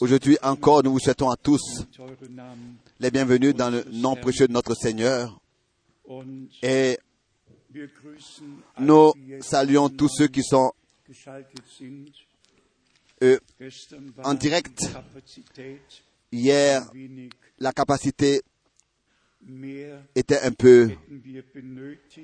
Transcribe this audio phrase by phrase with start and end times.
[0.00, 1.84] Aujourd'hui encore, nous vous souhaitons à tous
[3.00, 5.40] les bienvenus dans le nom précieux de notre Seigneur.
[6.62, 6.98] Et
[8.78, 10.72] nous saluons tous ceux qui sont
[13.22, 13.38] euh,
[14.22, 14.82] en direct.
[16.30, 16.84] hier.
[17.58, 18.42] La capacité
[20.14, 20.90] était un peu,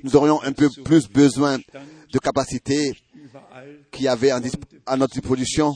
[0.02, 5.74] nous aurions un peu plus besoin de capacité überall qu'il y avait à notre disposition.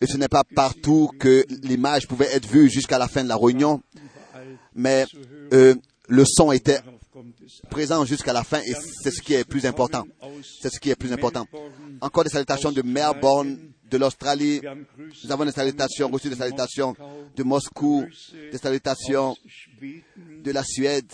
[0.00, 3.36] Et ce n'est pas partout que l'image pouvait être vue jusqu'à la fin de la
[3.36, 3.82] réunion,
[4.74, 5.06] mais
[5.52, 5.74] euh,
[6.08, 6.80] le son était
[7.70, 10.06] présent jusqu'à la fin et c'est ce qui est plus important.
[10.60, 11.46] C'est ce qui est plus important.
[12.00, 14.60] Encore des salutations de Melbourne, de l'Australie.
[15.24, 16.94] Nous avons des salutations, reçu des salutations
[17.34, 18.06] de Moscou,
[18.50, 19.36] des salutations
[19.80, 21.12] de la Suède,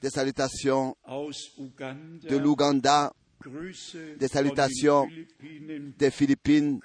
[0.00, 3.12] des salutations de l'Ouganda,
[4.18, 5.08] des salutations
[5.98, 6.80] des Philippines,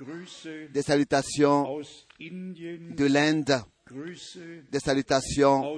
[0.72, 1.80] des salutations
[2.20, 3.62] de l'Inde,
[4.72, 5.78] des salutations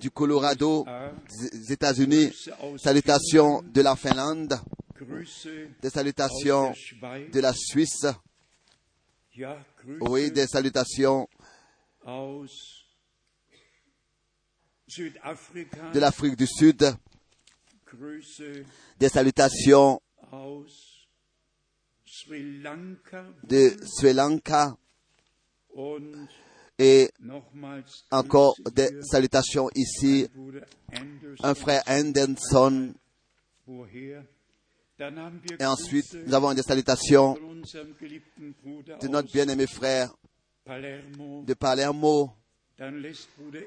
[0.00, 1.12] du Colorado, USA,
[1.52, 2.32] des États-Unis,
[2.78, 4.54] salutations de la Finlande,
[5.80, 6.72] des salutations
[7.32, 8.06] de la Suisse,
[10.00, 11.28] oui, des salutations
[15.94, 16.94] de l'Afrique du Sud,
[18.98, 20.00] des salutations
[23.44, 24.76] de Sri Lanka.
[26.78, 27.10] Et
[28.10, 30.26] encore des salutations ici,
[31.42, 32.94] un frère Anderson,
[33.66, 34.24] woher?
[34.24, 34.26] Dann haben
[34.82, 34.91] wir
[35.58, 37.34] et ensuite nous avons des salutations
[39.00, 40.14] de notre bien-aimé frère
[40.66, 42.30] de Palermo,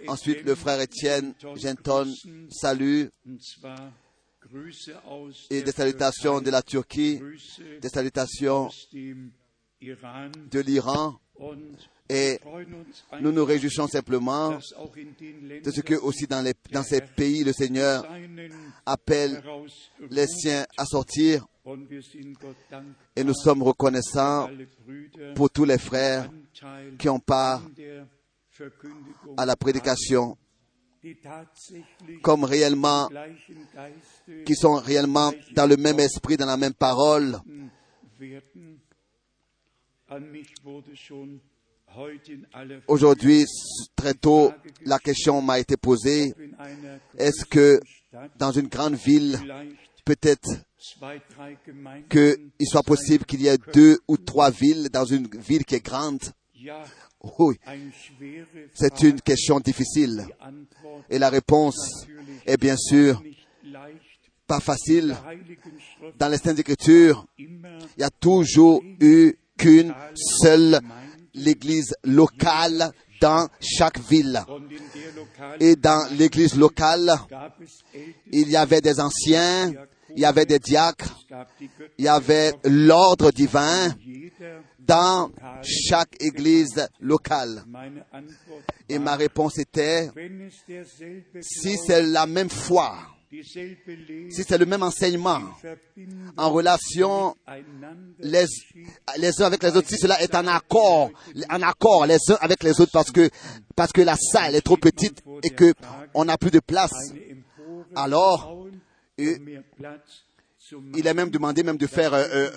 [0.08, 2.08] ensuite le frère Étienne Genton
[2.50, 3.06] salue
[5.50, 7.20] et des salutations de la Turquie,
[7.82, 8.70] des salutations
[10.52, 11.20] de l'Iran.
[12.10, 12.40] et
[13.22, 18.06] nous nous réjouissons simplement de ce que aussi dans, les, dans ces pays le Seigneur
[18.86, 19.42] appelle
[20.10, 21.46] les siens à sortir.
[23.16, 24.50] Et nous sommes reconnaissants
[25.36, 26.30] pour tous les frères
[27.00, 27.64] qui ont part
[29.38, 30.38] à la prédication
[32.24, 33.10] comme réellement,
[34.46, 37.40] qui sont réellement dans le même esprit, dans la même parole.
[38.20, 38.42] werden.
[38.42, 38.84] An mich wurde schon heute in
[39.76, 39.95] aller
[42.88, 43.46] Aujourd'hui,
[43.96, 44.52] très tôt,
[44.86, 46.34] la question m'a été posée,
[47.18, 47.80] est-ce que
[48.38, 49.40] dans une grande ville,
[50.04, 50.50] peut-être
[52.10, 55.86] qu'il soit possible qu'il y ait deux ou trois villes dans une ville qui est
[55.86, 56.22] grande?
[57.40, 57.60] Oui,
[58.74, 60.28] c'est une question difficile.
[61.10, 62.06] Et la réponse
[62.46, 63.24] est bien sûr
[64.46, 65.16] pas facile.
[66.20, 67.60] Dans les Saintes Écritures, il
[67.98, 70.80] y a toujours eu qu'une seule
[71.34, 74.42] l'église locale dans chaque ville.
[75.60, 77.12] Et dans l'église locale,
[78.32, 79.74] il y avait des anciens,
[80.16, 81.24] il y avait des diacres,
[81.98, 83.94] il y avait l'ordre divin
[84.80, 85.32] dans
[85.64, 87.64] chaque église locale.
[88.88, 90.10] Et ma réponse était,
[91.42, 92.96] si c'est la même foi,
[93.44, 95.42] si c'est le même enseignement,
[96.38, 97.36] en relation
[98.20, 98.46] les,
[99.18, 101.12] les uns avec les autres, si cela est en accord,
[101.50, 103.30] en accord les uns avec les autres parce que,
[103.76, 105.74] parce que la salle est trop petite et que
[106.14, 106.94] on n'a plus de place,
[107.96, 108.68] alors,
[109.18, 112.50] il est même demandé même de faire euh, euh,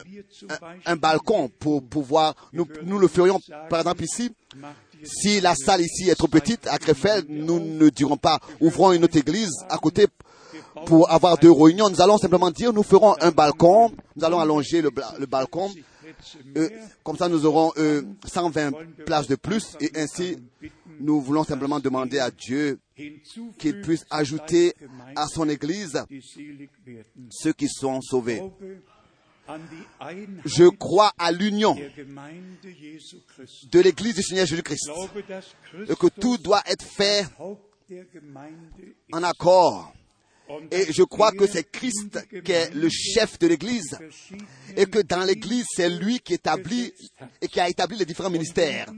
[0.87, 4.33] un, balcon pour pouvoir, nous, nous le ferions par exemple ici,
[5.05, 9.05] si la salle ici est trop petite à Krefeld, nous ne dirons pas ouvrons une
[9.05, 10.07] autre église à côté
[10.87, 11.91] pour avoir deux réunions.
[11.91, 14.91] Nous allons simplement dire nous ferons un balcon, nous allons allonger le,
[15.27, 15.71] balcon.
[16.57, 16.69] Euh,
[17.03, 18.73] comme ça, nous aurons euh, 120
[19.05, 20.39] places de plus et ainsi,
[21.01, 22.79] nous voulons simplement demander à Dieu
[23.59, 24.75] qu'il puisse ajouter
[25.15, 26.03] à son Église
[27.31, 28.43] ceux qui sont sauvés.
[30.45, 34.91] Je crois à l'union de l'Église du Seigneur Jésus-Christ
[35.89, 37.27] et que tout doit être fait
[39.13, 39.93] en accord.
[40.71, 43.99] Et je crois que c'est Christ qui est le chef de l'Église
[44.77, 46.93] et que dans l'Église, c'est lui qui établit
[47.41, 48.91] et qui a établi les différents ministères.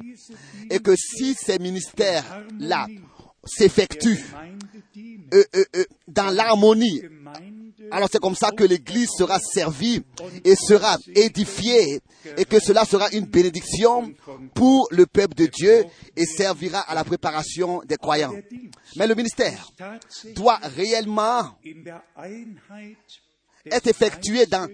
[0.70, 2.86] Et que si ces ministères-là
[3.44, 4.24] s'effectuent
[5.32, 7.02] euh, euh, euh, dans l'harmonie,
[7.90, 10.02] alors c'est comme ça que l'Église sera servie
[10.44, 12.00] et sera édifiée
[12.36, 14.12] et que cela sera une bénédiction
[14.54, 15.84] pour le peuple de Dieu
[16.16, 18.34] et servira à la préparation des croyants.
[18.96, 19.70] Mais le ministère
[20.34, 21.58] doit réellement
[23.64, 24.68] est effectué dans,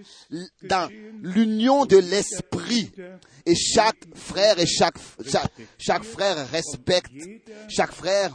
[1.23, 2.93] l'union de l'esprit.
[3.45, 4.97] Et chaque frère et chaque,
[5.29, 7.13] chaque, chaque frère respecte
[7.69, 8.35] chaque frère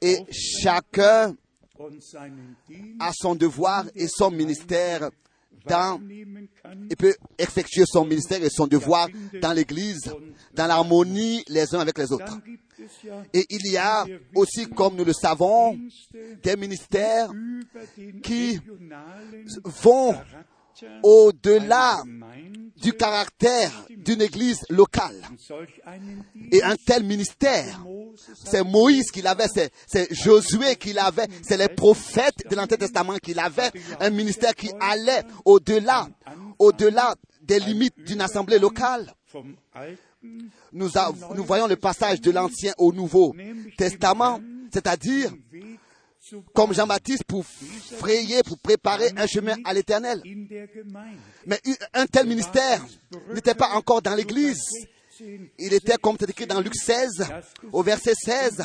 [0.00, 1.34] et chacun
[2.98, 5.10] a son devoir et son ministère
[5.66, 6.00] dans,
[6.88, 9.08] il peut effectuer son ministère et son devoir
[9.40, 10.12] dans l'Église,
[10.54, 12.38] dans l'harmonie les uns avec les autres.
[13.34, 15.78] Et il y a aussi, comme nous le savons,
[16.42, 17.30] des ministères
[18.22, 18.58] qui
[19.64, 20.14] vont
[21.02, 22.02] au-delà
[22.80, 25.20] du caractère d'une église locale.
[26.50, 27.84] Et un tel ministère,
[28.44, 29.46] c'est Moïse qui l'avait,
[29.86, 34.70] c'est Josué qui l'avait, c'est les prophètes de l'Ancien Testament qui l'avaient, un ministère qui
[34.80, 36.08] allait au-delà,
[36.58, 39.12] au-delà des limites d'une assemblée locale.
[40.72, 40.88] Nous,
[41.34, 43.34] nous voyons le passage de l'Ancien au Nouveau
[43.76, 44.40] Testament,
[44.72, 45.32] c'est-à-dire
[46.54, 50.22] comme Jean-Baptiste pour frayer, pour préparer un chemin à l'éternel.
[51.46, 51.60] Mais
[51.94, 52.84] un tel ministère
[53.32, 54.62] n'était pas encore dans l'Église.
[55.58, 57.26] Il était, comme c'est écrit dans Luc 16,
[57.72, 58.62] au verset 16,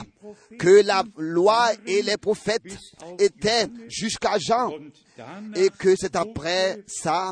[0.58, 2.64] que la loi et les prophètes
[3.20, 4.72] étaient jusqu'à Jean
[5.56, 7.32] et que c'est après ça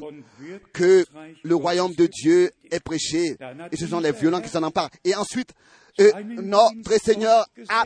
[0.73, 1.05] que
[1.43, 3.37] le royaume de Dieu est prêché.
[3.71, 4.89] Et ce sont les violents qui s'en emparent.
[5.05, 5.53] Et ensuite,
[5.99, 7.83] euh, notre Seigneur a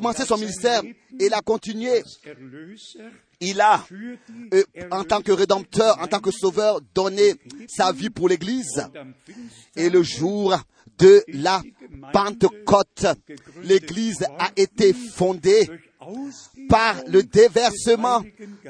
[0.00, 0.82] commencé son ministère
[1.18, 2.02] il a continué.
[3.40, 3.84] Il a,
[4.52, 7.34] euh, en tant que rédempteur, en tant que sauveur, donné
[7.68, 8.84] sa vie pour l'Église.
[9.76, 10.56] Et le jour
[10.98, 11.62] de la
[12.12, 13.06] Pentecôte,
[13.62, 15.68] l'Église a été fondée
[16.68, 18.22] par le déversement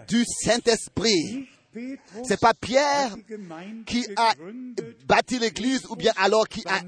[0.08, 1.48] du Saint-Esprit.
[2.24, 3.14] C'est pas Pierre
[3.86, 4.34] qui a
[5.06, 6.80] bâti l'église ou bien alors qui a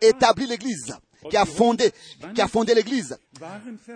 [0.00, 0.94] établi l'église,
[1.30, 1.92] qui a fondé,
[2.34, 3.18] qui a fondé l'église.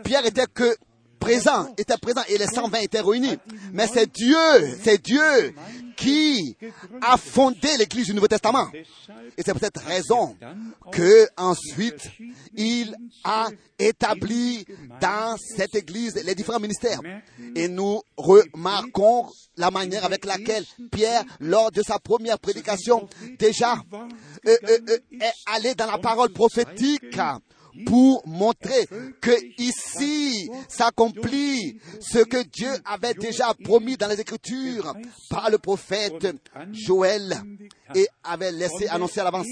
[0.04, 0.76] Pierre était que
[1.22, 3.38] présent, était présent et les 120 étaient réunis.
[3.72, 4.36] Mais c'est Dieu,
[4.82, 5.54] c'est Dieu
[5.96, 6.56] qui
[7.00, 8.68] a fondé l'église du Nouveau Testament.
[9.36, 10.36] Et c'est pour cette raison
[10.90, 12.10] que ensuite
[12.54, 13.48] il a
[13.78, 14.66] établi
[15.00, 17.00] dans cette église les différents ministères.
[17.54, 23.08] Et nous remarquons la manière avec laquelle Pierre, lors de sa première prédication,
[23.38, 23.74] déjà
[24.46, 27.16] euh, euh, euh, est allé dans la parole prophétique
[27.86, 28.86] pour montrer
[29.20, 34.94] que ici s'accomplit ce que Dieu avait déjà promis dans les Écritures
[35.30, 36.26] par le prophète
[36.72, 37.34] Joël
[37.94, 39.46] et avait laissé annoncer à l'avance.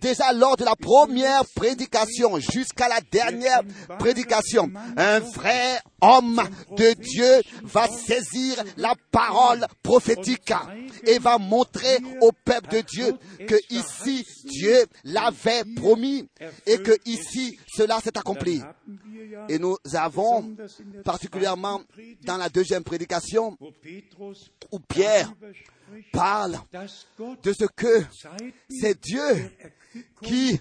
[0.00, 3.62] Déjà lors de la première prédication jusqu'à la dernière
[3.98, 6.42] prédication, un vrai homme
[6.76, 10.52] de Dieu va saisir la parole prophétique
[11.06, 13.14] et va montrer au peuple de Dieu
[13.46, 16.28] que ici Dieu l'avait promis
[16.66, 18.60] et que ici cela s'est accompli.
[19.48, 20.56] Et nous avons
[21.04, 21.82] particulièrement
[22.24, 23.56] dans la deuxième prédication
[24.72, 25.32] où Pierre
[26.12, 26.58] parle
[27.42, 28.04] de ce que
[28.68, 29.50] c'est Dieu
[30.22, 30.60] qui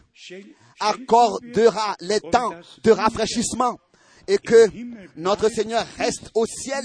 [0.79, 2.53] accordera les temps
[2.83, 3.79] de rafraîchissement
[4.27, 4.67] et que
[5.15, 6.83] notre Seigneur reste au ciel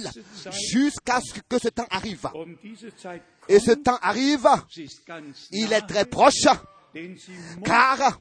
[0.72, 2.28] jusqu'à ce que ce temps arrive.
[3.48, 4.46] Et ce temps arrive,
[5.50, 6.46] il est très proche,
[7.64, 8.20] car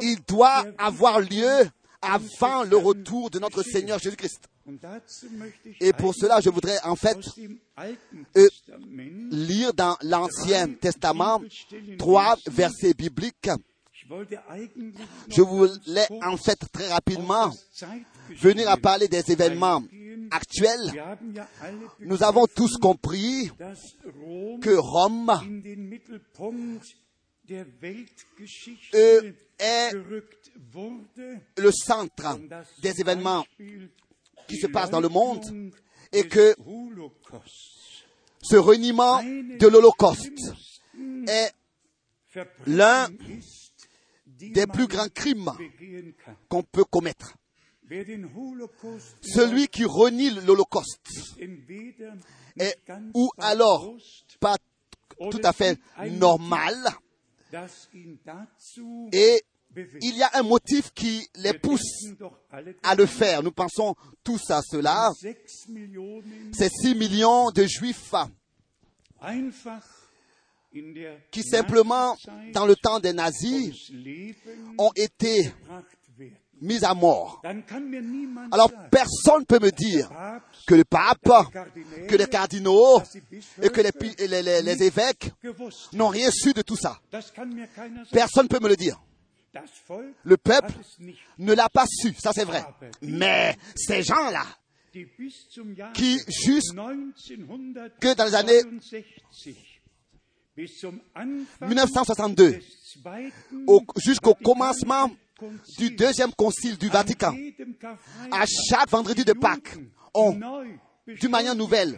[0.00, 1.68] il doit avoir lieu
[2.00, 4.48] avant le retour de notre Seigneur Jésus-Christ.
[5.80, 7.18] Et pour cela, je voudrais en fait
[8.36, 8.48] euh,
[9.30, 11.40] lire dans l'Ancien Testament
[11.98, 13.50] trois versets bibliques.
[15.28, 17.52] Je voulais en fait très rapidement
[18.30, 19.82] venir à parler des événements
[20.30, 20.92] actuels.
[22.00, 23.50] Nous avons tous compris
[24.60, 25.32] que Rome
[28.94, 29.92] euh, est
[31.56, 32.38] le centre
[32.80, 33.44] des événements
[34.48, 35.72] qui se passent dans le monde
[36.12, 36.54] et que
[38.42, 40.52] ce reniement de l'Holocauste
[41.28, 41.52] est
[42.66, 43.08] l'un
[44.26, 45.50] des plus grands crimes
[46.48, 47.34] qu'on peut commettre.
[49.22, 51.08] Celui qui renie l'Holocauste
[52.58, 52.78] est
[53.14, 53.94] ou alors
[54.40, 54.56] pas
[55.30, 55.78] tout à fait
[56.10, 56.74] normal
[59.12, 59.42] et
[60.00, 62.06] il y a un motif qui les pousse
[62.82, 63.42] à le faire.
[63.42, 63.94] Nous pensons
[64.24, 65.12] tous à cela.
[65.20, 68.14] Ces 6 millions de juifs
[71.30, 72.16] qui simplement,
[72.52, 73.90] dans le temps des nazis,
[74.78, 75.52] ont été
[76.60, 77.42] mis à mort.
[78.50, 80.10] Alors personne ne peut me dire
[80.66, 81.20] que le pape,
[82.08, 83.02] que les cardinaux
[83.62, 83.92] et que les,
[84.42, 85.32] les, les évêques
[85.92, 86.98] n'ont rien su de tout ça.
[88.12, 89.00] Personne ne peut me le dire.
[90.24, 90.72] Le peuple
[91.38, 92.62] ne l'a pas su, ça c'est vrai.
[93.02, 94.44] Mais ces gens-là,
[95.94, 98.62] qui, jusque 1962 que dans les années
[100.56, 102.60] bis zum Anfang 1962, des
[102.94, 103.32] zweiten
[103.66, 105.10] au- jusqu'au commencement
[105.78, 107.34] du deuxième concile du an Vatican,
[108.32, 109.76] à chaque vendredi de Pâques,
[110.14, 111.96] neu d'une manière nouvelle,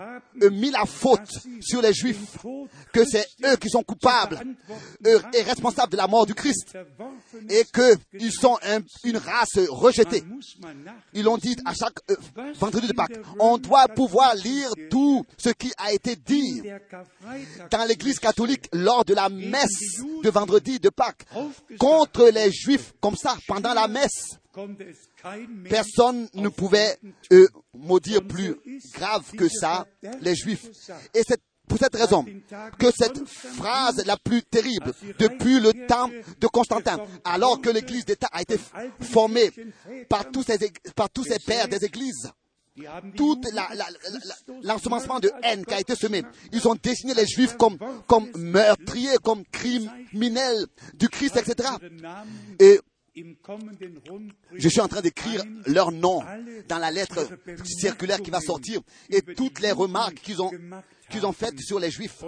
[0.50, 2.36] mis la faute sur les Juifs,
[2.92, 4.38] que c'est eux qui sont coupables
[5.34, 6.76] et responsables de la mort du Christ,
[7.48, 10.22] et qu'ils sont un- une race rejetée.
[11.14, 12.16] Ils l'ont dit à chaque euh,
[12.58, 13.18] vendredi de Pâques.
[13.38, 16.62] On doit pouvoir lire tout ce qui a été dit
[17.70, 21.24] dans l'église catholique lors de la messe de vendredi de Pâques
[21.78, 24.36] contre les juifs comme ça pendant la messe.
[25.68, 26.98] Personne ne pouvait
[27.74, 28.56] maudire plus
[28.94, 29.86] grave que ça
[30.20, 30.66] les juifs.
[31.14, 32.24] Et c'est pour cette raison
[32.78, 36.08] que cette phrase la plus terrible depuis le temps
[36.40, 38.58] de Constantin, alors que l'église d'État a été
[39.00, 39.50] formée
[40.08, 40.58] par tous ces,
[40.96, 41.08] par
[41.46, 42.30] pères des églises,
[43.16, 43.40] tout
[44.62, 46.22] l'ensemencement de haine qui a été semé.
[46.52, 51.70] Ils ont désigné les juifs comme, comme meurtriers, comme criminels du Christ, etc.
[52.60, 52.80] Et
[54.54, 56.22] je suis en train d'écrire leur nom
[56.68, 57.28] dans la lettre
[57.64, 60.50] circulaire qui va sortir et toutes les remarques qu'ils ont,
[61.10, 62.22] qu'ils faites sur les juifs.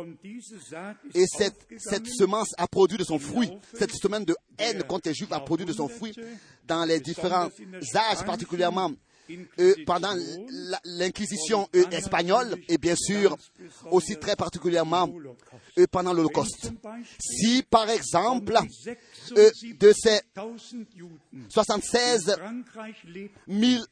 [1.14, 3.50] Et cette, semence a produit de son fruit.
[3.74, 6.14] Cette semaine de haine contre les Juifs a produit de son fruit
[6.66, 7.48] dans les différents
[7.94, 8.92] âges, particulièrement
[9.86, 10.14] pendant
[10.50, 13.36] la- l'Inquisition euh, espagnole et bien sûr
[13.90, 15.08] aussi très particulièrement
[15.78, 16.70] euh, pendant l'Holocauste.
[17.20, 18.56] Si par exemple
[19.36, 23.84] euh, de ces 76.000 Juden in 76 Frankreich lebten, 000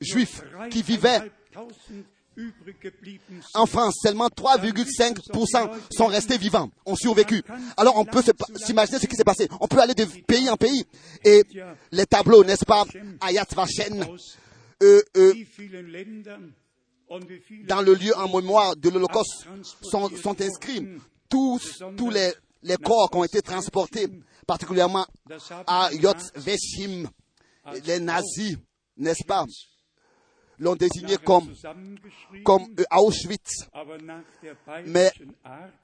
[0.00, 6.96] Juifs qui vivaient 3.500 übrig geblieben sind, en France, seulement 3,5% sont restés vivants, ont
[6.96, 7.42] survécu.
[7.76, 8.22] Alors on peut
[8.56, 9.48] s'imaginer ce qui s'est passé.
[9.60, 10.84] On peut aller de pays en pays
[11.24, 11.42] et
[11.92, 12.84] les tableaux, n'est-ce pas,
[13.20, 14.06] Ayat Vachen,
[14.82, 15.34] euh, euh,
[17.66, 19.46] dans le lieu en mémoire de l'Holocauste
[19.82, 20.86] sont, sont inscrits.
[21.28, 24.06] Tous, tous les, les corps qui ont été transportés,
[24.46, 25.06] particulièrement
[25.66, 27.08] à Yot Veshim,
[27.84, 28.56] les nazis,
[28.96, 29.44] n'est-ce pas,
[30.58, 31.52] l'ont désigné comme,
[32.48, 33.66] euh, Auschwitz,
[34.86, 35.10] Mais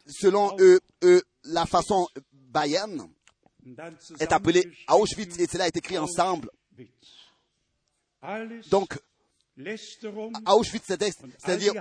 [0.06, 2.06] selon eux, eux, la façon
[3.64, 6.50] dann est appelée Auschwitz et cela est écrit ensemble.
[8.70, 8.98] Donc,
[10.46, 11.72] Auschwitz, c'est-à-dire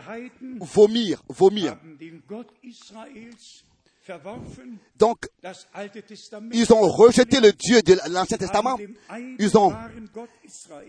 [0.60, 1.78] vomir, vomir.
[4.98, 5.28] Donc,
[6.54, 8.78] ils ont rejeté le Dieu de l'Ancien Testament,
[9.38, 9.72] ils ont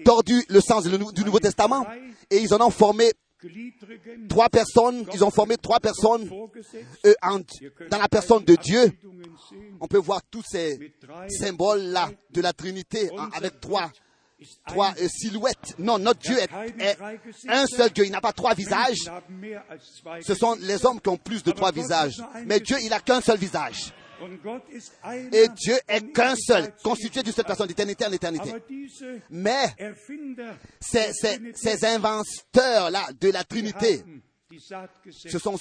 [0.05, 1.85] tordu le sens du Nou- du Nouveau Testament
[2.31, 3.13] et ils en ont formé
[4.29, 6.29] trois personnes, ils ont formé trois personnes
[7.07, 7.39] euh, en-
[7.91, 8.93] dans la personne de Dieu.
[9.81, 10.79] On peut voir tous ces
[11.29, 13.91] symboles-là de la Trinité avec trois,
[14.67, 15.75] trois euh, silhouettes.
[15.79, 16.99] Non, notre Dieu est, est
[17.49, 18.05] un seul Dieu.
[18.07, 19.11] Il n'a pas trois visages.
[20.23, 22.23] Ce sont les hommes qui ont plus de trois visages.
[22.47, 23.93] Mais Dieu, il n'a qu'un seul visage.
[25.33, 28.53] Et Dieu est qu'un seul, constitué d'une seule personne, d'éternité en éternité.
[29.31, 29.75] Mais
[30.81, 34.03] ces, ces, ces inventeurs-là de la Trinité,
[35.07, 35.57] ce sont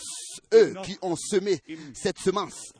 [0.54, 1.62] eux qui ont semé
[1.94, 2.74] cette semence,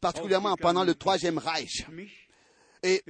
[0.00, 1.86] particulièrement pendant le Troisième Reich.
[2.86, 3.02] Et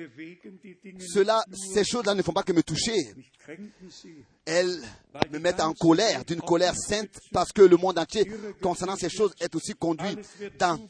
[1.13, 2.95] cela, ces choses-là ne font pas que me toucher.
[4.47, 4.81] Elles
[5.31, 8.25] me mettent en colère, d'une colère sainte, parce que le monde entier,
[8.63, 10.17] concernant ces choses, est aussi conduit
[10.59, 10.81] dans,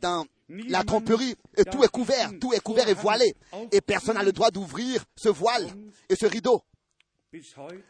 [0.00, 1.36] dans la tromperie.
[1.56, 3.36] Et tout est couvert, tout est couvert et voilé.
[3.70, 5.68] Et personne n'a le droit d'ouvrir ce voile
[6.08, 6.60] et ce rideau.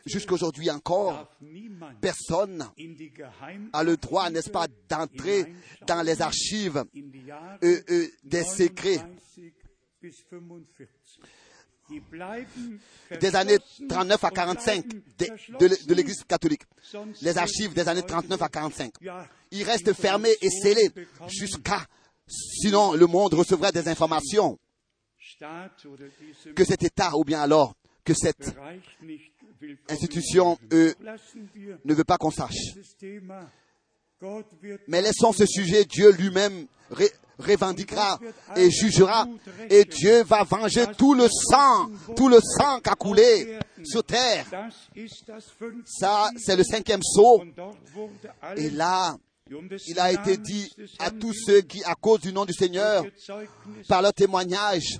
[0.05, 1.29] Jusqu'aujourd'hui encore,
[2.03, 2.69] personne
[3.73, 5.55] a le droit, n'est-ce pas, d'entrer
[5.87, 6.85] dans les archives
[7.65, 9.01] euh, euh, des secrets
[10.03, 10.89] 39 bis 45.
[11.91, 12.81] Die bleiben
[13.21, 15.03] des années verschlossen 39 à und 45 bleiben
[15.59, 16.63] de, de- l'Église catholique.
[17.23, 18.93] Les archives des années wird 39 à 45.
[19.01, 20.91] Ja, Ils restent fermés et scellés
[21.29, 21.87] jusqu'à,
[22.27, 24.59] sinon le monde recevrait des informations
[26.55, 28.55] que cet État ou bien alors que cette
[29.89, 32.57] institution ne veut pas qu'on sache.
[34.89, 36.67] Mais laissons ce sujet, Dieu lui-même
[37.43, 38.19] revendiquera
[38.57, 39.27] et jugera
[39.69, 44.47] et Dieu va venger tout le sang, tout le sang qui a coulé sur terre.
[45.85, 47.43] Ça, c'est le cinquième saut.
[48.57, 49.17] Et là,
[49.87, 53.05] il a été dit à tous ceux qui, à cause du nom du Seigneur,
[53.89, 54.99] par leur témoignage,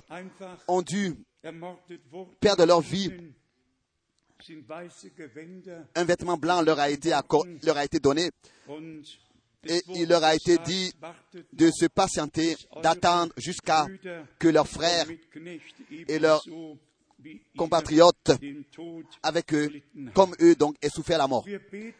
[0.67, 1.15] ont dû
[2.39, 3.11] perdre leur vie.
[5.95, 7.11] Un vêtement blanc leur a été,
[7.99, 8.29] donné
[9.65, 10.93] et il leur a été dit
[11.53, 13.87] de se patienter, d'attendre jusqu'à
[14.39, 15.07] que leurs frères
[16.07, 16.43] et leurs
[17.57, 18.31] compatriotes
[19.21, 19.69] avec eux,
[20.13, 21.45] comme eux, donc, et souffert la mort.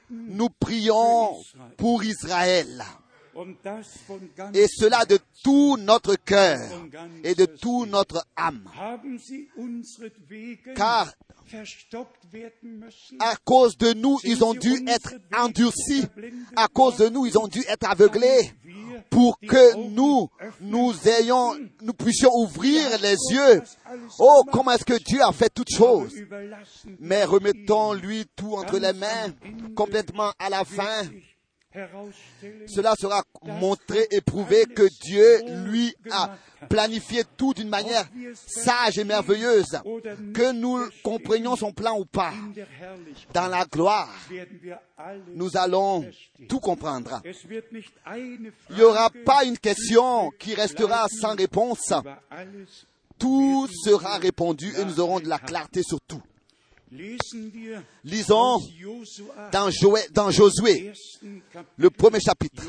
[0.10, 1.36] Nous prions
[1.78, 2.84] pour Israël.
[4.54, 6.60] Et cela de tout notre cœur
[7.24, 8.70] et de tout notre âme.
[10.76, 11.12] Car
[13.20, 16.06] à cause de nous, ils ont dû être endurcis.
[16.56, 18.52] À cause de nous, ils ont dû être aveuglés
[19.10, 20.30] pour que nous,
[20.62, 23.62] nous ayons, nous puissions ouvrir les yeux.
[24.20, 26.14] Oh, comment est-ce que Dieu a fait toutes choses?
[27.00, 29.34] Mais remettons-lui tout entre les mains,
[29.76, 31.04] complètement à la fin.
[32.68, 36.36] Cela sera montré et prouvé que Dieu lui a
[36.70, 39.80] planifié tout d'une manière sage et merveilleuse.
[40.34, 42.34] Que nous comprenions son plan ou pas,
[43.34, 44.10] dans la gloire,
[45.34, 46.06] nous allons
[46.48, 47.22] tout comprendre.
[48.06, 51.94] Il n'y aura pas une question qui restera sans réponse.
[53.18, 56.22] Tout sera répondu et nous aurons de la clarté sur tout.
[58.04, 58.60] Lisons
[59.52, 60.92] dans, Joé, dans Josué,
[61.78, 62.64] le premier chapitre.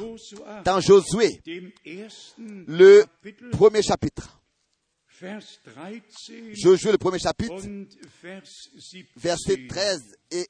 [0.64, 1.40] Dans Josué,
[2.66, 3.04] le
[3.52, 4.40] premier chapitre.
[6.54, 7.54] Josué, le premier chapitre,
[9.16, 10.46] versets 13 et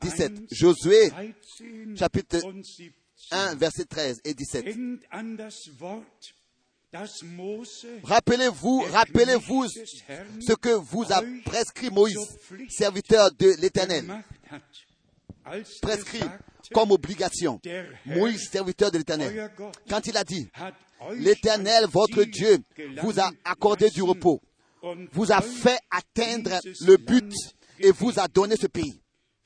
[0.00, 0.32] 17.
[0.50, 1.10] Josué,
[1.96, 2.38] chapitre
[3.30, 4.66] 1, verset 13 et 17.
[8.04, 12.18] Rappelez-vous, rappelez-vous ce que vous a prescrit Moïse,
[12.68, 14.04] serviteur de l'Éternel.
[15.82, 16.24] Prescrit
[16.72, 17.60] comme obligation.
[18.06, 19.50] Moïse, serviteur de l'Éternel.
[19.88, 20.48] Quand il a dit,
[21.12, 22.58] l'Éternel, votre Dieu,
[23.02, 24.40] vous a accordé du repos,
[25.12, 27.32] vous a fait atteindre le but
[27.78, 29.00] et vous a donné ce pays.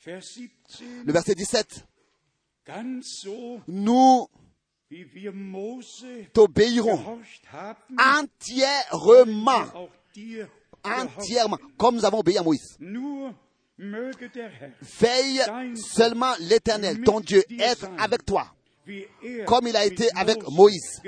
[0.06, 1.84] Le verset 17.
[3.66, 4.28] Nous
[6.32, 7.20] t'obéirons
[7.98, 9.64] entièrement,
[10.84, 12.76] entièrement, comme nous avons obéi à Moïse.
[13.78, 15.40] Veille
[15.76, 18.52] seulement l'Éternel, ton Dieu, être avec toi,
[19.46, 21.00] comme il a été avec Moïse.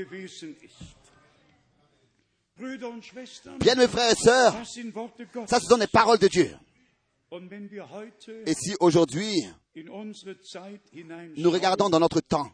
[3.59, 4.55] Bien mes frères et sœurs,
[5.47, 6.55] ça ce sont les paroles de Dieu.
[8.47, 12.51] Et si aujourd'hui, nous regardons dans notre temps,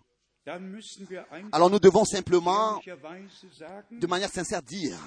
[1.52, 2.80] alors nous devons simplement,
[3.90, 4.98] de manière sincère, dire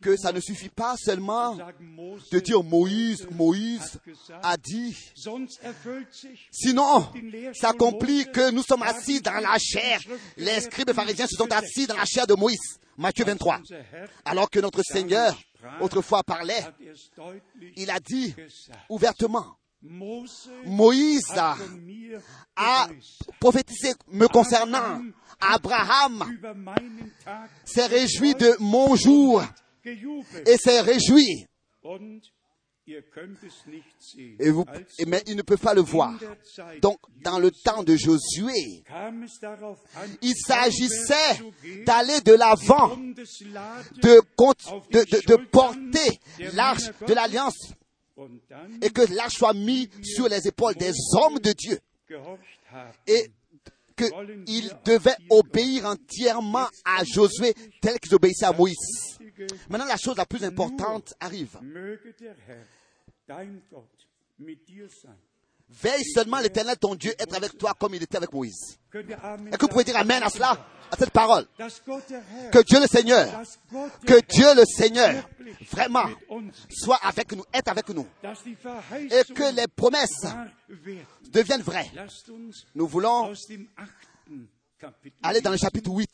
[0.00, 4.00] que ça ne suffit pas seulement de dire Moïse, Moïse
[4.42, 4.96] a dit.
[6.50, 7.06] Sinon,
[7.54, 10.00] ça accomplit que nous sommes assis dans la chair.
[10.36, 12.80] Les scribes pharisiens se sont assis dans la chair de Moïse.
[12.96, 13.60] Matthieu 23.
[14.24, 15.38] Alors que notre Seigneur
[15.80, 16.64] autrefois parlait,
[17.76, 18.34] il a dit
[18.88, 21.32] ouvertement, Moïse
[22.56, 22.88] a
[23.38, 25.02] prophétisé me concernant.
[25.40, 26.24] Abraham
[27.64, 29.42] s'est réjoui de mon jour
[29.84, 31.46] et s'est réjoui.
[35.06, 36.12] Mais il ne peut pas le voir.
[36.82, 38.82] Donc, dans le temps de Josué,
[40.20, 41.40] il s'agissait
[41.86, 42.96] d'aller de l'avant,
[44.02, 44.20] de
[45.50, 46.20] porter
[46.52, 47.72] l'arche de l'alliance
[48.82, 51.78] et que l'arche soit mise sur les épaules des hommes de Dieu
[53.06, 53.30] et
[53.96, 59.18] qu'ils devaient obéir entièrement à Josué tel qu'ils obéissaient à Moïse.
[59.68, 61.58] Maintenant, la chose la plus importante arrive.
[65.70, 68.78] Veille seulement l'éternel ton Dieu être avec toi comme il était avec Moïse.
[68.92, 71.46] Est-ce que vous pouvez dire Amen à cela, à cette parole?
[72.50, 73.42] Que Dieu le Seigneur,
[74.04, 75.28] que Dieu le Seigneur,
[75.70, 76.06] vraiment,
[76.70, 78.06] soit avec nous, est avec nous.
[79.10, 80.26] Et que les promesses
[81.30, 81.90] deviennent vraies.
[82.74, 83.32] Nous voulons
[85.22, 86.10] aller dans le chapitre 8.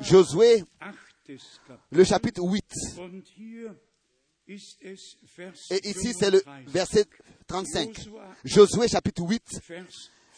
[0.00, 0.64] Josué,
[1.90, 2.64] le chapitre 8.
[4.48, 7.04] Et ici, c'est le verset
[7.46, 8.08] 35.
[8.44, 9.42] Josué chapitre 8,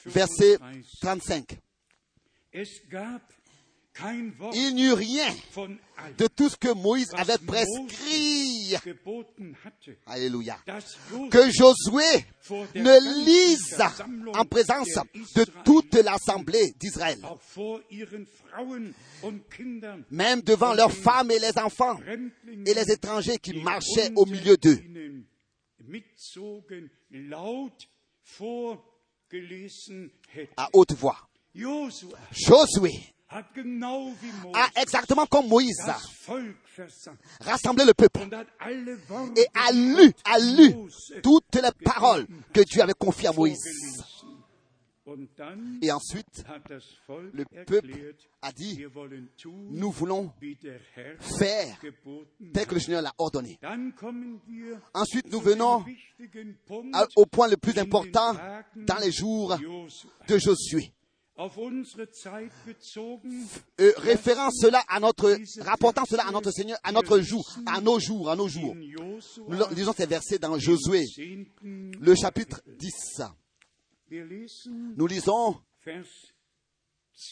[0.06, 0.58] verset
[1.00, 1.58] 35.
[4.54, 5.34] Il n'y eut rien
[6.16, 8.76] de tout ce que Moïse avait prescrit.
[10.06, 10.58] Alléluia.
[11.30, 12.24] Que Josué
[12.76, 13.82] ne lise
[14.34, 14.98] en présence
[15.34, 17.18] de toute l'assemblée d'Israël.
[20.11, 21.98] Même devant leurs femmes et les enfants
[22.66, 24.78] et les étrangers qui marchaient au milieu d'eux
[30.56, 31.16] à haute voix.
[32.30, 32.92] Josué
[33.30, 35.84] a exactement comme Moïse.
[37.40, 38.20] Rassemblé le peuple.
[39.36, 40.74] Et a lu, a lu
[41.22, 43.58] toutes les paroles que Dieu avait confiées à Moïse.
[45.80, 46.44] Et ensuite,
[47.32, 48.84] le peuple a dit,
[49.44, 50.32] nous voulons
[51.38, 51.76] faire
[52.52, 53.58] tel que le Seigneur l'a ordonné.
[54.94, 55.84] Ensuite, nous venons
[57.16, 58.34] au point le plus important
[58.76, 59.56] dans les jours
[60.28, 60.92] de Josué.
[63.81, 68.01] Euh, référant cela à notre, rapportant cela à notre Seigneur, à notre jour, à nos
[68.01, 68.74] jours, à nos jours.
[68.74, 71.46] Nous lisons ces versets dans Josué, 10.
[72.01, 73.22] le chapitre 10.
[74.11, 76.05] Wir lesen Nous lisons Vers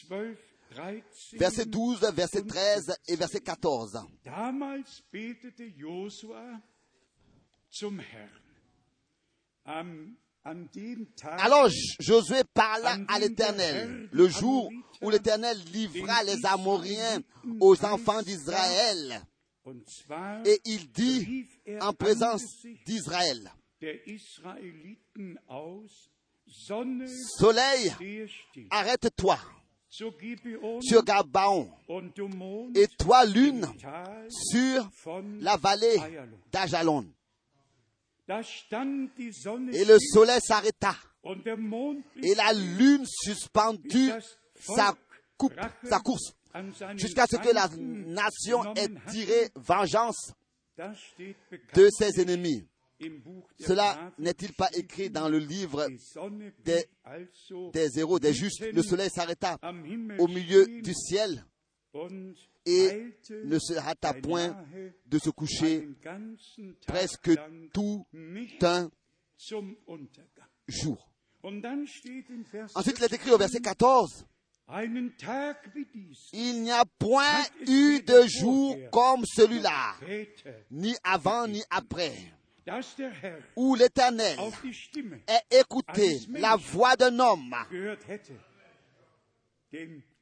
[0.09, 0.37] 12,
[0.71, 1.03] 13.
[1.39, 3.99] verset 12, verset 13 et verset 14.
[4.25, 6.61] Damals betete Josua
[7.71, 8.43] zum Herrn.
[9.65, 10.26] Am, an dem Tag
[11.39, 11.69] Alors
[12.01, 14.09] Josué parla à l'Éternel.
[14.13, 14.71] le jour
[15.03, 17.21] où l'Éternel livra les Amoréens
[17.61, 19.23] aux enfants d'Israël.
[20.45, 21.47] Et il dit
[21.81, 22.45] en présence
[22.87, 23.51] d'Israël,
[27.39, 27.93] Soleil,
[28.71, 29.39] arrête-toi.
[29.89, 31.71] Sur Gabaon.
[32.75, 33.67] et toi lune
[34.29, 34.91] sur
[35.41, 35.97] la vallée
[36.53, 37.07] d'Ajalon.
[39.73, 40.95] Et le soleil s'arrêta.
[42.23, 44.11] et la lune suspendit
[44.61, 44.95] sa,
[45.37, 45.55] coupe,
[45.89, 46.33] sa course
[46.99, 50.33] jusqu'à ce que la nation ait tiré vengeance
[51.75, 52.67] de ses ennemis.
[53.61, 55.87] Cela n'est-il pas écrit dans le livre
[56.65, 56.85] des-
[57.73, 58.63] des héros, des justes?
[58.73, 59.59] Le soleil s'arrêta
[60.19, 61.45] au milieu du ciel
[62.65, 64.57] et ne se hâta point
[65.07, 65.89] de se coucher
[66.87, 67.31] presque
[67.73, 68.07] tout
[68.63, 68.91] un
[70.67, 71.11] jour.
[71.43, 74.27] Ensuite, il est écrit au verset 14,
[74.69, 79.95] einen Tag wie dies, Il n'y a point eu de jour comme celui-là,
[80.73, 82.17] ni avant ni après,
[83.55, 84.37] où l'Éternel
[85.29, 87.55] ait écouté la voix d'un homme,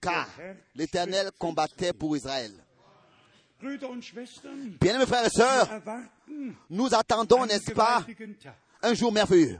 [0.05, 0.29] car
[0.75, 2.53] l'Éternel combattait pour Israël.
[4.81, 5.69] Bien, mes frères et sœurs,
[6.69, 8.05] nous attendons, n'est-ce pas,
[8.83, 9.59] un jour merveilleux.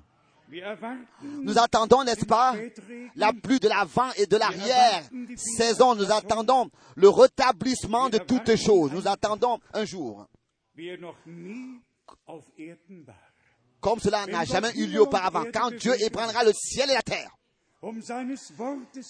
[1.23, 2.55] Nous attendons, n'est-ce pas,
[3.17, 5.03] la pluie de l'avant et de l'arrière
[5.37, 5.95] saison.
[5.95, 8.93] Nous attendons le rétablissement de toutes choses.
[8.93, 10.29] Nous attendons un jour,
[13.81, 17.31] comme cela n'a jamais eu lieu auparavant, quand Dieu ébranlera le ciel et la terre.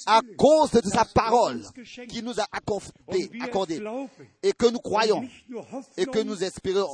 [0.06, 1.62] À cause de sa parole
[2.08, 3.82] qui nous a accordé, accordé
[4.42, 5.26] et que nous croyons
[5.96, 6.92] et que nous espérons,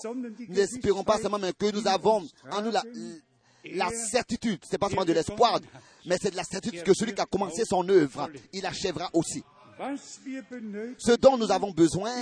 [0.48, 2.82] n'espérons pas seulement, mais que nous avons en nous la,
[3.64, 5.58] la er, certitude, c'est pas seulement de l'espoir,
[6.06, 9.08] mais c'est de la certitude er que celui qui a commencé son œuvre, il achèvera
[9.14, 9.42] aussi.
[10.98, 12.12] Ce dont nous avons besoin,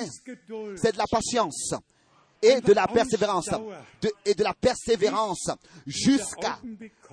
[0.76, 1.74] c'est de la patience
[2.42, 3.48] et de la persévérance,
[4.00, 5.50] de- et de la persévérance
[5.86, 6.58] jusqu'à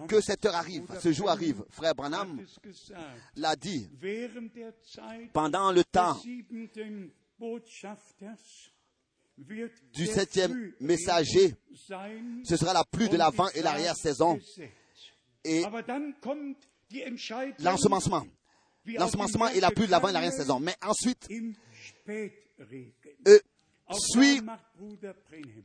[0.07, 1.63] que cette heure arrive, ce jour arrive.
[1.69, 2.45] Frère Branham
[3.35, 3.89] l'a dit.
[5.33, 6.19] pendant le temps
[9.93, 11.55] du septième messager,
[12.43, 14.39] ce sera la pluie de l'avant et l'arrière-saison
[15.43, 15.63] et
[17.59, 18.25] l'ensemencement.
[18.85, 20.59] L'ensemencement et la pluie de l'avant et l'arrière-saison.
[20.59, 21.27] Mais ensuite,
[23.27, 23.39] euh,
[23.87, 24.51] Brenhem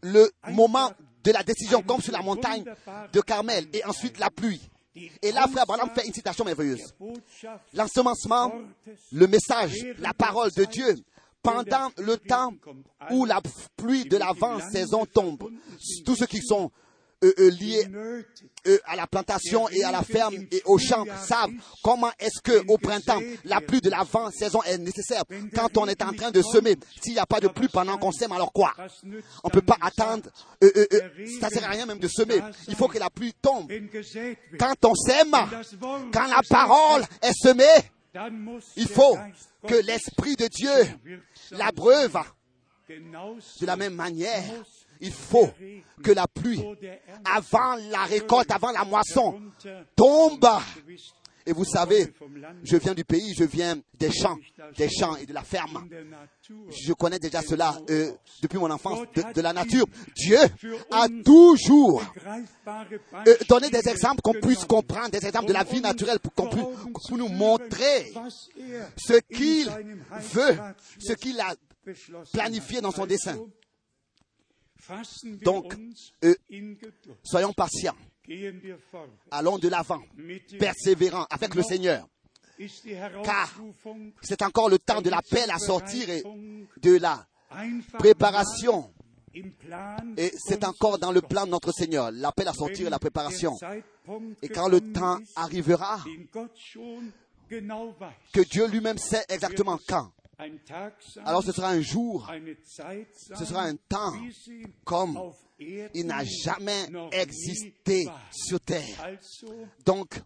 [0.03, 0.93] le moment
[1.25, 2.65] de la décision, comme sur la montagne
[3.13, 4.61] de Carmel, et ensuite la pluie.
[5.23, 6.95] Et là, frère Branham fait une citation merveilleuse.
[7.75, 8.53] L'ensemencement,
[9.13, 10.97] le message, la parole de Dieu,
[11.43, 12.53] pendant le temps
[13.11, 13.41] où la
[13.77, 15.51] pluie de l'avant-saison tombe,
[16.05, 16.71] tous ceux qui sont
[17.23, 18.49] liés nötig.
[18.67, 21.51] euh, à la plantation et à la ferme et au champ savent
[21.83, 25.25] comment est-ce que au printemps la pluie de l'avant-saison est nécessaire.
[25.55, 28.13] Quand on est en train de semer, s'il n'y a pas de pluie pendant qu'on
[28.13, 28.73] sème, alors quoi?
[29.45, 30.29] On ne peut pas attendre.
[30.63, 32.41] euh, euh, euh, ça sert à rien même de semer.
[32.69, 33.71] Il faut que la pluie tombe.
[34.59, 35.35] Quand on sème,
[36.13, 37.65] quand la parole est semée,
[38.77, 39.17] il faut
[39.67, 41.21] que l'Esprit de Dieu
[41.53, 42.19] l'abreuve.
[42.89, 44.43] De la même manière,
[45.01, 45.51] il faut
[46.03, 46.63] que la pluie,
[47.25, 49.41] avant la récolte, avant la moisson,
[49.97, 50.47] tombe.
[51.47, 52.13] Et vous savez,
[52.63, 54.37] je viens du pays, je viens des champs,
[54.77, 55.89] des champs et de la ferme.
[56.87, 59.01] Je connais déjà cela euh, depuis mon enfance
[59.35, 59.87] de, la nature.
[60.15, 60.39] Dieu
[60.91, 62.05] a toujours
[63.27, 66.67] euh, donné des exemples qu'on puisse comprendre, des exemples de la vie naturelle pour puisse
[67.09, 68.13] pour nous montrer er
[68.97, 69.69] ce qu'il
[70.33, 70.59] veut,
[70.99, 71.55] ce qu'il a
[72.33, 73.39] planifié dans son dessein.
[75.43, 75.75] Donc,
[76.25, 76.35] euh.
[77.23, 77.97] Soyons patients,
[79.31, 80.03] allons de l'avant,
[80.59, 82.09] persévérants avec le Seigneur.
[82.59, 86.23] Herausrufung C'est encore le temps de l'appel à sortir et
[86.83, 87.27] de la
[87.99, 88.93] préparation
[90.17, 93.57] Et c'est encore dans le plan de notre Seigneur, l'appel à sortir et la préparation.
[94.43, 96.01] Et quand le temps arrivera,
[98.33, 100.13] que Dieu lui-même sait exactement quand,
[101.25, 102.31] alors ce sera un jour,
[103.39, 104.13] ce sera un temps
[104.85, 105.19] comme
[105.59, 109.11] il n'a jamais existé sur terre.
[109.85, 110.21] Donc,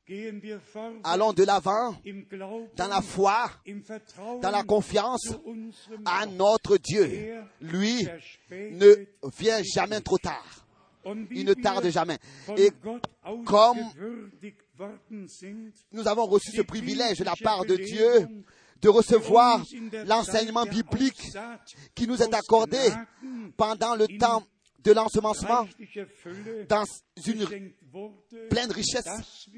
[1.03, 1.97] allons de l'avant
[2.77, 3.51] dans la foi,
[4.41, 5.35] dans la confiance
[6.05, 7.05] à notre Dieu.
[7.05, 8.07] Er Lui
[8.51, 10.67] ne vient jamais trop tard.
[11.33, 12.19] Il ne tarde jamais.
[12.57, 12.71] Et
[13.45, 13.79] comme
[15.93, 18.29] nous avons reçu ce privilège de la part de Dieu
[18.85, 19.65] de recevoir
[20.07, 21.23] l'enseignement biblique
[21.95, 22.79] qui nous est accordé
[23.57, 24.45] pendant le temps
[24.81, 25.67] de l'ensemencement
[26.69, 26.85] dans
[27.27, 27.73] une
[28.51, 29.49] pleine richesse,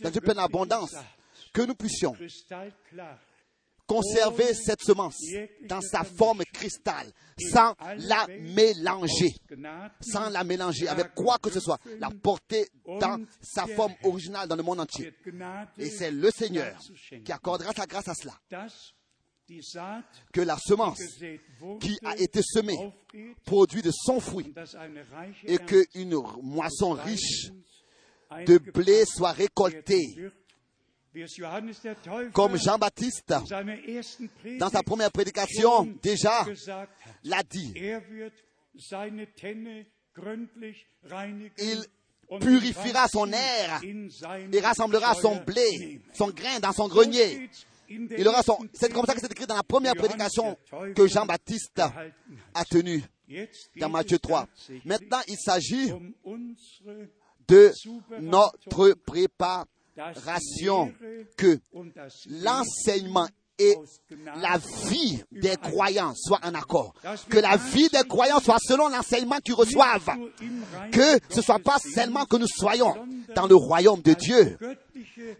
[0.00, 0.94] dans une pleine abondance,
[1.54, 2.14] que nous puissions
[3.86, 5.20] conserver cette semence
[5.68, 7.06] dans sa forme cristal,
[7.38, 9.34] sans la mélanger,
[10.00, 14.56] sans la mélanger avec quoi que ce soit, la porter dans sa forme originale dans
[14.56, 15.12] le monde entier.
[15.78, 16.78] Et c'est le Seigneur
[17.24, 18.38] qui accordera sa grâce à cela,
[20.32, 21.02] que la semence
[21.80, 22.78] qui a été semée
[23.44, 24.54] produit de son fruit
[25.44, 27.50] et qu'une moisson riche
[28.46, 30.16] de blé soit récoltée,
[32.32, 33.34] comme Jean-Baptiste,
[34.58, 36.46] dans sa première prédication, déjà
[37.24, 37.72] l'a dit.
[37.76, 37.98] Er
[41.58, 41.84] Il
[42.40, 43.80] purifiera son air
[44.52, 47.48] et rassemblera son blé, son grain dans son So grenier.
[47.88, 48.58] Il aura son.
[48.72, 50.56] C'est comme ça que c'est écrit dans la première prédication
[50.96, 51.80] que Jean-Baptiste
[52.54, 53.04] a tenue
[53.76, 54.46] dans Matthieu es 3.
[54.46, 55.92] tatsächlich Maintenant, il s'agit
[56.24, 56.54] um
[57.46, 57.72] de
[58.20, 60.88] notre préparation, Lehre
[61.36, 61.58] que
[62.28, 63.28] l'enseignement
[63.58, 63.74] et
[64.40, 64.58] la
[64.90, 66.94] vie des croyants soient en accord.
[67.28, 70.10] Que la vie des croyants soit selon l'enseignement qu'ils reçoivent.
[70.90, 72.94] Que ce ne soit pas seulement que nous soyons
[73.34, 74.58] dans le royaume de Dieu,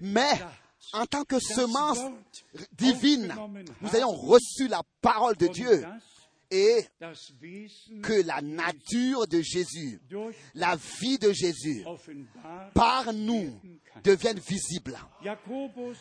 [0.00, 0.30] mais
[0.92, 1.98] en tant que semence
[2.72, 3.34] divine,
[3.80, 5.84] nous ayons reçu la parole de Dieu
[6.54, 6.86] et
[8.02, 10.00] que la nature de Jésus,
[10.54, 11.84] la vie de Jésus,
[12.72, 13.60] par nous
[14.04, 14.96] devienne visible.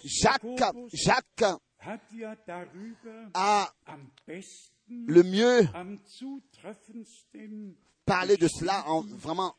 [0.03, 1.43] Jacques,
[3.33, 3.73] a
[4.89, 5.67] le mieux
[8.05, 9.55] parlé de cela en vraiment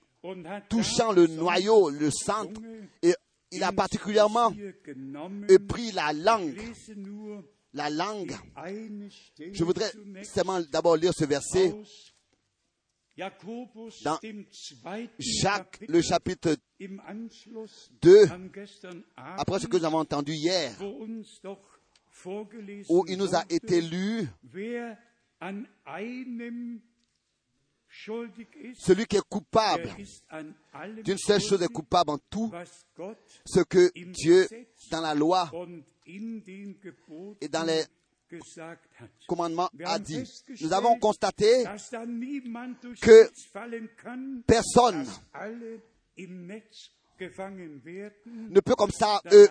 [0.69, 2.61] touchant le noyau, le centre,
[3.03, 3.15] et
[3.51, 4.53] il a particulièrement
[5.69, 6.57] pris la langue,
[7.75, 8.35] la langue.
[9.53, 11.75] Je voudrais seulement d'abord lire ce verset,
[13.17, 14.19] dans
[15.19, 20.75] Jacques, le chapitre im Anschluss 2, an gestern après ce que nous avons entendu hier,
[22.89, 24.29] où il nous a été lu,
[28.79, 29.91] celui qui est coupable
[31.05, 32.51] d'une seule chose est coupable en tout,
[33.47, 34.49] ce que Dieu,
[34.91, 35.53] dans la loi
[36.07, 37.85] et dans les
[38.31, 40.23] Wir a dit.
[40.61, 41.65] Nous avons constaté
[43.01, 43.31] que
[44.47, 45.07] personne
[48.49, 49.47] ne peut comme ça euh,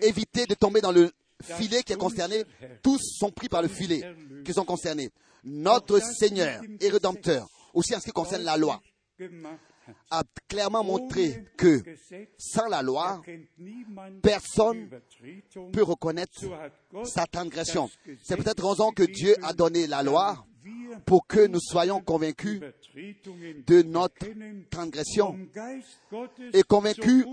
[0.00, 1.10] éviter de tomber dans le
[1.42, 2.44] filet qui est concerné.
[2.82, 4.02] Tous sont pris par le filet
[4.44, 5.10] qui sont concernés.
[5.44, 8.80] Notre Seigneur et Rédempteur, aussi en ce qui concerne la loi.
[10.10, 11.82] A clairement montré que
[12.38, 13.22] sans la loi,
[14.22, 15.70] personne Übertretung.
[15.72, 16.40] peut reconnaître
[17.04, 17.90] sa transgression.
[18.22, 20.46] C'est peut-être raison que Dieu a donné la loi
[21.04, 22.60] pour que nous soyons convaincus
[23.66, 24.26] de notre
[24.70, 25.38] transgression
[26.52, 27.26] et convaincus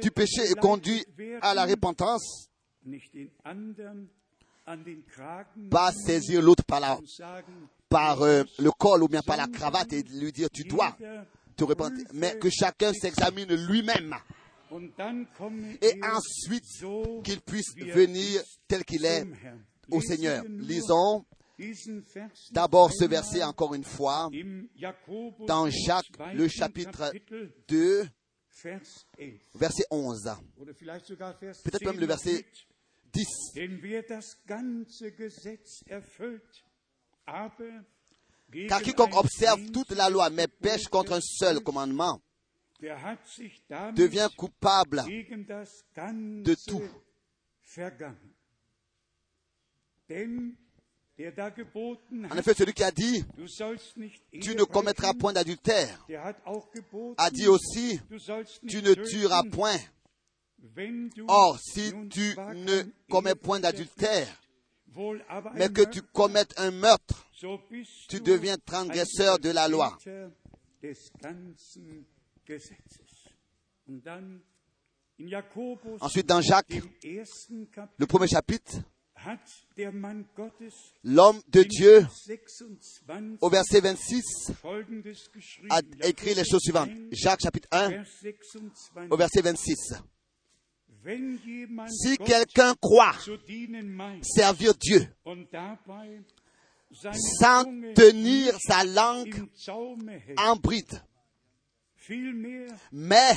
[0.00, 1.04] du péché et conduits
[1.42, 2.48] à la repentance,
[5.70, 6.98] pas saisir l'autre par, la,
[7.88, 10.96] par euh, le col ou bien par la cravate et lui dire tu dois
[11.66, 14.14] te mais que chacun s'examine lui-même
[15.80, 16.64] et ensuite
[17.24, 19.26] qu'il puisse venir tel qu'il est
[19.90, 20.44] au Seigneur.
[20.48, 21.24] Lisons
[22.52, 24.30] d'abord ce verset encore une fois
[25.46, 28.08] dans Jacques, le chapitre Kapitel, 2,
[28.60, 28.80] Vers
[29.18, 29.30] 11.
[29.54, 30.30] verset 11.
[30.56, 32.44] Oder vielleicht sogar Vers Peut-être 10 même le verset mit.
[33.12, 33.26] 10.
[38.68, 42.20] Car quiconque observe toute la loi mais pêche contre un seul commandement
[43.94, 45.02] devient coupable
[45.96, 46.82] de tout.
[52.30, 53.24] En effet, celui qui a dit
[54.40, 56.06] tu ne commettras point d'adultère
[57.16, 58.00] a dit aussi
[58.66, 59.78] tu ne tueras point.
[61.28, 64.28] Or, si tu ne commets point d'adultère,
[65.54, 67.27] mais que tu commettes un meurtre,
[68.08, 69.96] tu deviens transgresseur de la loi.
[76.00, 76.80] Ensuite, dans Jacques,
[77.98, 78.78] le premier chapitre,
[81.02, 83.02] l'homme de Dieu, 26
[83.40, 85.02] au verset 26, Folgendes
[85.34, 85.68] geschrieben.
[85.72, 86.90] a écrit les choses suivantes.
[86.90, 88.90] Jakobus 1, Jacques chapitre 1, Vers 26.
[89.10, 89.94] au verset 26.
[91.04, 93.14] Wenn jemand Si quelqu'un croit
[94.22, 95.06] servir Dieu
[96.92, 99.46] sans tenir sa langue
[100.36, 101.02] en bride,
[102.92, 103.34] mais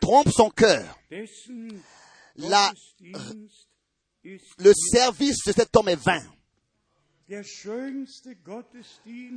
[0.00, 0.98] trompe son cœur,
[2.36, 2.72] La-
[4.58, 6.22] le service de cet homme est vain.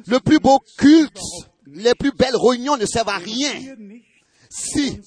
[0.08, 1.20] Le plus beau culte,
[1.68, 3.54] les plus belles réunions ne servent à rien
[4.50, 5.00] si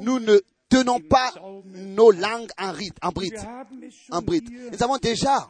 [0.00, 1.32] nous ne tenons pas
[1.66, 3.44] nos langues en rite, en hier
[4.72, 5.46] Nous avons déjà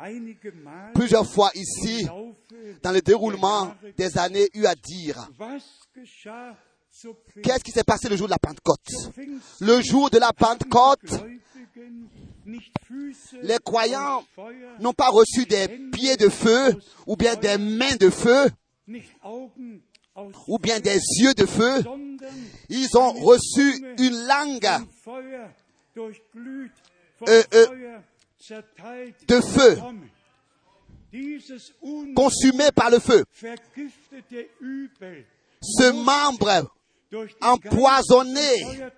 [0.94, 2.06] plusieurs fois ici,
[2.82, 5.28] dans le déroulement des années, eu à dire
[7.42, 8.88] qu'est-ce qui s'est passé le jour de la Pentecôte.
[9.60, 11.22] Le jour de la Pentecôte,
[13.42, 14.24] les croyants
[14.80, 16.74] n'ont pas reçu des pieds de feu
[17.06, 18.50] ou bien des mains de feu
[20.46, 21.84] ou bien des yeux de feu.
[22.68, 24.68] Ils ont reçu une langue
[25.04, 25.46] Feuer
[28.40, 29.78] zerteilt de feu,
[32.14, 33.24] consumée par le feu.
[35.60, 36.70] Ce membre
[37.40, 38.90] empoisonné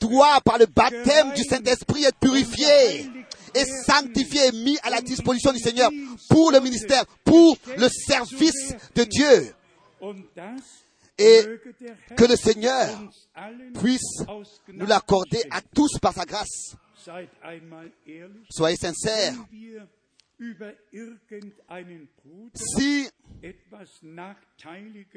[0.00, 3.10] doit, par le baptême du Saint-Esprit, être purifié
[3.54, 5.90] et sanctifié et mis à la disposition du Seigneur
[6.30, 9.54] pour le ministère, pour le service de Dieu.
[11.20, 11.42] Et
[12.16, 12.88] que le Seigneur
[13.80, 14.22] puisse
[14.68, 16.76] nous l'accorder à tous par sa grâce.
[18.50, 19.34] Soyez sincères.
[22.54, 23.08] Si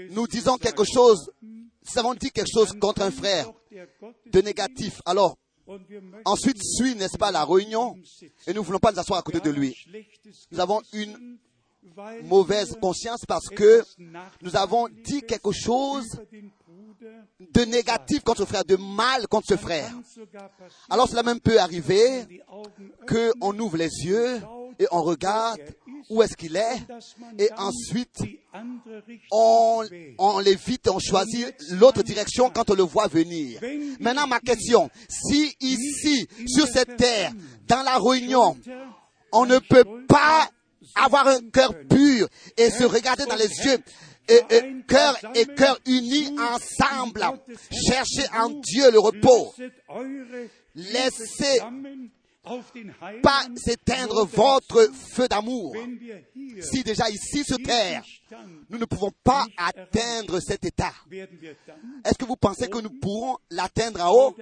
[0.10, 3.52] nous disons quelque chose, si nous avons dit quelque chose contre un frère
[4.32, 5.38] de négatif, alors
[6.26, 7.96] ensuite suit, n'est-ce pas, la réunion
[8.48, 9.76] et nous ne voulons pas nous asseoir à côté de lui.
[10.52, 11.38] Nous avons une
[12.24, 13.84] mauvaise conscience parce que
[14.42, 16.22] nous avons dit quelque chose
[17.54, 19.92] de négatif contre ce frère, de mal contre ce frère.
[20.90, 22.42] Alors cela même peut arriver
[23.08, 24.40] qu'on ouvre les yeux
[24.80, 25.60] et on regarde
[26.10, 26.86] où est-ce qu'il est
[27.38, 28.20] et ensuite
[29.32, 29.84] on,
[30.18, 33.62] on l'évite, on choisit l'autre direction quand on le voit venir.
[34.00, 37.32] Maintenant ma question, si ici, sur cette terre,
[37.68, 38.58] dans la réunion,
[39.32, 40.50] on ne peut pas
[40.96, 42.28] avoir un cœur pur
[42.58, 43.78] et se regarder dans les yeux,
[44.28, 44.42] et,
[44.88, 47.22] cœur et cœur unis ensemble,
[47.72, 49.54] chercher en Dieu le repos.
[50.76, 51.60] Laissez
[53.22, 55.76] pas s'éteindre votre feu d'amour.
[56.62, 58.04] Si déjà ici sur terre,
[58.70, 64.02] nous ne pouvons pas atteindre cet état, est-ce que vous pensez que nous pourrons l'atteindre
[64.02, 64.36] en haut,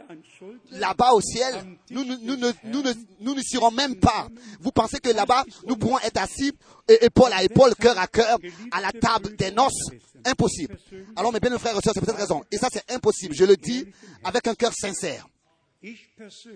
[0.71, 1.55] là-bas au ciel
[1.89, 4.27] Nous ne nous, ne- nous ne- nous ne serons même pas.
[4.61, 6.51] Vous pensez que là-bas, nous pourrons être assis,
[6.87, 8.37] épaule à épaule, cœur à cœur,
[8.71, 9.89] à la table des noces?
[10.25, 10.77] Impossible.
[11.15, 12.43] Alors mes bien frères et sœurs, c'est pour cette raison.
[12.51, 13.33] Et ça, c'est impossible.
[13.33, 13.85] Je le dis
[14.23, 15.27] avec un cœur sincère.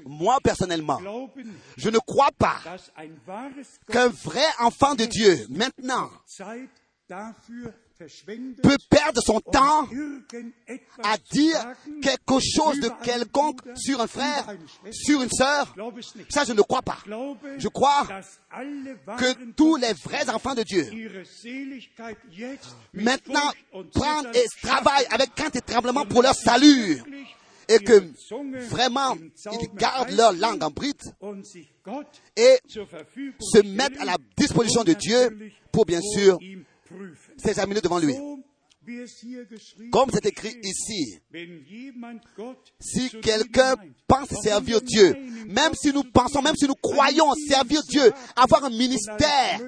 [0.06, 1.00] Moi, personnellement,
[1.78, 2.58] je ne crois pas
[3.90, 6.10] qu'un vrai enfant de Dieu, maintenant,
[8.62, 9.88] peut perdre son temps
[11.04, 14.48] à dire quelque chose de quelconque sur un frère,
[14.92, 15.74] sur une sœur.
[16.30, 16.98] Ça, je ne crois pas.
[17.58, 18.08] Je crois
[19.18, 20.90] que tous les vrais enfants de Dieu
[22.94, 23.52] maintenant
[23.94, 27.02] prennent et travaillent avec crainte et tremblement pour leur salut
[27.68, 28.04] et que
[28.70, 31.02] vraiment ils gardent leur langue en bride
[32.36, 36.38] et se mettent à la disposition de Dieu pour bien sûr
[37.38, 38.16] s'examiner devant lui.
[39.92, 41.20] Comme c'est écrit ici,
[42.82, 43.76] si quelqu'un
[44.08, 45.16] pense servir Dieu,
[45.48, 49.62] même si nous pensons, même si nous croyons servir Dieu, avoir un ministère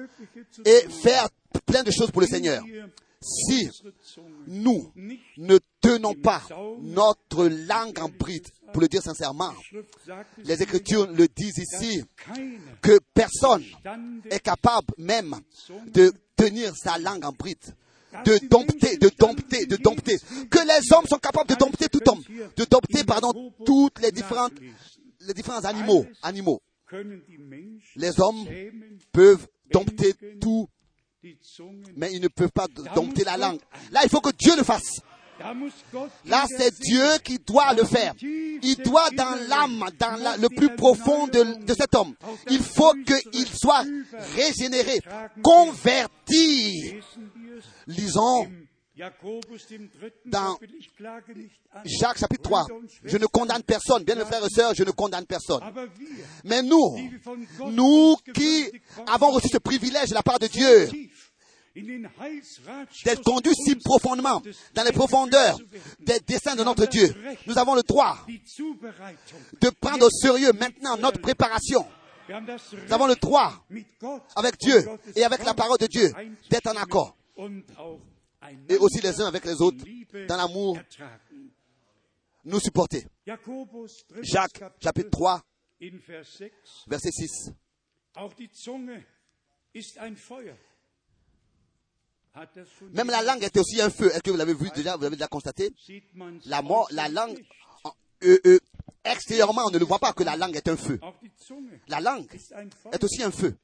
[0.64, 1.28] et faire
[1.64, 2.62] plein de choses pour le Seigneur,
[3.20, 3.68] si
[4.46, 4.92] nous
[5.36, 6.42] ne tenons pas
[6.80, 9.52] notre langue en bride, pour le dire sincèrement,
[10.44, 12.02] les Écritures le disent ici,
[12.82, 13.64] que personne
[14.30, 15.34] est capable même
[15.86, 17.74] de tenir sa langue en bride
[18.24, 20.16] de dompter, de dompter, de dompter.
[20.50, 22.22] Que les hommes sont capables de dompter tout homme,
[22.56, 24.54] de dompter, pardon, toutes les différentes,
[25.20, 26.62] les différents animaux, animaux.
[27.96, 28.46] Les hommes
[29.12, 30.68] peuvent dompter tout,
[31.96, 33.60] mais ils ne peuvent pas dompter la langue.
[33.90, 35.00] Là, il faut que Dieu le fasse.
[36.24, 38.14] Là, c'est Dieu qui doit le faire.
[38.22, 42.14] Il doit dans l'âme, dans la- le plus profond de, de cet homme.
[42.48, 43.84] Il faut qu'il soit
[44.34, 45.00] régénéré,
[45.42, 46.94] converti.
[47.86, 48.48] Lisons
[50.24, 50.58] Dans.
[51.84, 52.66] Jacques chapitre 3.
[53.04, 54.04] Je ne condamne personne.
[54.04, 55.60] Bien, mes frères et sœurs, je ne condamne personne.
[56.44, 56.96] Mais nous,
[57.66, 58.70] nous qui
[59.06, 60.88] avons reçu ce privilège de la part de Dieu,
[63.04, 64.42] d'être conduits si profondément
[64.72, 65.58] dans les profondeurs
[66.00, 67.14] des desseins de notre Dieu,
[67.46, 68.18] nous avons le droit
[69.60, 71.84] de prendre au sérieux maintenant notre préparation.
[72.28, 73.52] Nous avons le droit,
[74.36, 76.10] avec Dieu et avec la parole de Dieu,
[76.48, 77.14] d'être en accord.
[78.68, 79.84] Et aussi les uns avec les autres,
[80.28, 80.78] dans l'amour,
[82.44, 83.06] nous supporter.
[84.22, 85.42] Jacques chapitre 3,
[85.82, 86.50] in Vers 6.
[86.88, 87.52] verset 6.
[88.14, 89.04] Auch die Zunge
[89.72, 90.56] ist ein Feuer.
[92.34, 94.10] Hat das schon Même la langue est aussi un feu.
[94.10, 95.72] Est-ce que vous l'avez vu déjà, vous l'avez déjà constaté?
[96.44, 97.42] La, mort, la langue,
[98.24, 98.58] euh, euh,
[99.04, 101.00] extérieurement, on ne le voit pas que la langue est un feu.
[101.88, 102.28] La langue
[102.92, 103.56] est aussi un feu.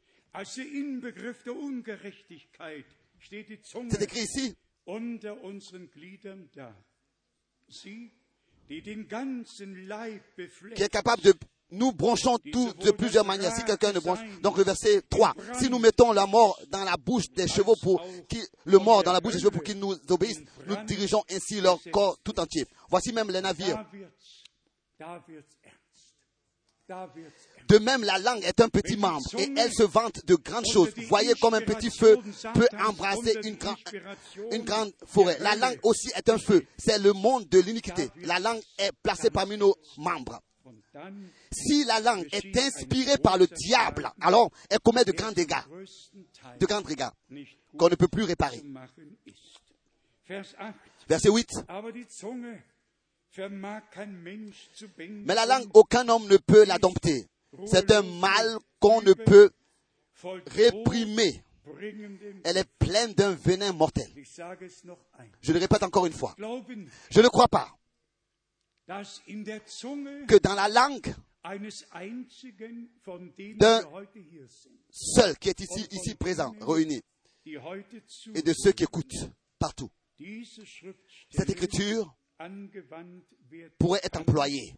[3.30, 4.56] C'est écrit ici,
[10.74, 11.34] qui est capable de...
[11.74, 13.50] Nous branchons tous de plusieurs manières.
[13.52, 14.18] Si quelqu'un ne branche...
[14.42, 15.34] Donc le verset 3.
[15.58, 18.04] Si nous mettons la mort dans la bouche des chevaux pour
[18.64, 21.78] le mort dans la bouche des chevaux pour qu'ils nous obéissent, nous dirigeons ainsi leur
[21.90, 22.66] corps tout entier.
[22.90, 23.86] Voici même les navires.
[27.68, 30.90] De même, la langue est un petit membre et elle se vante de grandes choses.
[31.08, 32.18] Voyez comme un petit feu
[32.54, 33.76] peut embrasser une, grand-
[34.50, 35.36] une grande forêt.
[35.40, 36.64] La langue aussi est un feu.
[36.78, 38.10] C'est le monde de l'iniquité.
[38.22, 40.40] La langue est placée parmi nos membres.
[41.50, 45.54] Si la langue est inspirée par le diable, alors elle commet de grands dégâts,
[46.60, 47.08] de grands dégâts
[47.78, 48.58] qu'on ne peut plus réparer.
[48.60, 49.60] zu machen ist.
[50.28, 50.66] Vers 8.
[51.08, 51.48] Verset 8.
[51.68, 52.62] Aber die Zunge
[53.30, 55.24] vermag kein Mensch zu bändigen.
[55.24, 57.26] Mais la langue, aucun homme ne peut la dompter.
[57.66, 59.50] C'est un mal qu'on ne peut
[60.46, 61.42] réprimer.
[62.44, 64.08] Elle est pleine d'un venin mortel.
[65.40, 66.34] Je le répète encore une fois.
[67.10, 67.68] Je ne crois pas
[68.86, 71.14] que dans la langue
[73.58, 73.82] D'un-
[74.90, 77.00] seul qui est ici, ici présent, réuni,
[78.34, 79.90] et de ceux qui écoutent partout,
[81.30, 82.14] cette écriture
[83.78, 84.74] pourrait être employée.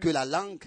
[0.00, 0.64] Que la langue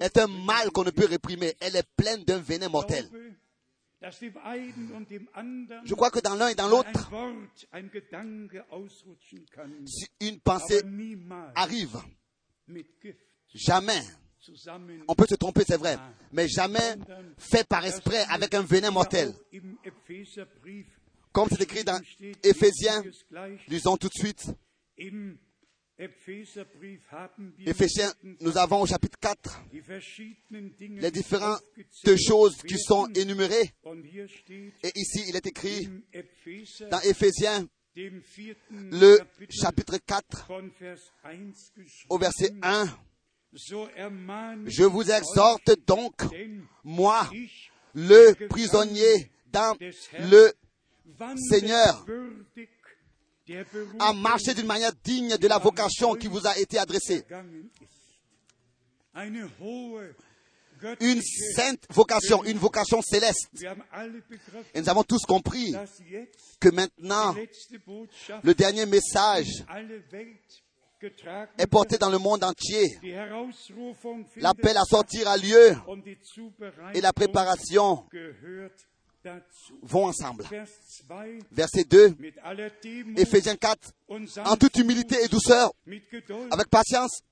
[0.00, 1.54] est un mal qu'on ne peut réprimer.
[1.60, 3.08] Elle est pleine d'un venin mortel.
[4.02, 7.10] Je crois que dans l'un et dans l'autre,
[9.86, 10.82] si une pensée
[11.54, 11.96] arrive,
[13.54, 14.02] jamais,
[15.08, 15.98] on peut se tromper, c'est vrai,
[16.32, 16.96] mais jamais
[17.38, 19.34] fait par esprit avec un venin mortel.
[21.32, 22.00] Comme c'est écrit dans
[22.42, 23.02] Éphésiens,
[23.68, 24.46] lisons tout de suite,
[27.64, 31.62] Éphésiens, nous avons au chapitre 4 die verschiedenen Dinge les différentes
[32.16, 33.72] choses qui sont énumérées.
[34.82, 35.88] Et ici, il est écrit
[36.90, 39.18] dans Éphésiens, le
[39.48, 41.30] chapitre 4, von Vers 1
[42.10, 42.98] au verset geschrieben, 1,
[43.54, 46.14] so ermahne Je vous exhorte donc,
[46.84, 47.30] moi,
[47.94, 49.74] le prisonnier dans
[50.18, 50.52] le
[51.48, 52.04] Seigneur,
[53.98, 57.24] à marcher d'une manière digne de la vocation qui vous a été adressée.
[61.00, 61.22] Une
[61.54, 63.48] sainte vocation, une vocation céleste.
[64.74, 65.74] Et nous avons tous compris
[66.60, 67.34] que maintenant,
[68.42, 69.64] le dernier message
[71.58, 72.98] est porté dans le monde entier.
[74.36, 75.76] L'appel à sortir a lieu
[76.94, 78.04] et la préparation.
[79.82, 80.44] Vont ensemble.
[80.44, 80.68] Vers
[81.08, 85.72] 2, Verset 2, mit aller Demut Éphésiens 4, und en toute humilité et douceur,
[86.50, 87.22] avec patience,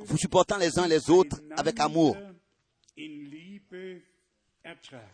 [0.00, 2.16] vous supportant les uns les autres avec amour,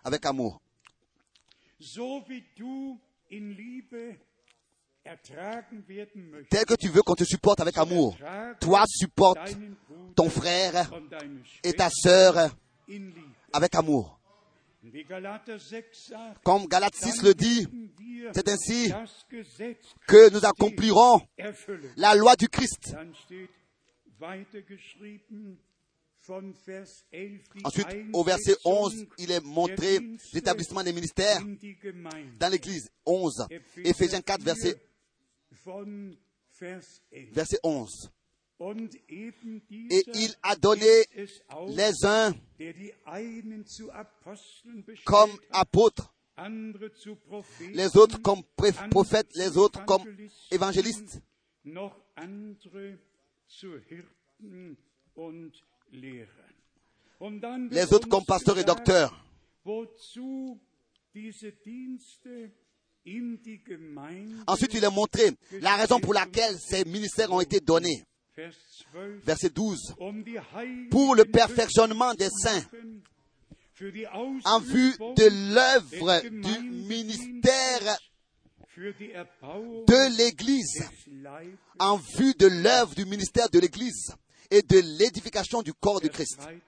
[0.05, 0.61] avec amour.
[6.51, 8.17] Tel que tu veux qu'on te supporte avec amour,
[8.61, 9.57] toi supporte
[10.17, 10.91] ton frère
[11.63, 12.51] et ta sœur
[13.53, 14.19] avec amour.
[14.19, 14.74] Wie Galater 6 sagt,
[16.43, 17.67] Comme Galates 6 dann le dit,
[18.35, 18.93] c'est ainsi
[20.07, 21.21] que nous accomplirons
[21.97, 22.93] la loi du Christ.
[22.93, 23.51] Dann steht
[24.19, 25.59] weitergeschrieben
[26.19, 30.01] von Vers 11 die Ensuite, au verset 11, il est montré
[30.33, 31.43] l'établissement des ministères
[32.39, 32.91] dans l'Église.
[33.05, 33.47] 11.
[33.85, 34.77] Éphésiens 4, verset,
[35.65, 36.17] von
[36.59, 37.33] Vers 11.
[37.33, 38.11] verset 11.
[38.61, 40.87] Et il a donné
[41.69, 42.33] les uns
[45.05, 46.15] comme apôtres,
[47.73, 48.43] les autres comme
[48.91, 50.03] prophètes, les autres comme
[50.53, 51.21] évangélistes,
[57.71, 59.21] les autres comme pasteurs et docteurs.
[64.47, 65.31] Ensuite, il est montré
[65.61, 68.05] la raison pour laquelle ces ministères ont été donnés.
[68.37, 68.55] Vers
[68.93, 69.95] 12, Verset 12.
[69.99, 72.65] um die Heiligen Pour le perfectionnement des saints,
[74.45, 77.99] en vue de l'œuvre du ministère
[78.77, 80.85] de l'Église,
[81.79, 84.13] en vue de l'œuvre du ministère de l'Église
[84.51, 86.37] et de l'édification du corps de Christ.
[86.39, 86.59] 13,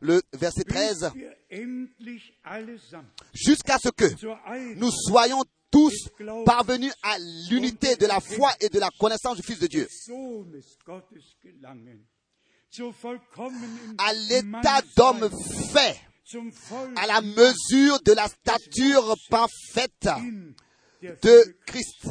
[0.00, 1.12] Le verset bis 13.
[1.14, 4.06] wir endlich allesamt Jusqu'à ce que
[4.76, 6.08] nous soyons tous
[6.44, 7.18] parvenus à
[7.50, 9.88] l'unité de la foi et de la connaissance du Fils de Dieu,
[13.98, 15.30] à l'état d'homme
[15.72, 16.00] fait,
[16.96, 20.08] à la mesure de la stature parfaite
[21.02, 21.56] de.
[21.66, 22.08] Christ.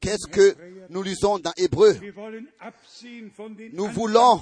[0.00, 0.56] Qu'est-ce que
[0.88, 1.98] nous lisons dans Hébreu?
[3.72, 4.40] Nous voulons,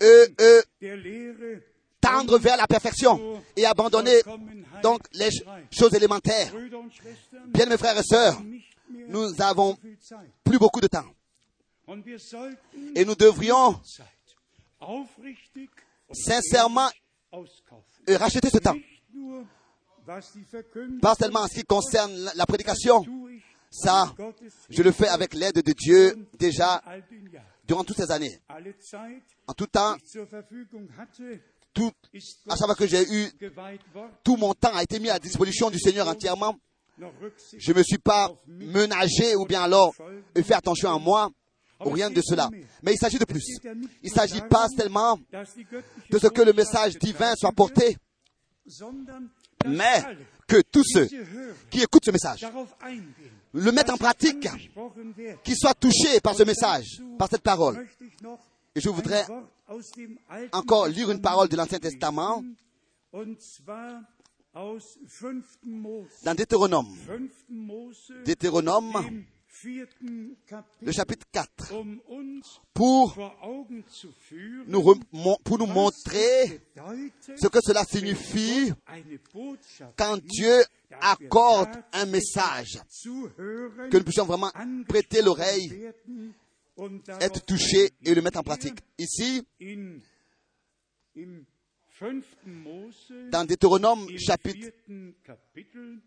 [0.00, 1.62] der Lehre
[2.02, 4.20] tendre vers la perfection et abandonner
[4.82, 6.52] donc les ch- choses élémentaires.
[7.46, 8.42] Bien mes frères et sœurs,
[9.08, 9.78] nous avons
[10.44, 11.06] plus beaucoup de temps
[12.94, 13.80] et nous devrions
[16.12, 16.90] sincèrement
[18.08, 18.76] racheter ce temps.
[21.00, 23.04] Pas seulement en ce qui concerne la- prédication,
[23.70, 24.12] ça,
[24.68, 26.82] je le fais avec l'aide de Dieu déjà
[27.64, 28.40] durant toutes ces années.
[29.46, 29.96] En tout temps,
[31.72, 31.90] tout,
[32.48, 33.30] à savoir que j'ai eu
[34.24, 36.56] tout mon temps a été mis à disposition du Seigneur entièrement.
[37.58, 39.94] Je ne me suis pas ménagé ou bien alors
[40.34, 41.30] fait attention à moi
[41.84, 42.48] ou rien de cela.
[42.82, 43.44] Mais il s'agit de plus.
[44.02, 45.18] Il ne s'agit pas seulement
[46.10, 47.96] de ce que le message divin soit porté,
[49.66, 50.02] mais
[50.46, 51.08] que tous ceux
[51.70, 52.46] qui écoutent ce message
[53.54, 54.48] le mettent en pratique,
[55.44, 56.86] qu'ils soient touchés par ce message,
[57.18, 57.86] par cette parole.
[58.74, 59.24] Et je voudrais
[60.52, 62.42] encore lire une parole de l'Ancien Testament
[63.12, 64.02] Und zwar
[64.54, 65.44] aus 5.
[65.64, 66.22] Mose.
[66.24, 66.96] dans Deutéronome.
[67.06, 67.30] 5.
[67.50, 69.24] Mose, Deutéronome,
[70.80, 72.00] le chapitre 4, um
[72.72, 73.14] pour
[74.66, 76.62] nous, pour nous montrer
[77.36, 78.72] ce que cela signifie
[79.96, 80.64] quand Dieu
[81.00, 84.50] accorde un message, que nous puissions vraiment
[84.88, 85.92] prêter l'oreille,
[87.20, 88.78] être touchés et le mettre en pratique.
[88.98, 89.98] Ici, In,
[91.16, 91.44] Im
[91.98, 92.24] 5.
[92.46, 96.00] Mose, dans Deutéronome chapitre vierten Kapitel,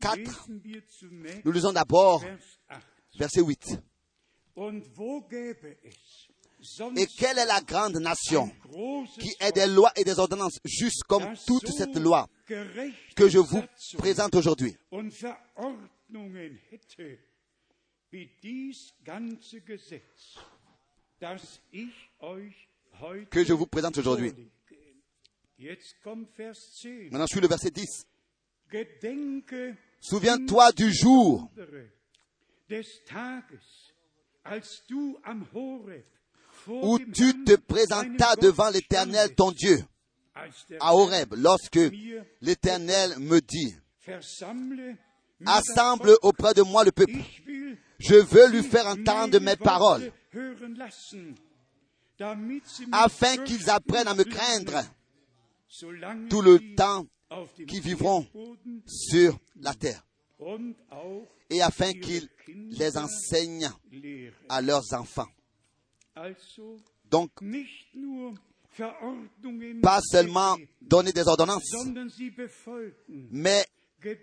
[0.00, 2.38] 4, lesen wir zunächst nous lisons d'abord Vers
[2.68, 3.18] 8.
[3.18, 3.78] verset 8.
[4.56, 5.94] Und wo gäbe es
[6.60, 8.50] sonst Et quelle est la grande nation
[9.18, 12.26] qui ait des lois et des ordonnances justes comme toute cette loi
[13.14, 13.62] que je vous
[13.98, 14.76] présente aujourd'hui?
[23.30, 24.30] Que je vous présente aujourd'hui.
[24.30, 24.52] vorlege.
[25.58, 27.10] Jetzt kommt Vers 10.
[27.10, 28.06] Maintenant, je suis le verset 10.
[28.70, 31.50] Gedenke Souviens-toi du jour
[36.68, 39.78] où tu te présentas devant l'Éternel ton Dieu
[40.80, 41.80] à Horeb, lorsque
[42.42, 43.74] l'Éternel me dit,
[45.46, 47.18] assemble auprès de moi le peuple.
[47.98, 50.12] Je veux lui faire entendre mes paroles,
[52.92, 54.82] afin qu'ils apprennent à me craindre
[56.28, 58.26] tout le temps auf dem qui vivront
[58.86, 60.06] sur la terre,
[61.50, 63.70] et afin qu'ils les enseignent
[64.48, 65.28] à leurs enfants.
[67.10, 67.30] Donc,
[69.82, 71.74] pas seulement donner des ordonnances,
[73.30, 73.64] mais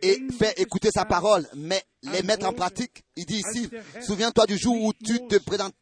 [0.02, 3.04] et faire écouter sa parole, mais les mettre en pratique.
[3.16, 3.70] Il dit ici,
[4.02, 5.74] souviens-toi du jour où tu te présentas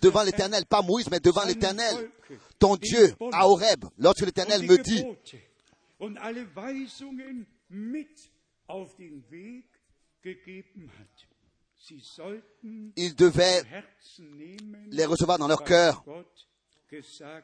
[0.00, 2.10] devant l'Éternel, pas Moïse, mais devant l'Éternel,
[2.58, 5.04] ton Dieu, à Horeb, lorsque l'Éternel me dit,
[12.96, 13.62] ils devaient
[14.90, 16.04] les recevoir dans leur cœur,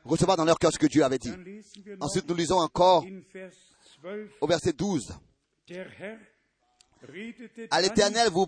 [0.05, 1.33] recevoir dans leur cœur ce que Dieu avait dit.
[2.01, 3.51] Ensuite, nous lisons encore in Vers
[4.03, 5.30] 12, au verset 12, der Herr redete
[7.71, 8.47] à l'Éternel vous,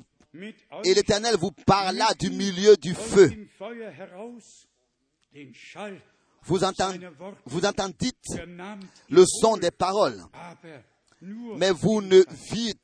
[0.84, 3.30] et l'Éternel vous parla du milieu du feu.
[6.44, 6.92] Vous, entend-
[7.46, 8.16] vous entendîtes
[9.08, 10.20] le son des paroles,
[11.56, 12.78] mais vous ne vîtes,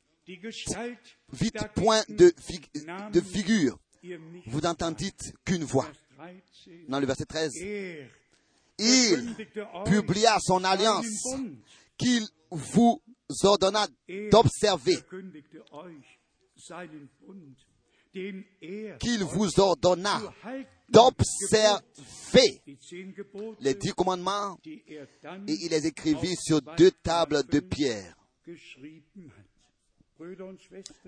[1.75, 3.77] point de, fig- de figure.
[4.47, 5.85] Vous n'entendîtes qu'une voix.
[6.17, 6.31] Vers
[6.65, 8.09] 13, Dans le verset 13, er
[8.77, 9.35] il
[9.85, 11.05] publia son alliance
[11.97, 13.01] qu'il vous
[13.43, 14.97] ordonna Er d'observer,
[18.15, 20.21] er qu'il vous ordonna
[20.89, 22.61] d'observer
[23.59, 25.05] les dix commandements er
[25.47, 28.15] et il les écrivit sur deux tables de pierre.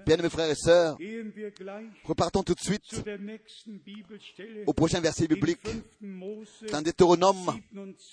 [0.06, 0.98] Bien, mes frères et sœurs,
[2.06, 3.04] repartons tout de suite
[4.66, 5.84] au prochain verset biblique 5.
[6.00, 7.60] Mose dans Deutéronome,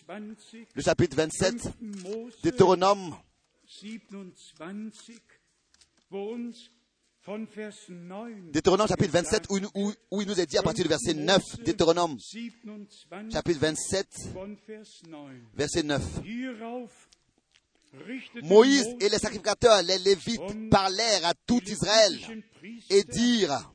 [0.09, 1.61] 27, le chapitre 27.
[1.61, 1.73] 5.
[1.81, 3.15] Mose Deutéronome
[3.69, 5.21] 27,
[6.11, 6.71] wo uns
[7.23, 10.57] von Vers 9 Deutéronome chapitre 27 où, il nous- où- où il nous est dit
[10.57, 15.37] à partir du verset 9, Deutéronome 27 chapitre 27, von Vers 9.
[15.55, 16.03] verset 9.
[16.25, 17.09] Hierauf
[18.07, 22.19] richtete Moïse et les sacrificateurs, les Lévites, parlèrent à tout Israël
[22.91, 23.73] et dirent,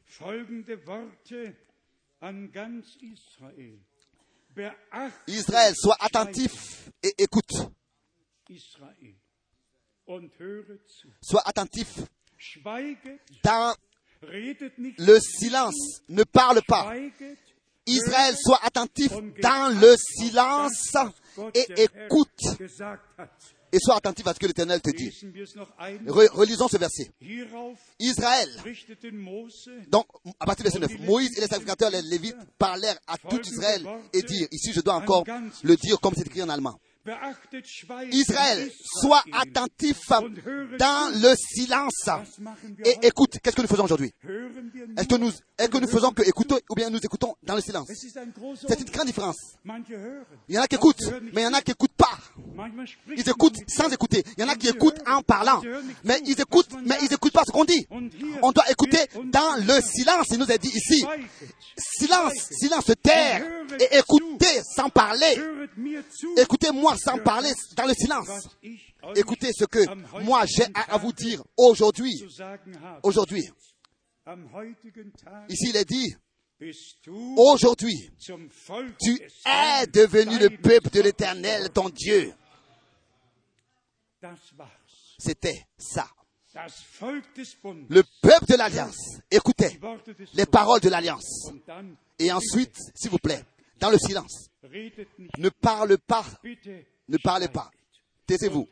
[5.27, 7.51] Israël, sois attentif et écoute.
[8.49, 9.15] Israel und höret zu.
[11.21, 11.99] Sois attentif
[13.43, 13.75] dans
[14.97, 16.01] le silence.
[16.09, 16.93] Ne parle pas.
[17.85, 20.93] Israël, sois attentif dans le silence
[21.53, 22.29] et écoute.
[23.75, 25.09] Et sois attentif à ce que l'Éternel te dit.
[26.05, 27.11] Re- relisons ce verset.
[27.99, 28.47] Israël,
[29.89, 30.05] donc
[30.39, 33.83] à partir du verset 9, Moïse et les sacrificateurs, les Lévites, parlèrent à tout Israël
[34.13, 35.25] et dirent, ici je dois encore
[35.63, 36.79] le dire comme c'est écrit en allemand.
[38.11, 42.09] Israël, sois attentif dans le silence
[42.85, 43.39] et écoute.
[43.43, 44.13] Qu'est-ce que nous faisons aujourd'hui?
[44.97, 47.61] Est-ce que nous, est-ce que nous faisons que écouter ou bien nous écoutons dans le
[47.61, 47.89] silence?
[47.93, 49.35] C'est une grande différence.
[50.47, 52.17] Il y en a qui écoutent, mais il y en a qui n'écoutent pas.
[53.17, 54.23] Ils écoutent sans écouter.
[54.37, 55.61] Il y en a qui écoutent en parlant.
[56.05, 57.85] Mais ils écoutent, mais ils n'écoutent pas ce qu'on dit.
[58.41, 60.27] On doit écouter dans le silence.
[60.31, 61.05] Il nous est dit ici,
[61.77, 63.45] silence, silence, taire
[63.77, 65.35] et écoutez sans parler.
[66.92, 68.49] höret sans parler dans le silence.
[69.15, 69.79] Écoutez ce que
[70.23, 72.23] moi j'ai à vous dire aujourd'hui.
[73.03, 73.49] Aujourd'hui.
[75.49, 76.15] Ici, il est dit,
[77.37, 78.33] aujourd'hui, tu
[79.45, 82.33] es devenu le peuple de l'éternel, ton Dieu.
[85.17, 86.07] C'était ça.
[86.55, 89.17] Le peuple de l'alliance.
[89.29, 89.79] Écoutez
[90.33, 91.49] les paroles de l'alliance.
[92.19, 93.43] Et ensuite, s'il vous plaît,
[93.79, 94.49] dans le silence,
[95.37, 96.25] ne parle pas,
[97.07, 97.69] ne parlez pas.
[98.25, 98.67] Taisez-vous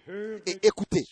[0.46, 1.04] et écoutez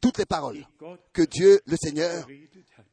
[0.00, 0.64] toutes les paroles
[1.12, 2.26] que Dieu, le Seigneur,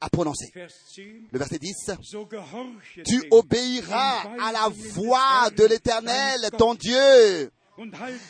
[0.02, 0.52] a prononcées.
[0.54, 1.02] Vers 10.
[1.32, 1.74] Le verset 10.
[2.02, 7.52] So gehorche Tu obéiras à la voix de l'Éternel, ton Dieu,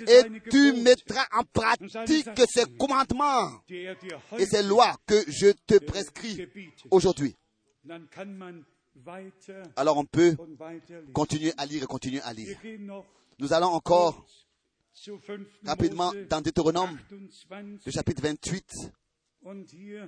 [0.07, 6.47] et tu mettras en pratique ses commandements et heute lois que je te prescris
[6.91, 7.35] aujourd'hui.
[9.75, 10.35] Alors on peut
[11.13, 12.57] continuer à lire et continuer à lire.
[13.39, 14.25] Nous allons encore
[14.93, 15.39] zu 5.
[15.65, 16.99] rapidement dans Deutéronome,
[17.49, 18.63] 28 le chapitre 28.
[19.41, 20.07] und hier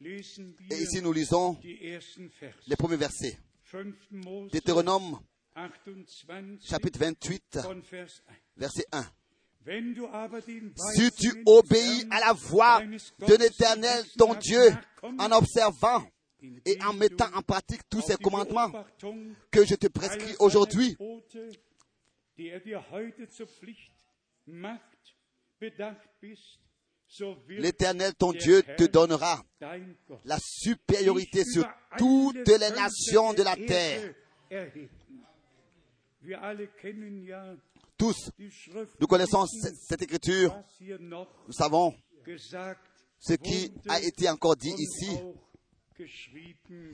[0.00, 3.38] lesen Et ici nous lisons les premiers versets.
[3.70, 3.94] 5.
[4.10, 5.20] Mose Deutéronome,
[5.54, 8.34] 28 chapitre 28, von Vers 1.
[8.56, 9.04] verset 1.
[9.62, 14.72] Wenn du aber den Si tu obéis à la voix de l'Éternel, ton Dieu,
[15.02, 16.02] en observant
[16.64, 18.72] et en mettant en pratique tous ces commandements
[19.50, 20.96] que je te prescris aujourd'hui,
[22.38, 22.60] er
[27.48, 29.42] l'Éternel, ton Dieu, te donnera
[30.24, 31.66] la supériorité sur
[31.98, 34.14] toutes les nations de la terre.
[37.96, 38.30] Tous,
[38.98, 41.94] nous connaissons cette, écriture, nous savons
[43.18, 45.18] ce qui a été encore dit ici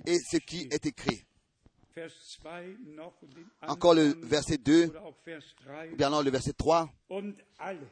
[0.06, 1.24] et ce qui est écrit.
[1.94, 6.08] Vers 2 noch und den Encore le verset 2, oder auch Vers 3 ou bien
[6.08, 6.88] alors le verset 3.
[7.08, 7.86] und alle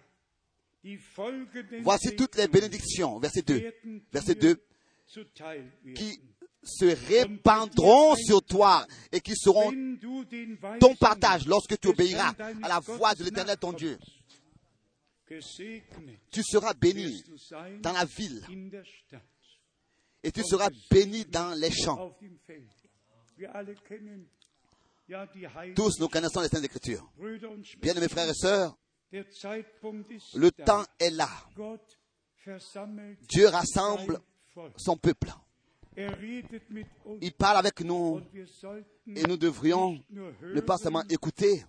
[0.82, 4.60] die folgenden Voici toutes les bénédictions, verset 2, werden verset dir 2,
[5.06, 5.94] zuteil werden.
[5.94, 6.20] qui
[6.62, 9.70] se répandront sur toi et qui seront
[10.80, 13.98] ton partage lorsque tu obéiras à la voix de l'Éternel ton Dieu.
[15.26, 17.22] Tu seras béni
[17.80, 18.42] dans la ville
[20.24, 22.16] et tu seras béni dans les champs.
[25.76, 27.06] Tous nous connaissons les Saintes Écritures.
[27.80, 28.76] Bien mes frères et sœurs,
[29.12, 31.28] le temps est là.
[33.28, 34.18] Dieu rassemble
[34.76, 35.30] son peuple.
[35.96, 38.20] Il parle avec nous
[39.06, 41.64] et nous devrions ne pas seulement écouter,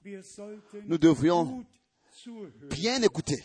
[0.85, 1.65] nous devrions
[2.71, 3.43] bien écouter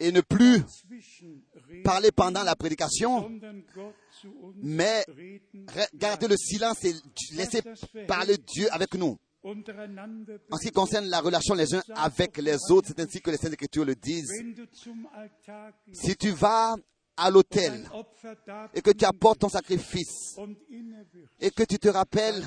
[0.00, 0.62] et ne plus
[1.84, 3.30] parler pendant la prédication,
[4.56, 5.04] mais
[5.94, 6.94] garder le silence et
[7.32, 7.62] laisser
[8.06, 9.18] parler Dieu avec nous.
[9.44, 13.36] En ce qui concerne la relation les uns avec les autres, c'est ainsi que les
[13.36, 14.32] Saintes Écritures le disent.
[15.92, 16.76] Si tu vas
[17.16, 17.88] à l'autel
[18.72, 20.36] et que tu apportes ton sacrifice
[21.40, 22.46] et que tu te rappelles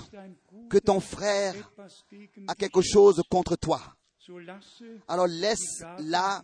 [0.70, 1.54] que ton frère
[2.48, 3.82] a quelque chose contre toi,
[5.08, 6.44] alors laisse là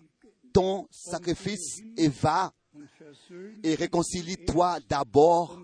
[0.53, 2.53] ton sacrifice et va
[3.63, 5.59] et réconcilie-toi d'abord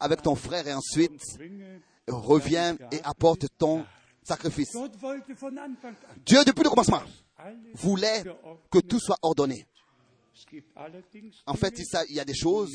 [0.00, 1.22] avec ton frère et ensuite
[2.08, 3.84] reviens et apporte ton
[4.22, 4.76] sacrifice.
[6.24, 7.02] Dieu, depuis le commencement,
[7.74, 8.22] voulait
[8.70, 9.66] que tout soit ordonné.
[11.46, 11.74] En fait,
[12.08, 12.72] il y a des choses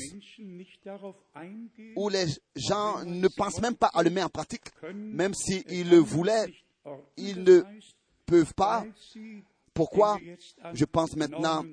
[1.96, 5.98] où les gens ne pensent même pas à le mettre en pratique, même s'ils le
[5.98, 6.52] voulaient,
[7.16, 7.62] ils ne
[8.26, 8.84] peuvent pas.
[9.72, 10.18] Pourquoi?
[10.72, 11.64] Je pense maintenant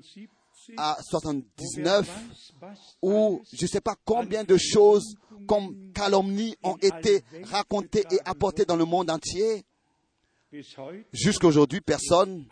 [0.76, 5.16] 79, à wo wer 79 weiß, was où je ne sais pas combien de choses
[5.48, 9.66] comme calomnies ont été racontées et apportées dans le monde entier.
[11.14, 12.46] Jusqu'à aujourd'hui, personne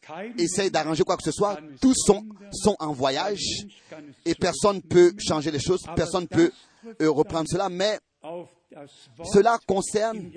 [0.00, 1.58] Kein essaye d'arranger quoi que ce soit.
[1.80, 3.66] Tous sont, en voyage
[4.24, 6.52] et personne ne peut changer les choses, personne ne peut
[7.00, 7.98] euh, reprendre cela, mais
[9.32, 10.30] cela concerne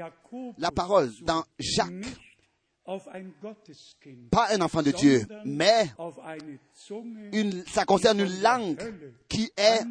[0.57, 2.05] la parole dans Jacques.
[4.31, 5.91] Pas un enfant de Dieu, mais
[7.33, 8.77] une, ça concerne une langue
[9.27, 9.81] qui est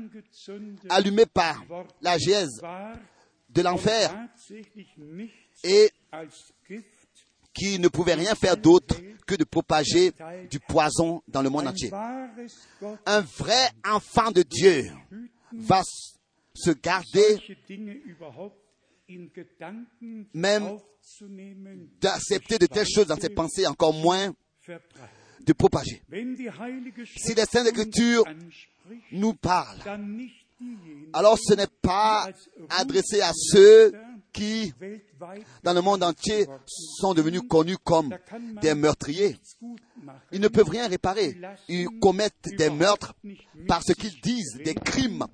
[0.89, 1.63] allumée par
[2.01, 2.59] la gèse
[3.51, 4.15] de l'enfer
[5.63, 5.91] et
[7.53, 10.13] qui ne pouvait rien faire d'autre que de propager
[10.51, 11.91] du poison dans le monde entier.
[13.05, 14.91] Un vrai enfant de Dieu
[15.53, 15.83] va
[16.57, 17.39] se garder
[20.35, 20.79] Même
[22.01, 24.33] d'accepter de telles choses dans ses pensées, encore moins
[25.47, 26.03] de propager.
[27.17, 28.25] Si les Saintes Écritures
[29.13, 32.29] nous parle, dann nicht diejenigen, alors ce n'est pas
[32.71, 33.93] adressé à ceux
[34.33, 34.73] qui,
[35.63, 38.17] dans le monde entier, sont devenus connus comme
[38.61, 39.37] des meurtriers.
[40.33, 41.37] Ils ne peuvent rien réparer.
[41.69, 43.15] Ils commettent des meurtres
[43.67, 45.25] parce qu'ils disent des crimes.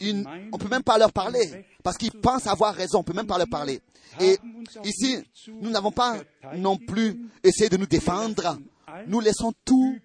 [0.00, 2.98] Ils- on ne peut même pas leur parler parce qu'ils pensent avoir raison.
[2.98, 3.80] On ne peut même pas leur parler.
[4.20, 4.38] Et
[4.84, 5.18] ici,
[5.60, 6.16] nous n'avons pas
[6.56, 8.58] non plus essayé de nous défendre.
[9.06, 9.96] Nous laissons tout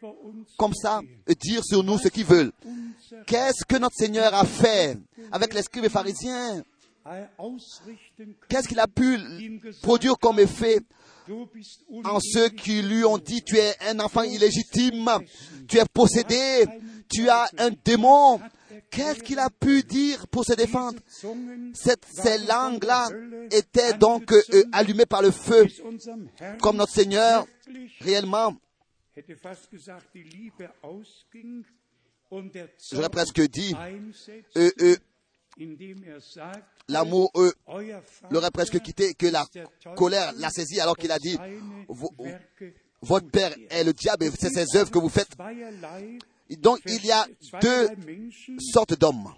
[0.58, 1.02] comme ça
[1.42, 2.52] dire sur nous ce qu'ils veulent.
[3.26, 4.98] Qu'est-ce que notre Seigneur a fait
[5.32, 6.64] avec les scribes et pharisiens?
[8.48, 9.20] Qu'est-ce qu'il a pu
[9.82, 10.80] produire comme effet
[12.04, 15.10] en ceux qui lui ont dit tu es un enfant illégitime,
[15.68, 16.66] tu es possédé,
[17.12, 18.40] tu as un démon.
[18.90, 21.00] Qu'est-ce qu'il a pu dire pour se défendre?
[21.74, 23.08] Cette, Ces langues-là
[23.52, 25.66] étaient donc euh, allumées par le feu,
[26.62, 27.46] comme notre Seigneur
[28.02, 28.56] réellement,
[32.92, 33.76] j'aurais presque dit,
[34.58, 34.96] euh, euh,
[36.88, 37.96] l'amour euer
[38.30, 39.46] l'aurait presque quitté, que la
[39.96, 41.38] colère l'a saisi alors qu'il a dit,
[43.02, 45.36] votre père est le diable et c'est ses œuvres que vous faites.
[46.50, 47.28] Donc il y a
[47.62, 47.90] deux
[48.60, 49.34] sortes d'hommes.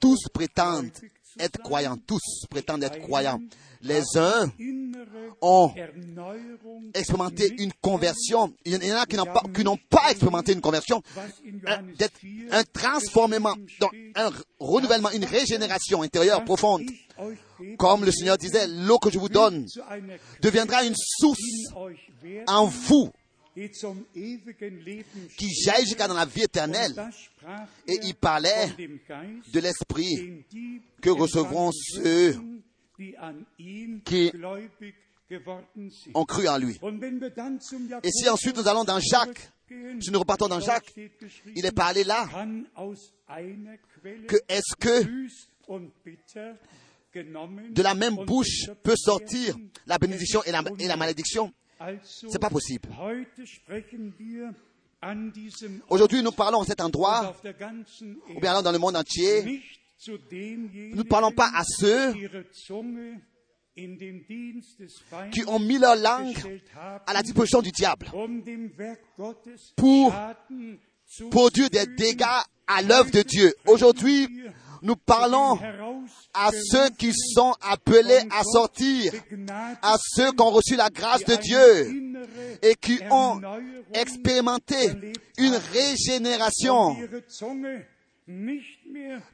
[0.00, 0.92] Tous prétendent
[1.38, 3.40] être croyants, tous prétendent être croyants.
[3.82, 4.50] Les uns
[5.40, 5.72] ont
[6.94, 8.54] expérimenté une conversion.
[8.64, 11.28] Il y en a qui n'ont pas, qui n'ont pas expérimenté une conversion, un,
[11.60, 16.82] Johannes d'être 4 un transformement, donc un renouvellement, une régénération intérieure profonde.
[17.78, 19.66] Comme le Seigneur disait, l'eau que je vous donne
[20.40, 21.40] deviendra une source
[22.46, 23.10] en vous
[25.36, 26.92] qui jaillit jusqu'à dans la vie éternelle.
[27.86, 28.68] Et er il parlait
[29.52, 30.44] de l'Esprit
[31.00, 32.36] que recevront ceux
[34.04, 34.32] qui
[36.14, 36.78] ont cru en lui.
[38.02, 39.50] Et si ensuite nous allons dans Jacques,
[40.00, 40.94] si nous repartons dans Jacques,
[41.54, 42.28] il est parlé là
[44.28, 45.02] que est-ce que
[47.70, 51.52] de la même bouche peut sortir la bénédiction et la, et malédiction?
[52.02, 52.88] C'est pas possible.
[55.88, 57.34] Aujourd'hui, nous parlons à cet endroit,
[58.34, 59.62] ou bien alors dans le monde entier,
[60.06, 62.14] nous ne parlons pas à ceux
[65.32, 66.60] qui ont mis leur langue
[67.06, 68.42] à la disposition du diable um
[69.76, 70.14] Pour
[71.30, 72.24] produire des dégâts
[72.66, 73.54] à l'œuvre de Dieu.
[73.66, 74.28] Aujourd'hui,
[74.86, 75.58] nous parlons
[76.32, 79.12] à ceux qui sont appelés à sortir,
[79.82, 82.22] à ceux qui ont reçu la grâce de Dieu
[82.62, 83.40] et qui ont
[83.92, 84.92] expérimenté
[85.38, 86.96] une régénération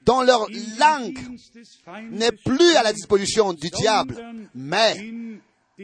[0.05, 0.46] dont leur
[0.78, 1.18] langue
[2.11, 4.16] n'est plus à la disposition du diable,
[4.55, 4.96] mais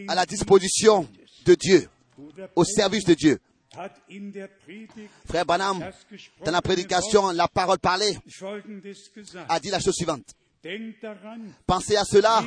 [0.08, 1.06] à la disposition
[1.44, 1.88] de Dieu,
[2.56, 3.38] au service de Dieu.
[5.26, 5.90] Frère Branham,
[6.44, 8.16] dans la prédication, la parole parlée,
[9.48, 10.34] a dit la chose suivante.
[11.66, 12.42] Pensez à cela.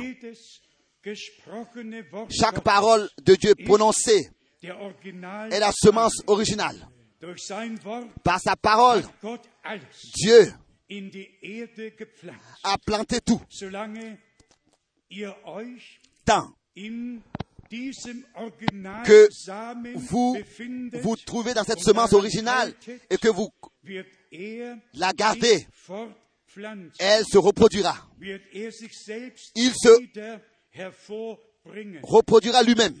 [2.30, 4.30] Chaque parole de Dieu prononcée
[4.62, 6.88] est la semence originale.
[8.24, 9.02] Par sa parole,
[10.14, 10.52] Dieu
[12.64, 13.40] a planté tout.
[16.24, 16.54] Tant
[19.04, 19.28] que
[19.94, 20.36] vous
[21.02, 22.74] vous trouvez dans cette semence originale
[23.10, 23.50] et que vous
[24.30, 25.66] er la gardez,
[26.98, 27.96] elle se reproduira.
[28.20, 28.70] er
[29.54, 29.88] Il se
[32.02, 32.94] reproduira lui-même.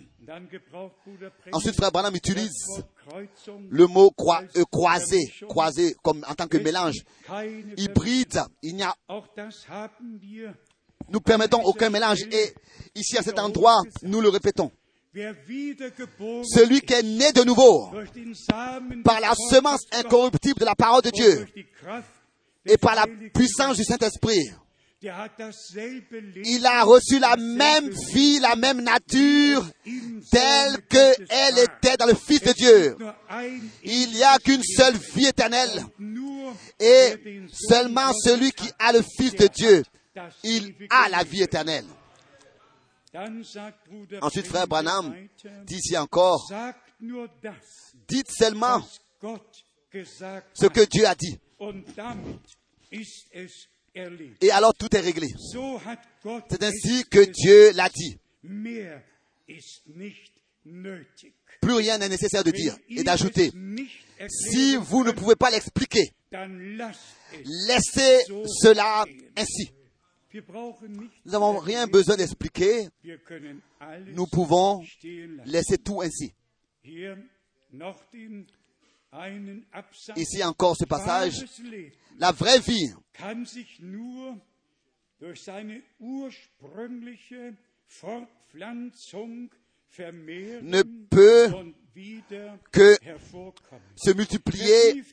[1.52, 2.84] Ensuite, frère Branham utilise
[3.68, 4.12] le mot
[4.56, 7.02] euh, croisé, croisé comme en tant que mélange.
[7.76, 8.94] Hybride, il n'y a,
[11.12, 12.22] Nous permettons aucun mélange.
[12.30, 12.52] Et
[12.94, 14.70] ici, à cet endroit, nous le répétons.
[15.14, 17.90] Celui qui est né de nouveau
[19.04, 21.46] par la semence incorruptible de la parole de Dieu
[22.64, 23.04] et par la
[23.34, 24.50] puissance du Saint-Esprit,
[25.02, 29.66] il a reçu la même vie, la même nature,
[30.30, 32.96] telle qu'elle était dans le Fils de Dieu.
[33.84, 35.84] Il n'y a qu'une seule vie éternelle.
[36.78, 39.82] Et seulement celui qui a le Fils de Dieu,
[40.44, 41.86] il a la vie éternelle.
[44.22, 45.14] Ensuite, frère Branham
[45.64, 46.50] dit ici encore,
[48.08, 48.82] dites seulement
[50.54, 51.38] ce que Dieu a dit.
[54.40, 55.28] Et alors tout est réglé.
[56.50, 57.20] C'est ainsi que.
[57.20, 58.16] Dieu l'a dit.
[61.60, 63.52] Plus rien n'est nécessaire de dire et d'ajouter.
[64.28, 68.24] Si vous ne pouvez pas l'expliquer, laissez
[68.62, 69.04] cela
[69.36, 69.70] ainsi.
[70.34, 72.88] Nous n'avons rien besoin d'expliquer.
[74.14, 74.84] Nous pouvons
[75.44, 76.32] laisser tout ainsi.
[80.16, 81.44] Ici encore ce passage.
[82.18, 82.92] La vraie vie
[90.62, 91.50] ne peut
[92.70, 92.96] que
[93.96, 95.04] se multiplier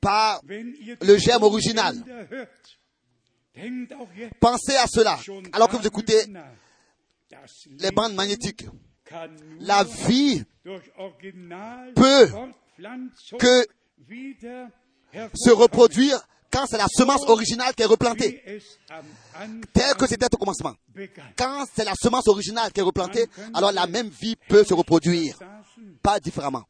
[0.00, 0.42] par
[1.00, 1.96] le germe original.
[4.40, 5.18] Pensez à cela
[5.52, 6.26] alors que vous écoutez
[7.78, 8.66] les bandes magnétiques.
[9.60, 10.42] La vie
[11.94, 12.30] peut
[13.38, 13.66] que
[15.34, 16.18] se reproduire
[16.50, 18.42] quand c'est la semence originale qui est replantée,
[19.72, 20.74] telle que c'était au commencement.
[21.36, 25.38] Quand c'est la semence originale qui est replantée, alors la même vie peut se reproduire,
[26.02, 26.64] pas différemment.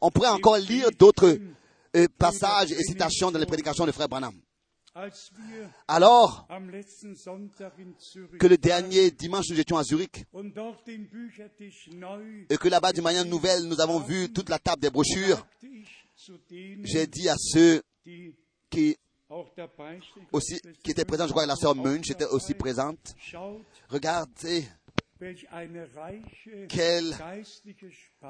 [0.00, 1.38] On pourrait encore lire d'autres
[1.96, 4.34] euh, passages et citations dans les prédications de Frère Branham.
[5.88, 6.48] Alors
[8.38, 10.24] que le dernier dimanche nous étions à Zurich
[12.48, 15.46] et que là-bas du manière nouvelle nous avons vu toute la table des brochures,
[16.82, 17.82] j'ai dit à ceux
[18.70, 18.96] qui
[20.32, 23.14] aussi étaient présents, je crois que la sœur Munch était aussi présente.
[23.88, 24.64] Regardez
[26.68, 27.14] quelle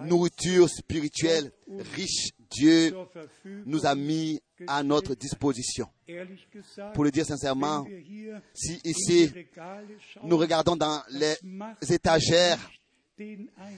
[0.02, 1.52] nourriture spirituelle
[1.94, 2.96] riche Dieu
[3.66, 5.88] nous a mis à notre disposition.
[6.94, 7.86] Pour le dire sincèrement,
[8.54, 9.32] si ici
[10.22, 11.34] nous regardons dans les
[11.90, 12.58] étagères,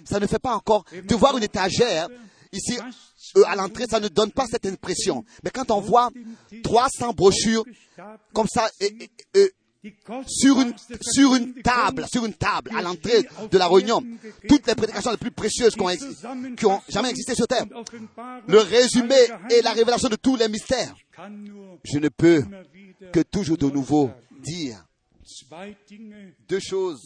[0.05, 2.09] ça ne fait pas encore de voir une étagère
[2.53, 2.79] ici
[3.37, 5.25] euh, à l'entrée, ça ne donne pas cette impression.
[5.45, 6.11] Mais quand on voit
[6.63, 7.65] 300 brochures
[8.33, 8.69] comme ça
[10.27, 14.03] sur une, sur table, sur une table, à l'entrée de la réunion,
[14.49, 17.65] toutes les prédications les plus précieuses qui ont, qui ont jamais existé sur terre,
[18.47, 19.15] le résumé
[19.51, 20.95] et la révélation de tous les mystères,
[21.85, 22.45] je ne peux
[23.13, 24.11] que toujours de nouveau
[24.41, 24.85] dire
[26.49, 27.03] deux choses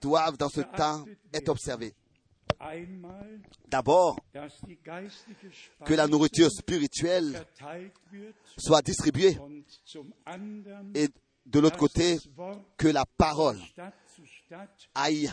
[0.00, 1.94] doivent dans ce temps être observées.
[3.68, 4.18] D'abord,
[5.84, 7.44] que la nourriture spirituelle
[8.56, 9.38] soit distribuée
[10.94, 11.08] et
[11.46, 12.18] de l'autre côté,
[12.76, 13.58] que la parole
[14.94, 15.30] aille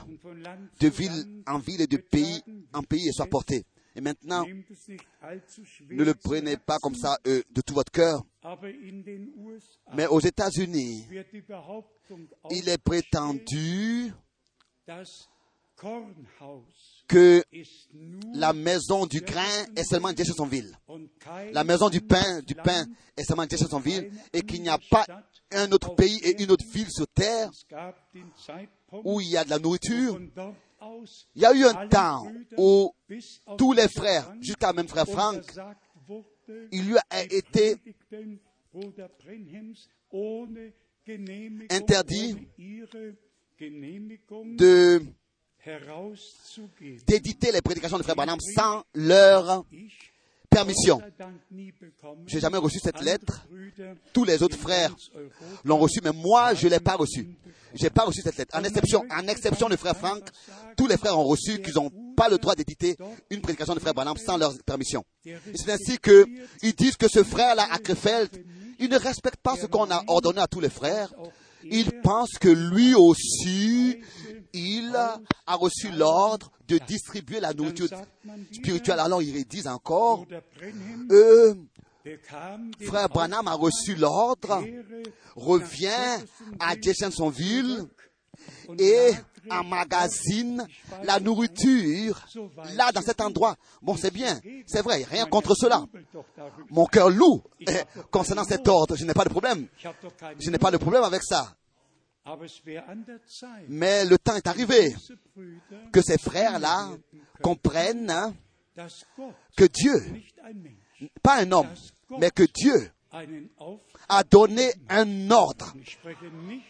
[0.80, 2.42] de ville en ville et de pays
[2.74, 3.66] en pays et soit portée.
[3.98, 8.26] Et maintenant, ne le prenez pas comme ça euh, de tout votre cœur,
[9.94, 11.08] mais aux États-Unis,
[12.52, 14.12] il est prétendu
[17.08, 17.44] que
[18.34, 20.78] la maison du grain est seulement une Jeffersonville.
[21.52, 25.06] La maison du pain, du pain est seulement une Jeffersonville et qu'il n'y a pas
[25.52, 27.52] un autre pays et une autre ville sur terre
[29.04, 30.20] où il y a de la nourriture.
[31.36, 32.92] Il y a eu un temps où
[33.58, 35.42] tous les frères, jusqu'à même frère wurde,
[36.72, 37.78] il lui a été
[41.72, 42.48] interdit
[44.58, 45.02] de.
[47.08, 49.66] D'éditer les prédications de frère Branham sans leur
[50.50, 51.02] permission.
[52.28, 53.46] J'ai jamais reçu cette lettre.
[54.14, 54.96] Tous les autres frères
[55.64, 57.28] l'ont reçue, mais moi, je l'ai pas reçue.
[57.74, 58.56] J'ai pas reçu cette lettre.
[58.58, 60.24] En exception, en exception de frère Franck,
[60.78, 62.96] tous les frères ont reçu qu'ils n'ont pas le droit d'éditer
[63.30, 65.04] une prédication de frère Branham sans leur permission.
[65.24, 66.26] C'est ainsi que
[66.62, 68.30] ils disent que ce frère-là, à Krefeld,
[68.80, 71.14] il ne respecte pas ce qu'on a ordonné à tous les frères.
[71.64, 74.00] Il pense que lui aussi,
[74.56, 77.88] il a reçu l'ordre de distribuer la nourriture
[78.52, 79.00] spirituelle.
[79.00, 80.26] Alors ils disent encore,
[81.12, 81.54] euh,
[82.82, 84.64] frère Branham a reçu l'ordre,
[85.36, 86.24] revient
[86.60, 87.86] à Jeffersonville
[88.80, 89.12] et
[89.50, 90.68] emmagasine
[91.04, 92.26] la nourriture
[92.76, 93.56] là dans cet endroit.
[93.82, 95.86] Bon, c'est bien, c'est vrai, rien contre cela.
[96.70, 97.82] Mon cœur loue eh,
[98.12, 99.68] concernant cet ordre, je n'ai pas de problème.
[100.40, 101.56] Je n'ai pas de problème avec ça.
[103.68, 104.96] Mais le temps est arrivé
[105.92, 106.90] que ces frères-là
[107.42, 108.34] comprennent hein,
[109.56, 109.94] que Dieu,
[111.22, 111.70] pas un homme,
[112.20, 112.92] mais que Dieu
[114.10, 115.74] a donné un ordre,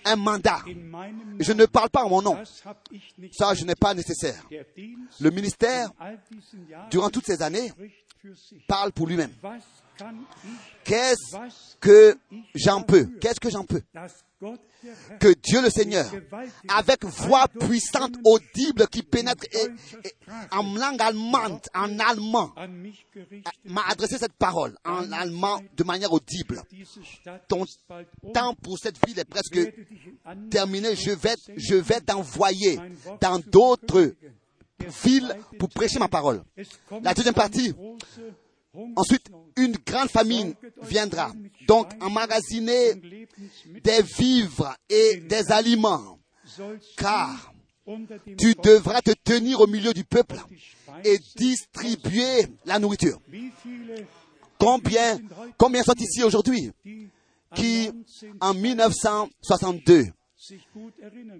[0.03, 0.59] un mandat.
[1.39, 2.43] Je ne parle pas en mon nom.
[3.31, 4.43] Ça, je n'ai pas nécessaire.
[5.19, 5.91] Le ministère,
[6.91, 7.71] durant toutes ces années,
[8.67, 9.31] parle pour lui-même.
[10.83, 12.17] Qu'est-ce que
[12.53, 13.05] j'en peux?
[13.19, 13.81] Qu'est-ce que j'en peux?
[15.19, 16.05] Que Dieu le Seigneur,
[16.67, 19.45] avec voix puissante, audible, qui pénètre
[20.51, 22.53] en langue allemande, en allemand,
[23.63, 26.61] m'a adressé cette parole en allemand de manière audible.
[27.47, 27.65] Ton
[28.33, 29.59] temps pour cette ville est presque
[30.51, 30.95] terminé.
[30.95, 32.79] Je vais, je vais t'envoyer
[33.21, 34.13] dans d'autres
[35.03, 36.43] villes pour prêcher ma parole.
[37.01, 37.73] La deuxième partie,
[38.95, 41.31] Ensuite, une grande famine viendra.
[41.67, 42.95] Donc, emmagasiner
[43.83, 46.19] des vivres et des aliments.
[46.97, 47.53] Car
[48.37, 50.37] tu devras te tenir au milieu du peuple
[51.03, 53.19] et distribuer la nourriture.
[54.57, 55.19] Combien,
[55.57, 56.71] combien sont ici aujourd'hui?
[57.53, 57.91] Qui,
[58.41, 60.07] en 1962,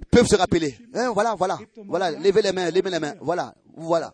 [0.09, 0.77] peuvent se rappeler.
[0.93, 4.13] Hein, voilà, voilà, voilà, levez les mains, levez les mains, voilà, voilà,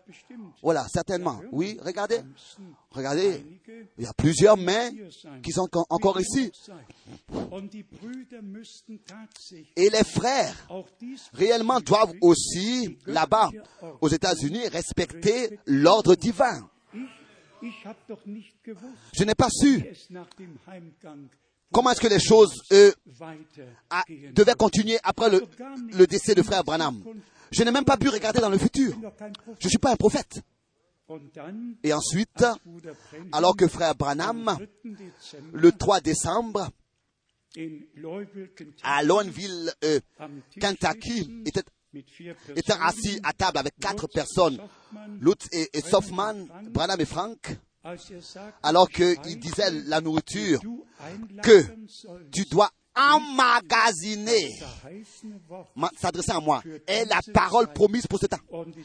[0.62, 1.40] voilà, certainement.
[1.52, 2.20] Oui, regardez,
[2.90, 3.44] regardez,
[3.98, 4.90] il y a plusieurs mains
[5.42, 6.50] qui sont encore ici.
[9.76, 10.68] Et les frères,
[11.32, 13.50] réellement, doivent aussi, là-bas,
[14.00, 16.68] aux États-Unis, respecter l'ordre divin.
[19.14, 19.84] Je n'ai pas su
[21.72, 22.62] comment est-ce que les choses
[24.34, 27.02] devaient continuer après le, décès de frère Branham?
[27.50, 28.94] Je n'ai même pas pu regarder dans le futur.
[29.58, 30.40] Je ne suis pas un prophète.
[31.82, 32.44] Et ensuite,
[33.32, 34.56] alors que frère Branham,
[35.52, 36.70] le 3 décembre,
[38.82, 40.00] à Lownville, euh,
[40.58, 41.62] Kentucky, était,
[42.80, 44.58] assis à table avec quatre personnes,
[45.20, 47.58] Lutz et, et Soffman, Branham et Frank,
[48.62, 50.60] alors qu'il disait la nourriture
[51.42, 51.64] que
[52.30, 54.50] tu dois emmagasiner,
[55.96, 58.40] s'adresser à moi, est la parole promise pour ce temps.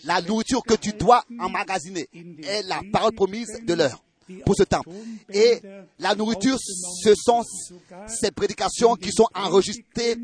[0.05, 2.07] La nourriture que tu dois emmagasiner
[2.43, 4.01] est la parole promise de l'heure
[4.45, 4.83] pour ce temps.
[5.31, 5.61] Et
[5.99, 7.43] la nourriture, ce sont
[8.07, 10.15] ces prédications qui sont enregistrées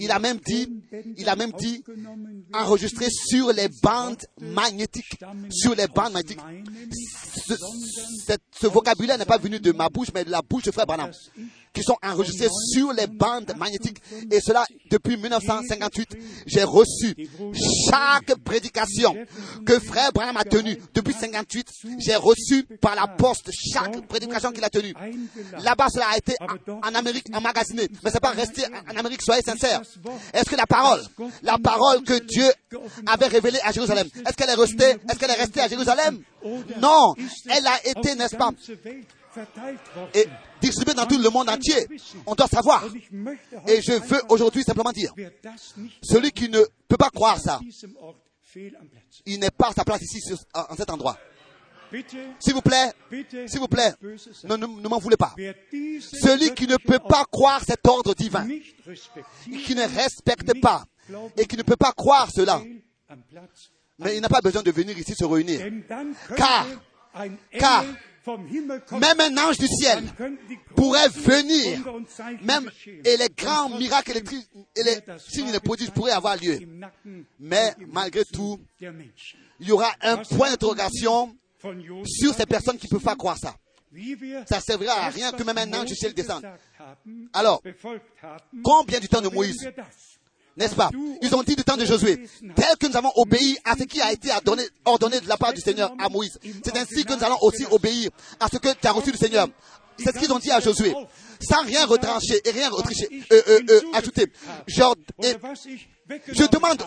[0.00, 0.68] il a même dit,
[1.16, 1.84] il a même dit,
[2.52, 5.18] enregistré sur les bandes magnétiques,
[5.50, 6.40] sur les bandes magnétiques.
[8.52, 11.10] Ce, vocabulaire n'est pas venu de ma bouche, mais de la bouche de Frère Branham
[11.72, 13.98] qui sont enregistrés sur les bandes magnétiques.
[14.30, 16.16] Et cela, depuis 1958,
[16.46, 17.14] j'ai reçu
[17.88, 19.16] chaque prédication
[19.64, 20.76] que Frère Branham a tenue.
[20.94, 21.68] Depuis 58,
[21.98, 24.94] j'ai reçu par la poste chaque prédication qu'il a tenue.
[25.62, 27.88] Là-bas, cela a été en, Amérique emmagasiné.
[28.02, 29.82] Mais c'est pas resté en Amérique, soyez sincères.
[30.32, 31.02] Est-ce que la parole,
[31.42, 32.50] la parole que Dieu
[33.06, 36.20] avait révélée à Jérusalem, est-ce qu'elle est restée, est-ce qu'elle est restée à Jérusalem?
[36.80, 37.14] Non.
[37.48, 38.50] Elle a été, n'est-ce pas?
[40.14, 40.26] Et
[40.60, 41.86] distribué dans tout le monde entier.
[42.26, 42.84] On doit savoir.
[43.66, 45.12] Et je veux aujourd'hui simplement dire,
[46.02, 47.60] celui qui ne peut pas croire ça,
[49.26, 50.20] il n'est pas à sa place ici,
[50.54, 51.16] en cet endroit.
[52.38, 52.92] S'il vous plaît,
[53.46, 53.92] s'il vous plaît,
[54.44, 55.34] ne, ne m'en voulez pas.
[55.36, 58.46] Celui qui ne peut pas croire cet ordre divin,
[59.66, 60.84] qui ne respecte pas
[61.36, 62.62] et qui ne peut pas croire cela,
[63.98, 65.60] mais il n'a pas besoin de venir ici se réunir.
[66.36, 66.66] Car,
[67.58, 67.84] car
[68.26, 70.04] même un ange du ciel
[70.74, 71.80] pourrait venir,
[72.42, 72.70] même,
[73.04, 76.58] et les grands miracles et les, signes et les prodiges pourraient avoir lieu.
[77.38, 81.34] Mais malgré tout, il y aura un point d'interrogation
[82.04, 83.54] sur ces personnes qui ne peuvent pas croire ça.
[84.46, 86.46] Ça ne servira à rien que même un ange du ciel descende.
[87.32, 87.62] Alors,
[88.62, 89.68] combien du temps de Moïse
[90.56, 90.90] N'est-ce pas
[91.22, 94.00] Ils ont dit du temps de Josué, tel que nous avons obéi à ce qui
[94.00, 94.30] a été
[94.84, 98.10] ordonné, de la part du Seigneur à Moïse, c'est ainsi que nous allons aussi obéir
[98.38, 99.46] à ce que tu as reçu du Seigneur.
[99.98, 100.94] C'est ce qu'ils ont dit à Josué,
[101.40, 104.32] sans rien retrancher et rien retricher, euh, euh, euh, ajouter.
[104.66, 106.82] Je demande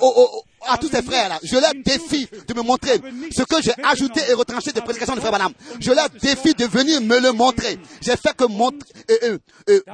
[0.68, 3.00] à tous ces frères-là, je leur défie de me montrer
[3.32, 5.54] ce que j'ai ajouté et retranché des prédications de frère Banham.
[5.80, 7.80] Je leur défie de venir me le montrer.
[8.02, 8.90] J'ai fait que montrer,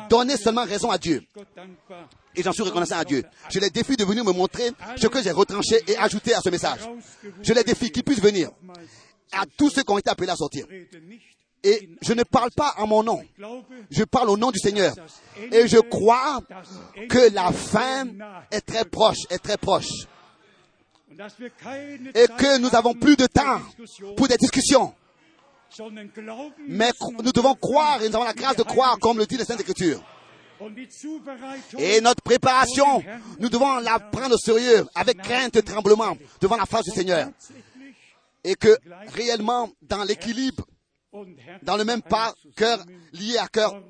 [0.09, 1.23] donner seulement raison à Dieu.
[2.35, 3.23] Et j'en suis reconnaissant à Dieu.
[3.49, 6.49] Je les défie de venir me montrer ce que j'ai retranché et ajouté à ce
[6.49, 6.79] message.
[7.41, 8.49] Je les défie qu'ils puissent venir
[9.31, 10.65] à tous ceux qui ont été appelés à sortir.
[11.63, 13.21] Et je ne parle pas en mon nom.
[13.89, 14.93] Je parle au nom du Seigneur.
[15.51, 16.39] Et je crois
[17.09, 18.07] que la fin
[18.51, 19.89] est très proche, est très proche.
[21.11, 23.59] Et que nous n'avons plus de temps
[24.15, 24.93] pour des discussions.
[26.67, 26.91] Mais
[27.23, 29.59] nous devons croire et nous avons la grâce de croire comme le dit la Sainte
[29.59, 30.01] Écriture.
[31.77, 33.03] Et notre préparation,
[33.39, 37.29] nous devons la prendre au sérieux avec crainte et tremblement devant la face du Seigneur.
[38.43, 38.77] Et que
[39.13, 40.65] réellement, dans l'équilibre,
[41.63, 42.83] dans le même pas, cœur
[43.13, 43.81] lié à cœur,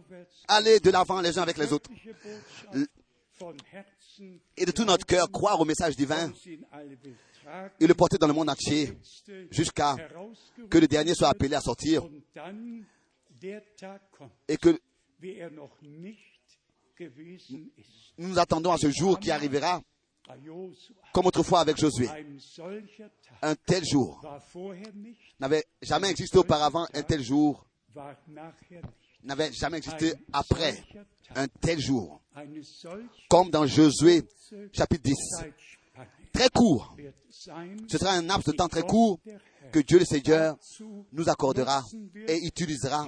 [0.48, 1.90] aller de l'avant les uns avec les autres.
[4.58, 6.32] Et de tout notre cœur, croire au message divin
[7.80, 8.98] et le porter dans le monde entier
[9.52, 9.96] jusqu'à
[10.70, 12.04] que le dernier soit appelé à sortir
[14.48, 14.80] et que
[18.18, 19.82] nous nous attendons à ce jour qui arrivera
[21.14, 22.08] comme autrefois avec Josué.
[23.42, 24.22] Un tel jour
[25.40, 27.66] n'avait jamais existé auparavant, un tel jour
[29.24, 30.84] n'avait jamais existé après.
[31.36, 32.22] Un tel jour,
[33.30, 34.24] comme dans Josué
[34.74, 35.16] chapitre 10.
[36.34, 36.96] Très court.
[37.30, 39.20] Ce sera un laps de temps très court
[39.72, 40.58] que Dieu le Seigneur
[41.12, 41.84] nous accordera
[42.28, 43.06] et utilisera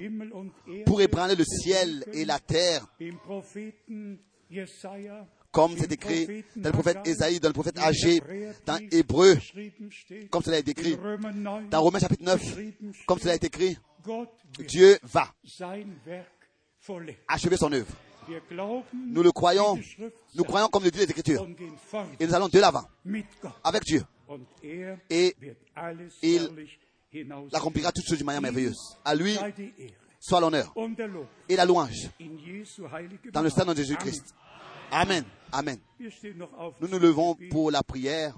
[0.86, 2.86] pour ébranler le ciel et la terre,
[5.52, 8.22] comme c'est écrit dans le prophète Ésaïe, dans le prophète Agé,
[8.66, 9.38] dans Hébreu,
[10.30, 13.44] comme cela est écrit in Römer 9 dans Romains chapitre 9, geschrieben comme cela est
[13.44, 13.78] écrit,
[14.68, 15.34] Dieu va
[17.28, 17.94] achever son œuvre.
[18.94, 19.80] Nous le croyons,
[20.36, 21.48] nous croyons comme le dit les Écritures.
[22.20, 22.84] Et nous allons de l'avant
[23.64, 24.04] avec Dieu.
[25.10, 25.36] Et
[26.22, 26.50] il.
[27.52, 28.98] L'accomplira toutes choses d'une manière merveilleuse.
[29.04, 29.38] À lui
[30.20, 30.74] soit l'honneur
[31.50, 32.10] et la louange
[33.34, 33.74] dans le sang de.
[33.74, 34.36] Jésus-Christ.
[34.92, 35.26] Amen.
[35.52, 35.80] Amen.
[36.00, 38.36] Nous nous levons pour la prière.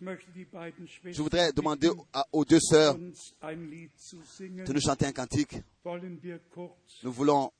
[0.00, 1.90] Je voudrais demander
[2.32, 5.56] aux deux sœurs de nous chanter un cantique.
[7.04, 7.52] Nous voulons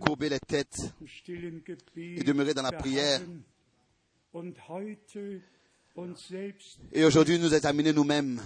[0.00, 0.94] courber les têtes
[1.96, 3.20] et demeurer dans la prière.
[6.92, 8.40] et aujourd'hui nous examiner nous-mêmes.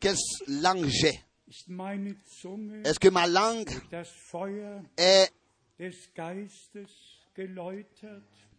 [0.00, 0.16] Quelle
[0.48, 1.20] langue j'ai?
[2.84, 3.70] Est-ce que ma langue
[4.96, 5.30] est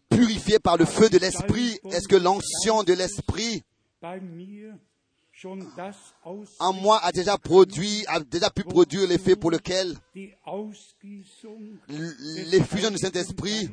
[0.08, 1.78] purifiée par le feu de l'Esprit?
[1.90, 3.62] Est-ce que l'onction de l'Esprit
[6.58, 9.94] en moi a déjà produit, a déjà pu produire l'effet pour lequel
[11.88, 13.68] l'effusion du Saint-Esprit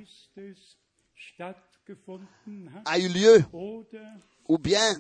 [2.86, 3.43] a eu lieu.
[4.47, 4.97] Ou bien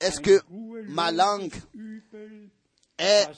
[0.00, 0.40] est-ce que
[0.88, 1.54] ma langue
[2.98, 3.28] est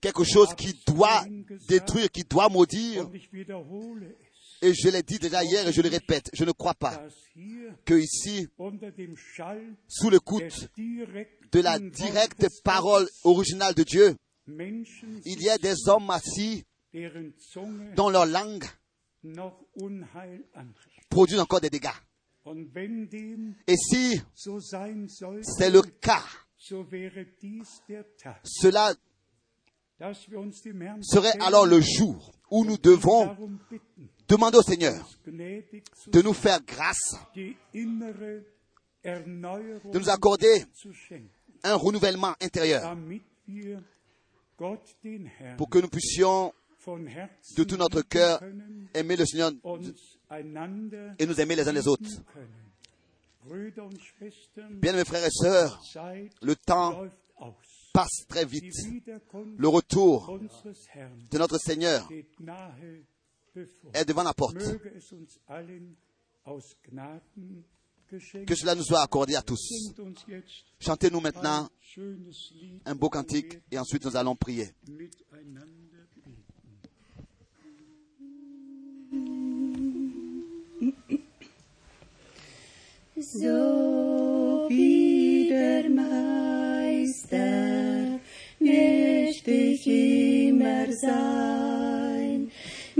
[0.00, 1.24] quelque chose qui doit
[1.68, 3.10] détruire, qui doit maudire?
[4.62, 7.02] Et je l'ai dit déjà hier et je le répète, je ne crois pas
[7.84, 8.46] que ici,
[9.88, 15.58] sous le coup des direkten de la directe parole originale de Dieu, il y a
[15.58, 16.64] des hommes assis
[17.96, 18.64] dont leur langue
[21.08, 21.88] produit encore des dégâts.
[23.66, 24.20] Et si
[25.42, 26.24] c'est le cas,
[28.44, 28.94] cela
[31.02, 33.36] serait alors le jour où nous devons
[34.30, 37.54] demander au Seigneur de nous faire grâce, de
[39.98, 40.64] nous accorder
[41.64, 42.96] un renouvellement intérieur
[45.56, 46.52] pour que nous puissions
[47.56, 48.40] de tout notre cœur
[48.94, 49.52] aimer le Seigneur
[51.18, 52.08] et nous aimer les uns les autres.
[54.70, 55.82] Bien mes frères et sœurs,
[56.42, 57.02] le temps
[57.92, 58.72] passe très vite.
[59.56, 60.38] Le retour
[61.30, 62.08] de notre Seigneur.
[63.94, 64.56] Est devant la porte.
[64.56, 65.96] Möge es uns allen
[66.44, 67.64] aus Gnaden
[68.10, 69.92] geschenkt Que cela nous soit accordé à tous.
[70.80, 71.68] Chantez-nous maintenant
[72.84, 74.70] un beau cantique et ensuite nous allons prier.
[83.22, 87.30] So wie der Meister
[88.58, 89.86] mächtig
[90.80, 91.89] Herr sein,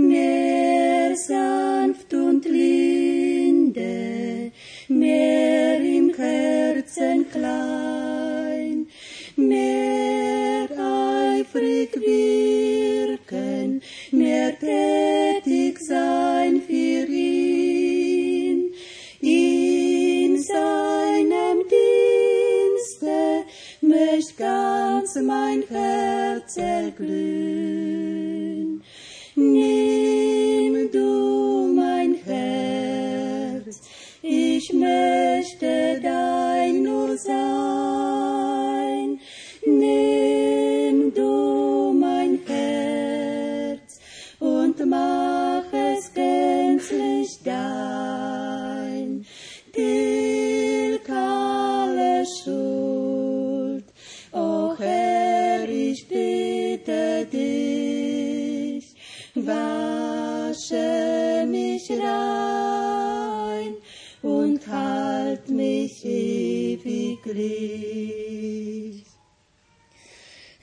[0.07, 4.51] mehr sanft und linde,
[4.87, 8.87] mehr im Herzen klein,
[9.35, 18.73] mehr eifrig wirken, mehr tätig sein für ihn.
[19.21, 23.45] In seinem Dienste
[23.81, 27.90] möcht ganz mein Herz erglühen.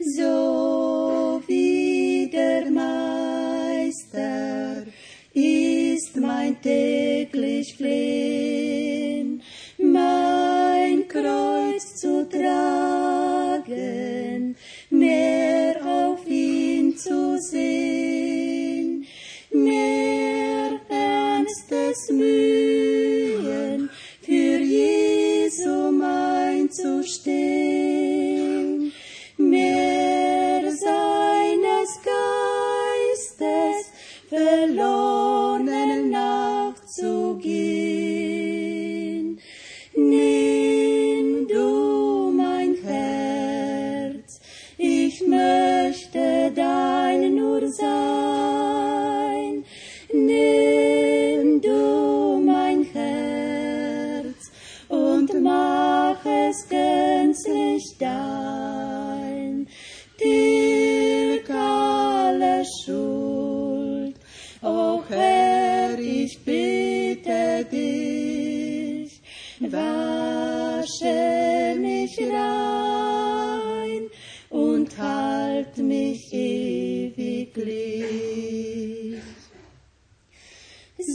[0.01, 4.19] So wie der Meister
[5.33, 9.43] ist mein täglich Flehen,
[9.79, 13.65] mein Kreuz zu tragen,
[14.91, 17.78] mehr auf ihn zu sehen,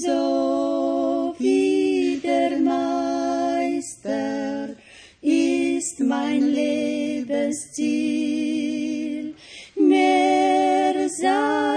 [0.05, 2.19] So wie
[2.59, 4.75] Meister
[5.21, 7.73] ist mein Lebensziel,
[9.75, 11.72] mehr seine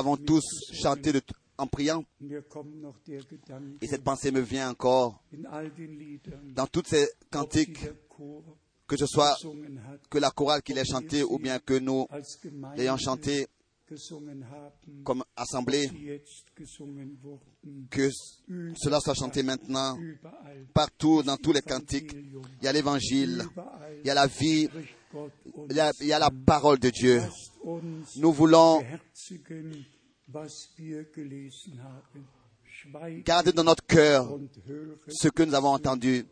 [0.00, 1.12] l'avons tous chanté
[1.58, 2.02] en priant.
[3.82, 5.22] Et cette pensée me vient encore
[6.54, 7.80] dans toutes ces cantiques,
[8.86, 9.36] que ce soit
[10.08, 12.06] que la chorale qui l'ait chanté ou bien que nous
[12.76, 13.46] l'ayons chanté
[15.04, 15.90] comme assemblée,
[17.90, 18.08] que
[18.76, 19.98] cela soit chanté maintenant
[20.72, 22.12] partout dans tous les cantiques.
[22.14, 23.44] Il y a l'évangile,
[24.02, 24.66] il y a la vie,
[25.68, 27.20] il y a la parole de Dieu.
[28.16, 28.82] Nous voulons
[33.24, 34.38] garder dans notre cœur
[35.08, 36.26] ce que nous avons entendu.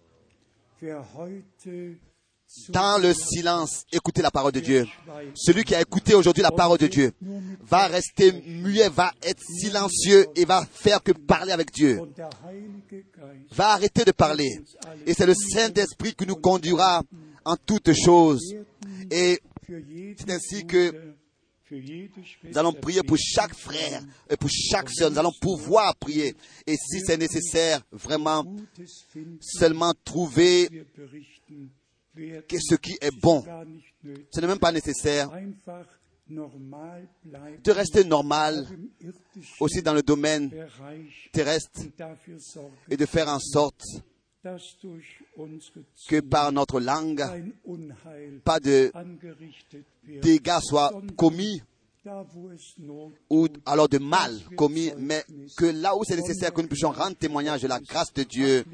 [2.71, 4.87] Dans le silence, écoutez la parole de Dieu.
[5.35, 7.13] Celui qui a écouté aujourd'hui la parole de Dieu
[7.61, 12.01] va rester muet, va être silencieux et va faire que parler avec Dieu.
[13.53, 14.63] Va arrêter de parler.
[15.05, 17.03] Et c'est le Saint-Esprit qui nous conduira
[17.45, 18.55] en toutes choses.
[19.11, 19.39] Et
[20.17, 21.17] c'est ainsi que
[21.71, 25.11] nous allons prier pour chaque frère et pour chaque sœur.
[25.11, 26.35] Nous allons pouvoir prier.
[26.67, 28.45] Et si c'est nécessaire, vraiment,
[29.41, 30.69] seulement trouver
[32.17, 33.45] ce qui est bon.
[34.31, 35.31] Ce n'est même pas nécessaire
[36.29, 38.67] de rester normal
[39.61, 40.51] aussi dans le domaine
[41.33, 41.81] terrestre
[42.89, 43.83] et de faire en sorte
[46.09, 47.23] que par notre langue,
[48.45, 48.91] pas de
[50.23, 51.63] dégâts soient commis
[53.29, 55.25] ou alors de mal commis, mais
[55.57, 58.65] que là où c'est nécessaire que nous puissions rendre témoignage de la grâce de Dieu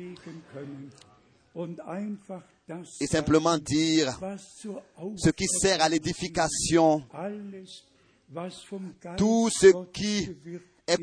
[3.01, 4.18] et simplement dire
[5.16, 7.02] ce qui sert à l'édification,
[9.16, 10.28] tout ce qui
[10.86, 10.96] est-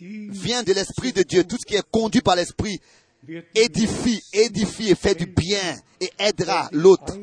[0.00, 2.80] vient de l'Esprit de Dieu, tout ce qui est conduit par l'Esprit,
[3.54, 7.16] édifie, édifie et fait du bien et aidera l'autre.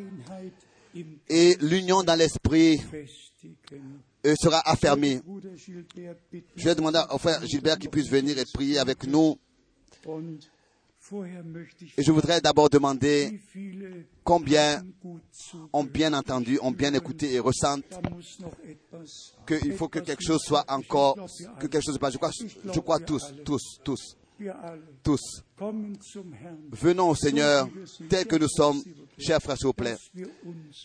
[1.27, 2.81] Et l'union dans l'Esprit
[4.25, 5.19] euh, sera affermie.
[6.55, 9.37] Je vais demander au frère Gilbert qu'il puisse venir et prier avec nous.
[11.97, 13.39] Et je voudrais d'abord demander
[14.23, 14.83] combien
[15.71, 17.83] ont bien entendu, ont bien écouté et ressentent
[19.45, 21.15] qu'il faut que quelque chose soit encore,
[21.59, 22.13] que quelque chose se passe.
[22.13, 22.31] Je crois,
[22.73, 24.17] je crois tous, tous, tous,
[25.03, 25.43] tous.
[26.71, 27.69] Venons au Seigneur
[28.09, 28.81] tel que nous sommes,
[29.17, 29.95] chers frères, s'il vous plaît,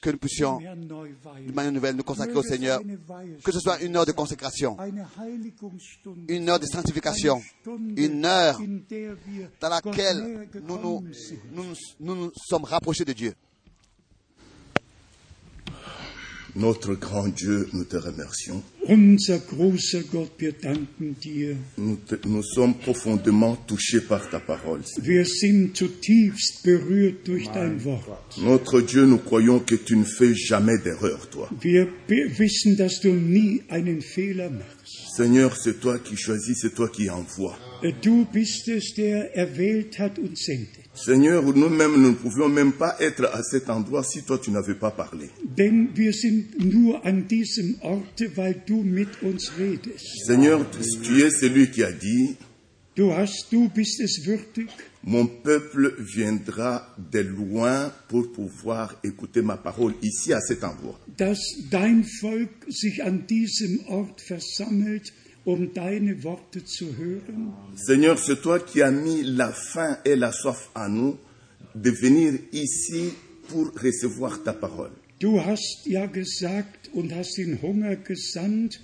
[0.00, 2.80] que nous puissions, de manière nouvelle, nous consacrer au Seigneur,
[3.42, 4.76] que ce soit une heure de consécration,
[6.28, 7.42] une heure de sanctification,
[7.96, 8.60] une heure
[9.60, 11.04] dans laquelle nous nous,
[12.00, 13.34] nous nous sommes rapprochés de Dieu.
[16.56, 18.62] Notre grand Dieu, nous te remercions.
[18.88, 21.56] Unser großer Gott, wir danken dir.
[21.78, 24.80] Nous, te- nous sommes profondément touchés par ta parole.
[25.02, 28.36] Wir sind zutiefst berührt durch dein Wort.
[28.42, 31.48] Notre Dieu, nous croyons que tu ne fais jamais d'erreur, toi.
[31.60, 35.14] Wir wissen, dass du nie einen Fehler machst.
[35.16, 37.56] Seigneur, c'est toi qui choisis, c'est toi qui envoies.
[38.02, 40.79] Du bist es, der erwählt hat und sendet.
[40.94, 44.74] Seigneur, nous-mêmes, nous ne pouvions même pas être à cet endroit si toi tu n'avais
[44.74, 45.30] pas parlé.
[45.56, 50.04] Denn wir sind nur an diesem Orte, weil du mit uns redest.
[50.26, 50.66] Seigneur,
[51.02, 52.36] tu es celui qui a dit,
[52.96, 54.68] Du hast, du bist es würdig,
[55.04, 60.98] mon peuple viendra de loin pour pouvoir écouter ma parole ici à cet endroit.
[61.16, 61.38] dass
[61.70, 65.12] dein Volk sich an diesem Ort versammelt,
[65.44, 67.52] um deine Worte zu hören?
[67.76, 71.18] Seigneur, c'est toi qui as mis la faim et la soif à nous
[71.74, 73.12] de venir ici
[73.48, 74.92] pour recevoir ta parole.
[75.18, 78.80] Du hast ja gesagt und hast den Hunger gesandt,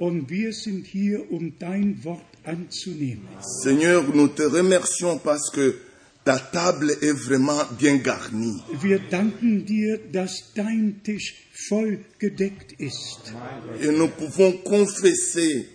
[0.00, 3.28] und wir sind hier, um dein Wort anzunehmen.
[3.62, 5.76] Seigneur, nous te remercions parce que
[6.24, 8.62] ta table est vraiment bien garnie.
[8.80, 11.34] Wir danken dir, dass dein Tisch
[11.68, 13.34] voll gedeckt ist.
[13.82, 15.66] Et nous pouvons confesser,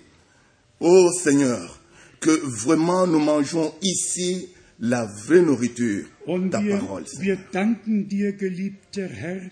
[0.80, 1.80] ô Seigneur,
[2.20, 2.32] que
[2.64, 4.50] vraiment nous mangeons ici
[4.80, 7.06] la vraie nourriture, Und ta wir, parole.
[7.20, 9.50] wir danken dir, geliebter Herr,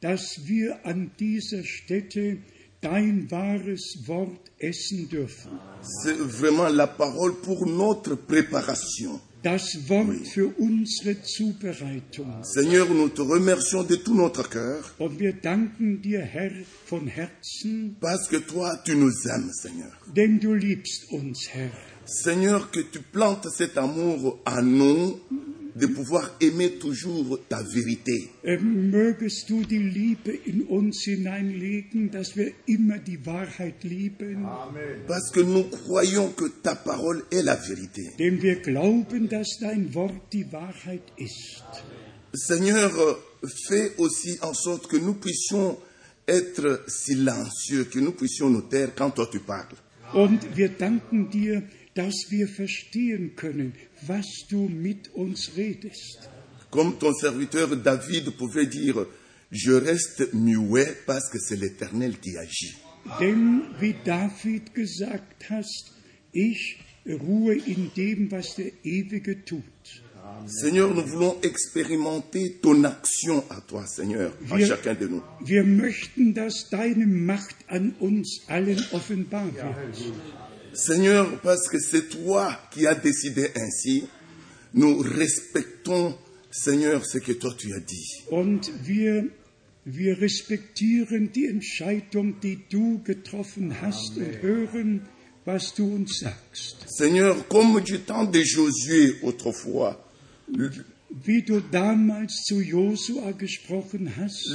[0.00, 2.38] dass wir an dieser Stätte
[2.82, 5.50] dein wahres Wort essen dürfen.
[5.82, 9.20] C'est vraiment la parole pour notre préparation.
[9.46, 12.42] Das Wort für unsere Zubereitung.
[12.42, 16.50] Seigneur, nous te remercions de tout notre cœur Und wir danken dir, Herr,
[16.86, 19.92] von Herzen, parce que toi, tu nous aimes, Seigneur.
[20.16, 21.70] denn du liebst uns, Herr.
[22.06, 25.20] Seigneur, que tu plantes cet amour à nous
[25.78, 28.30] de pouvoir aimer toujours ta vérité.
[28.44, 34.46] Ähm, Mögest du die Liebe in uns hineinlegen, dass wir immer die Wahrheit lieben,
[35.06, 38.10] Parce que nous croyons que ta parole est la vérité.
[38.18, 41.62] denn wir glauben, dass dein Wort die Wahrheit ist.
[42.32, 42.90] Seigneur,
[43.68, 45.76] fais aussi en sorte que nous puissions
[46.28, 49.76] être silencieux, que nous puissions nous taire quand toi tu parles.
[50.14, 51.62] Und wir danken dir,
[51.96, 53.72] dass wir verstehen können,
[54.06, 56.28] was du mit uns redest.
[56.70, 59.06] Comme ton serviteur David pouvait dire,
[59.50, 62.76] je reste muet parce que c'est l'Éternel qui agit.
[63.20, 65.92] Denn wie David gesagt hast,
[66.32, 69.62] ich ruhe in dem, was der Ewige tut.
[70.48, 75.22] Seigneur, nous voulons expérimenter ton action à toi, Seigneur, à Wir- chacun de nous.
[75.44, 80.12] Wir möchten, dass deine Macht an uns allen offenbar wird.
[80.76, 84.04] Seigneur, parce que c'est toi qui as décidé ainsi,
[84.74, 86.16] nous respectons,
[86.50, 88.24] Seigneur, ce que toi tu as dit.
[88.30, 89.24] Und wir,
[89.84, 95.02] wir respektieren die Entscheidung, die du getroffen hast und hören,
[95.46, 96.84] was du uns sagst.
[96.88, 99.98] Seigneur, comme du temps de Josué autrefois,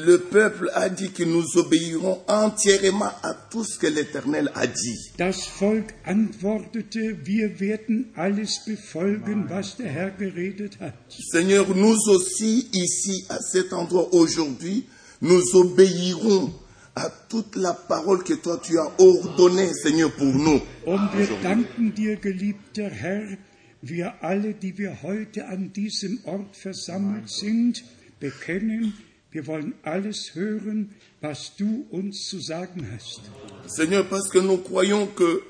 [0.05, 5.11] le, peuple a dit que nous obéirons entièrement à tout ce que l'Éternel a dit.
[5.17, 10.93] das Volk antwortete, wir werden alles befolgen, was der Herr geredet hat.
[11.31, 14.85] Seigneur, nous aussi, ici, à cet endroit aujourd'hui,
[15.21, 16.53] nous obéirons
[16.95, 20.61] à toute la parole que toi tu as ordonnée, Seigneur, pour nous.
[20.85, 23.37] Und wir danken dir, geliebter Herr,
[23.81, 27.83] wir alle, die wir heute an diesem Ort versammelt sind,
[28.19, 28.93] bekennen,
[29.31, 33.21] wir wollen alles hören, was du uns zu sagen hast.
[33.67, 35.41] Seigneur, parce que nous croyons que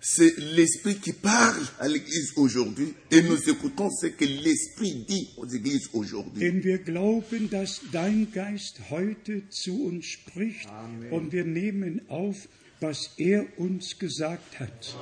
[0.00, 5.46] c'est l'Esprit qui parle à l'Église aujourd'hui et nous écoutons ce que l'Esprit dit aux
[5.46, 6.40] Églises aujourd'hui.
[6.40, 10.68] Denn wir glauben, dass dein Geist heute zu uns spricht
[11.10, 12.48] und wir nehmen auf,
[12.80, 14.96] was er uns gesagt hat.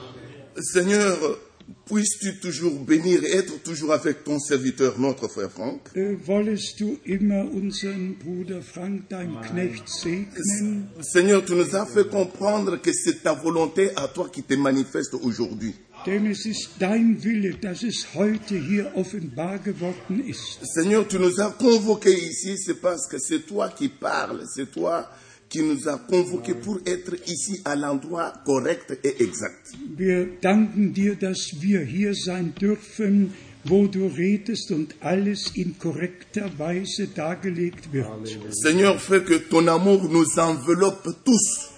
[0.56, 1.38] Seigneur,
[1.86, 5.80] puisses-tu toujours bénir et être toujours avec ton serviteur, notre frère Franck?
[5.94, 10.88] Äh, wollest du immer unseren Bruder Frank, dein Knecht, segnen?
[11.00, 15.14] Seigneur, tu nous as fait comprendre que c'est ta volonté à toi qui te manifeste
[15.14, 15.74] aujourd'hui.
[16.06, 20.60] Denn es ist dein Wille, dass es heute hier offenbar geworden ist.
[20.62, 25.02] Seigneur, tu nous as convoqués ici, c'est parce que c'est toi qui parles, c'est toi
[25.02, 29.72] qui nous as convoqués pour être ici à l'endroit correct et exact.
[29.96, 33.32] Wir danken dir, dass wir hier sein dürfen,
[33.64, 38.08] wo du redest und alles in korrekter Weise dargelegt wird.
[38.50, 41.70] Seigneur, fais que ton amour nous enveloppe tous.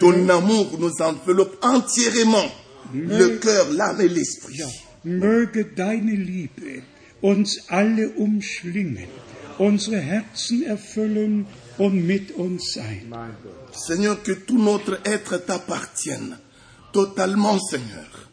[0.00, 2.50] Ton amour nous enveloppe entièrement.
[2.92, 4.58] Le cœur, l'âme et l'esprit.
[4.58, 4.68] Ja,
[5.04, 6.82] möge deine Liebe
[7.20, 9.08] uns alle umschlingen,
[9.58, 11.46] unsere Herzen erfüllen
[13.72, 16.38] Seigneur, que tout notre être t'appartienne.
[16.92, 18.30] Totalement, Seigneur.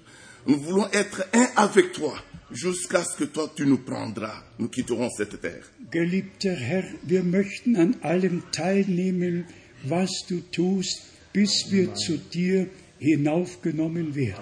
[0.47, 2.13] Nous voulons être un avec toi
[2.51, 4.43] jusqu'à ce que toi tu nous prendras.
[4.59, 5.63] Nous quitterons cette terre.
[5.91, 9.45] Geliebter Herr, wir möchten an allem teilnehmen,
[9.84, 11.01] was du tust,
[11.34, 12.68] bis wir zu dir
[12.99, 14.41] hinaufgenommen werden.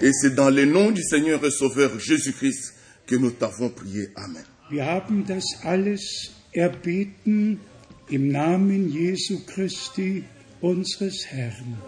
[0.00, 2.74] Et c'est dans le nom du Seigneur et Sauveur Jésus-Christ
[3.06, 4.10] que nous t'avons prié.
[4.16, 4.44] Amen.
[4.70, 7.60] Wir haben das alles erbeten
[8.08, 10.24] im Namen Jesu Christi,
[10.60, 11.78] unseres Herrn.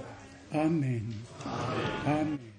[0.51, 1.15] Amen.
[2.07, 2.55] Amen.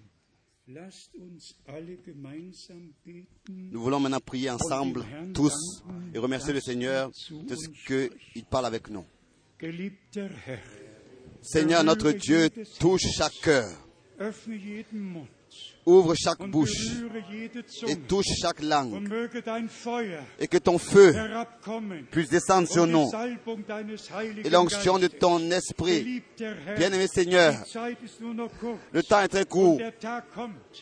[3.72, 5.84] Nous voulons maintenant prier ensemble, tous,
[6.14, 9.06] et remercier le Seigneur de ce qu'il parle avec nous.
[11.41, 12.49] Seigneur notre Dieu,
[12.80, 13.68] touche chaque cœur,
[15.86, 16.72] ouvre chaque bouche
[17.88, 19.07] et touche chaque langue,
[20.40, 21.14] et que ton feu
[22.12, 23.10] puisse descendre sur nous.
[24.44, 26.24] Et l'onction de ton esprit.
[26.78, 27.56] Bien-aimé Seigneur,
[28.94, 29.80] Le temps est très court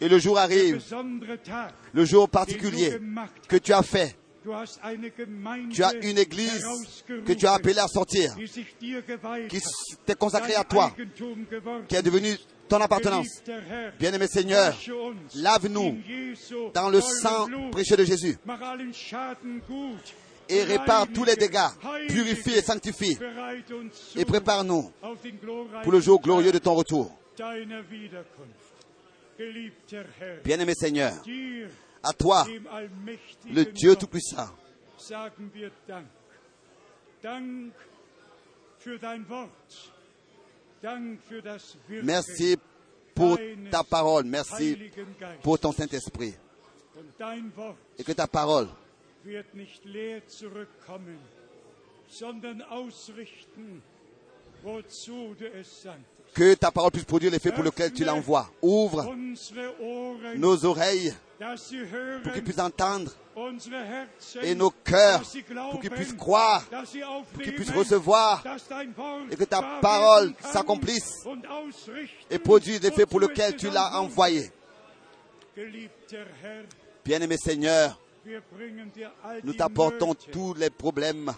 [0.02, 0.82] et le jour arrive,
[1.94, 3.00] le jour particulier
[3.48, 4.16] que tu as fait.
[5.72, 6.66] Tu as une église
[7.26, 8.36] que tu as appelée à sortir,
[9.50, 9.62] qui
[10.06, 10.94] t'est consacrée à toi,
[11.88, 12.36] qui est devenue
[12.68, 13.42] ton appartenance.
[14.00, 14.76] Bien-aimé Seigneur,
[15.36, 15.98] lave-nous
[16.74, 18.38] dans le sang précieux de Jésus.
[20.50, 21.70] et répare tous les dégâts,
[22.10, 23.18] purifie et sanctifie.
[24.16, 24.92] et prépare-nous
[25.84, 27.12] pour le jour glorieux de ton retour.
[30.44, 31.14] Bien-aimé Seigneur,
[32.04, 32.46] à toi,
[33.50, 34.50] le Dieu Tout-Puissant,
[42.04, 42.58] merci
[43.16, 43.38] pour
[43.72, 44.78] ta parole, merci
[45.42, 46.34] pour ton Saint-Esprit.
[47.98, 48.68] Et que ta parole
[56.34, 58.50] que ta parole puisse produire l'effet pour lequel tu l'envoies.
[58.62, 59.16] Ouvre
[60.36, 61.14] nos oreilles
[62.24, 63.12] pour qu'ils puissent entendre
[64.42, 65.24] et nos cœurs
[65.72, 66.64] pour qu'ils puissent croire,
[67.34, 68.44] pour qu'ils puissent recevoir
[69.32, 71.26] et que ta parole s'accomplisse
[72.30, 74.52] et produise l'effet pour lequel tu l'as envoyé.
[77.04, 78.00] Bien-aimé Seigneur,
[79.44, 81.32] nous t'apportons tous les problèmes,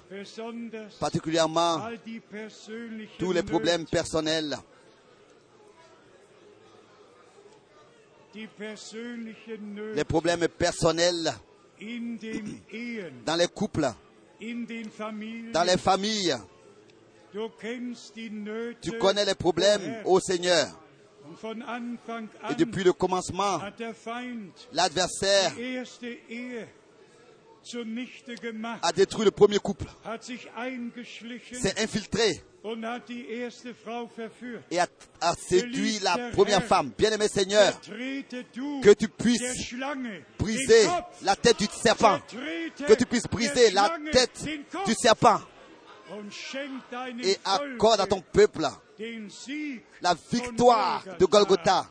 [0.99, 1.81] particulièrement
[3.17, 4.57] tous les problèmes personnels.
[8.33, 11.33] Les problèmes personnels
[13.25, 13.89] dans les couples,
[15.53, 16.35] dans les familles.
[18.81, 20.67] Tu connais les problèmes, ô Seigneur.
[21.41, 23.59] Von Anfang Et depuis le commencement,
[24.71, 25.53] l'adversaire
[28.81, 29.85] a détruit le premier couple,
[31.53, 32.43] s'est infiltré.
[34.71, 34.87] et a,
[35.21, 36.91] a séduit la première femme.
[36.97, 39.73] Bien-aimé Seigneur, que tu puisses
[40.39, 40.87] briser
[41.23, 42.19] la tête du serpent,
[42.87, 44.43] que tu puisses briser la tête
[44.85, 45.39] du serpent.
[47.23, 48.67] Et accorde à ton peuple
[50.01, 51.87] la victoire de Golgotha,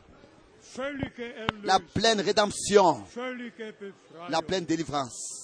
[1.65, 3.05] la pleine rédemption,
[4.29, 5.44] la pleine délivrance,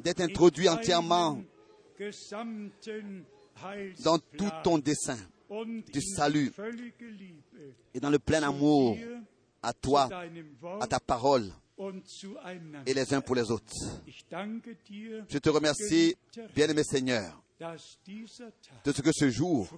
[0.00, 1.42] d'être in introduit entièrement
[4.04, 5.18] dans tout ton dessein
[5.92, 6.52] du salut
[7.94, 8.96] et dans le plein amour
[9.62, 10.08] à toi,
[10.80, 11.52] à ta parole
[12.86, 13.72] et les uns pour les autres.
[14.06, 16.16] Je te remercie,
[16.54, 19.68] bien-aimé Seigneur, de ce que ce jour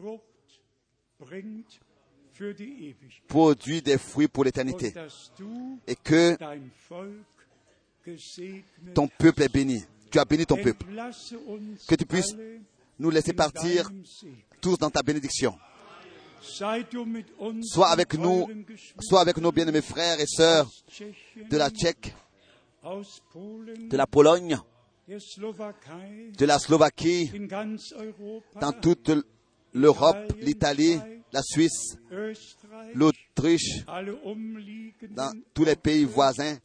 [3.29, 4.93] produit des fruits pour l'éternité
[5.87, 6.37] et que
[8.95, 9.83] ton peuple est béni.
[10.11, 10.87] Tu as béni ton peuple.
[11.89, 12.35] Que tu puisses
[12.99, 13.91] Nous laisser partir
[14.61, 15.59] tous dans ta bénédiction.
[16.41, 18.47] Sois avec nous,
[19.01, 20.71] sois avec nos bien-aimés frères et sœurs
[21.51, 22.15] de la Tchèque,
[22.85, 24.59] de la Pologne,
[25.09, 27.31] de la Slovaquie,
[28.61, 29.11] dans toute
[29.73, 30.99] l'Europe, l'Italie,
[31.33, 31.97] la Suisse,
[32.95, 33.85] l'Autriche,
[35.11, 36.57] dans tous les pays voisins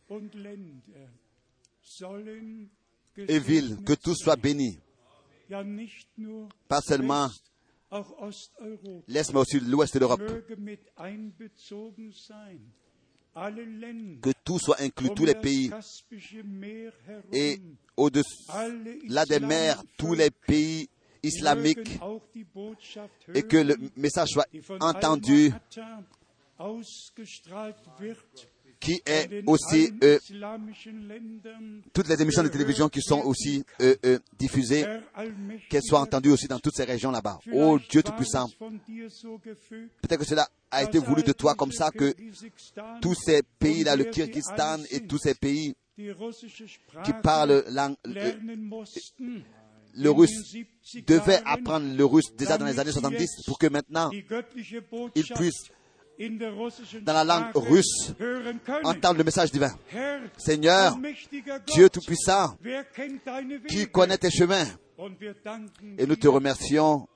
[3.18, 3.96] et villes, que
[5.50, 7.30] ja nicht nur Pas seulement
[9.08, 10.22] l'Est, mais aussi l'Ouest de l'Europe.
[14.22, 15.72] Que tout soit inclus, tous les pays.
[17.34, 17.60] Et
[17.98, 20.88] au-delà des mers, tous les pays
[21.24, 22.00] islamiques.
[23.34, 24.48] Et que le message soit
[24.80, 25.52] entendu,
[28.80, 30.20] qui est aussi euh,
[31.94, 34.86] toutes les émissions de télévision qui sont aussi euh, euh, diffusées,
[35.70, 37.40] qu'elles soient entendues aussi dans toutes ces régions là-bas.
[37.54, 38.48] Oh Dieu Tout-Puissant,
[40.02, 42.14] peut-être que cela a été voulu de toi comme ça que
[43.02, 45.76] tous ces pays-là, le Kyrgyzstan et tous ces pays
[47.04, 48.34] qui parlent langue, euh,
[49.96, 50.56] le russe
[51.08, 55.72] devaient apprendre le russe déjà dans les années 70 pour que maintenant ils puissent,
[57.02, 58.14] dans la langue russe,
[58.84, 59.72] entendre le message divin.
[60.38, 60.98] Seigneur,
[61.68, 62.58] Dieu Tout-Puissant,
[63.68, 64.66] qui connaît tes chemins,
[65.98, 67.08] et nous te remercions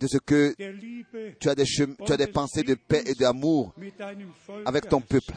[0.00, 0.54] de ce que
[1.38, 3.74] tu as des, chem- tu as des pensées de paix et d'amour
[4.64, 5.34] avec ton peuple.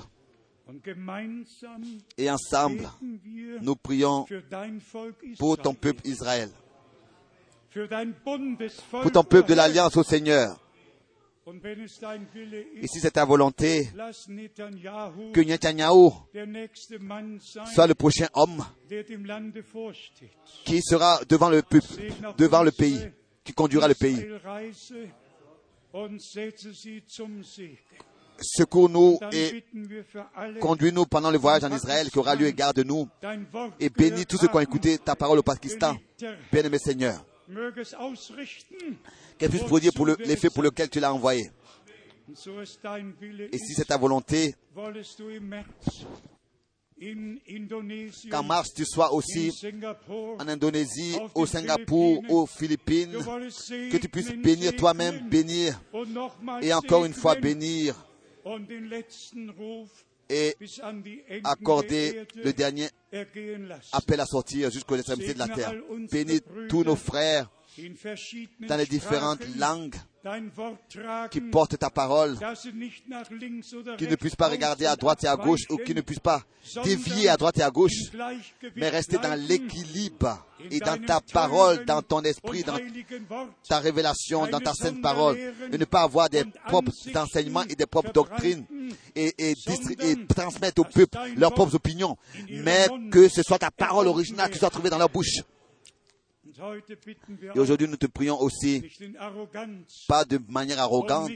[2.18, 2.88] Et ensemble,
[3.62, 4.26] nous prions
[5.38, 6.50] pour ton peuple Israël,
[8.92, 10.58] pour ton peuple de l'Alliance au Seigneur.
[12.82, 13.88] Et si c'est ta volonté
[15.34, 16.10] que Netanyahu
[17.74, 18.66] soit le prochain homme
[20.66, 21.88] qui sera devant le peuple,
[22.38, 23.00] devant le pays,
[23.46, 24.28] qui conduira le pays.
[28.40, 29.64] Secours-nous et
[30.60, 33.08] conduis-nous pendant le voyage en Israël qui aura lieu et garde-nous
[33.80, 35.96] et bénis tous ceux qui ont écouté ta parole au Pakistan.
[36.52, 37.24] Bien-aimé Seigneur,
[39.38, 41.50] qu'elle puisse produire pour le- l'effet pour lequel tu l'as envoyé.
[43.54, 44.54] Et si c'est ta volonté,
[48.32, 49.52] qu'en mars tu sois aussi
[50.40, 53.14] en Indonésie, au Singapour, aux Philippines,
[53.92, 55.80] que tu puisses bénir toi-même, bénir
[56.62, 57.96] et encore une fois bénir
[60.30, 60.56] et
[61.44, 62.88] accorder le dernier
[63.92, 65.74] appel à sortir jusqu'aux extrémités de la terre.
[66.12, 67.50] Bénis tous nos frères
[68.68, 69.96] dans les différentes langues
[71.32, 72.38] qui portent ta parole,
[73.98, 76.44] qui ne puissent pas regarder à droite et à gauche ou qui ne puissent pas
[76.84, 77.94] dévier à droite et à gauche,
[78.76, 82.78] mais rester dans l'équilibre et dans ta parole, dans ton esprit, dans
[83.70, 85.38] ta révélation, dans ta sainte parole,
[85.72, 88.66] et ne pas avoir des propres enseignements et des propres doctrines
[89.16, 92.18] et, et, distri- et transmettre au peuple leurs propres opinions,
[92.50, 95.42] mais que ce soit ta parole originale qui soit trouvée dans leur bouche.
[97.56, 98.84] Et aujourd'hui, nous te prions aussi,
[100.08, 101.30] pas de manière arrogante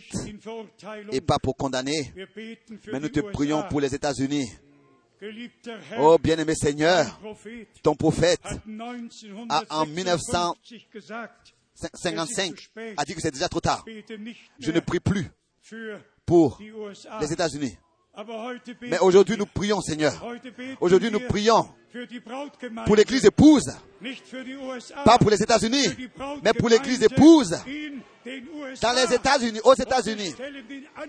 [1.11, 2.11] et pas pour condamner,
[2.91, 4.51] mais nous te prions pour les États-Unis.
[5.99, 7.21] Oh bien-aimé Seigneur,
[7.83, 8.41] ton prophète
[9.49, 13.85] a en 1955 a dit que c'est déjà trop tard.
[14.59, 15.27] Je ne prie plus
[16.25, 16.59] pour
[17.19, 17.77] les États-Unis.
[18.81, 20.13] Mais aujourd'hui, nous prions, Seigneur.
[20.79, 21.67] Aujourd'hui, nous prions
[22.85, 23.69] pour l'Église épouse,
[25.03, 26.09] pas pour les États-Unis,
[26.43, 27.57] mais pour l'Église épouse
[28.81, 30.33] dans les États-Unis, aux États-Unis.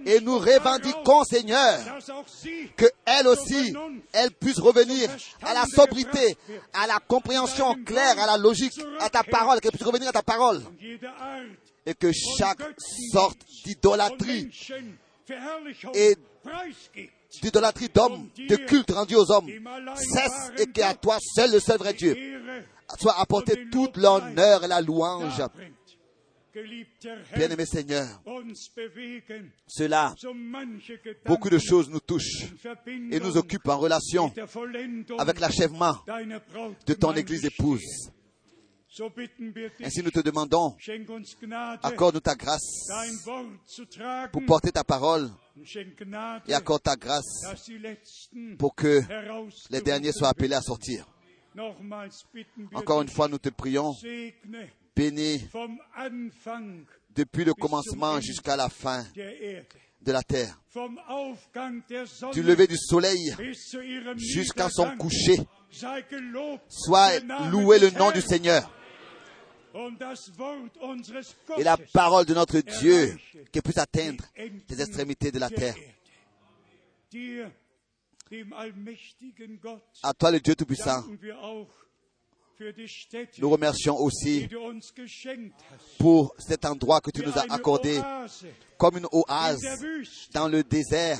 [0.06, 1.78] Et nous revendiquons, Seigneur,
[2.76, 3.74] que elle aussi,
[4.12, 5.10] elle puisse revenir
[5.42, 6.36] à la sobriété,
[6.72, 10.22] à la compréhension claire, à la logique, à ta parole, qu'elle puisse revenir à ta
[10.22, 10.62] parole.
[11.84, 12.62] Et que chaque
[13.12, 14.48] sorte d'idolâtrie,
[15.94, 16.16] Et
[17.40, 19.48] d'idolâtrie d'hommes, de culte rendu aux hommes,
[19.96, 22.16] cesse et qu'à toi seul le seul vrai Dieu.
[22.98, 25.42] Soit apporté toute l'honneur et la louange.
[27.34, 28.06] Bien-aimé Seigneur,
[29.66, 30.14] cela,
[31.24, 32.44] beaucoup de choses nous touchent
[32.86, 34.30] et nous occupent en relation
[35.18, 35.96] avec l'achèvement
[36.86, 38.10] de ton Église épouse.
[39.82, 40.76] Ainsi nous te demandons,
[41.82, 42.88] accorde-nous ta grâce
[44.30, 45.30] pour porter ta parole
[46.46, 47.42] et accorde ta grâce
[48.58, 49.00] pour que
[49.70, 51.06] les derniers soient appelés à sortir.
[52.74, 53.94] Encore une fois, nous te prions,
[54.94, 55.48] bénis
[57.14, 60.60] depuis le commencement jusqu'à la fin de la terre,
[62.34, 63.34] du lever du soleil
[64.16, 65.38] jusqu'à son coucher.
[66.68, 67.20] Soit
[67.50, 69.61] loué le nom du Seigneur Und das Wort unseres
[71.58, 73.16] et la parole de notre Dieu
[73.50, 74.24] qui puisse atteindre
[74.68, 75.74] les extrémités de la terre.
[80.02, 81.04] À toi le Dieu Tout-Puissant,
[83.38, 84.48] nous remercions aussi
[85.98, 88.00] pour cet endroit que tu nous as accordé
[88.78, 89.62] comme une oase
[90.32, 91.18] dans le désert.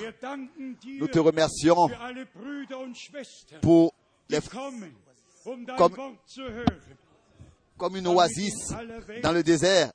[0.87, 1.89] Nous te remercions
[3.61, 3.95] pour
[4.29, 6.16] les, um comme-.
[7.83, 8.73] Comme une oasis
[9.25, 9.91] dans le désert.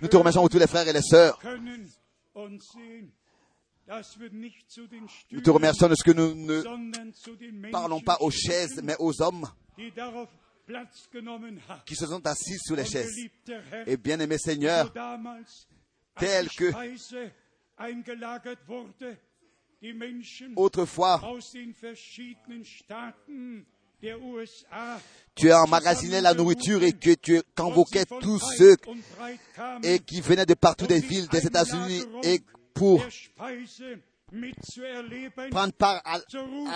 [0.00, 1.38] Nous te remercions pour tous les frères et les sœurs.
[5.30, 6.62] Nous te remercions de ce que nous ne
[7.70, 9.46] parlons pas aux chaises, mais aux hommes
[11.84, 13.14] qui se sont assis sous les chaises.
[13.86, 14.90] Et bien-aimé Seigneur,
[16.18, 16.72] tel que-
[20.56, 21.20] autrefois,
[25.34, 28.76] tu as emmagasiné la nourriture et que tu convoquais tous ceux
[29.82, 32.40] et qui venaient de partout des villes des États-Unis et
[32.74, 33.02] pour
[35.50, 36.18] prendre part à,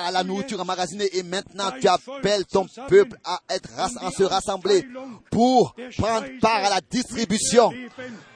[0.06, 1.09] à la nourriture emmagasinée.
[1.16, 4.84] Et maintenant tu appelles ton peuple à être à se rassembler
[5.30, 7.72] pour prendre part à la distribution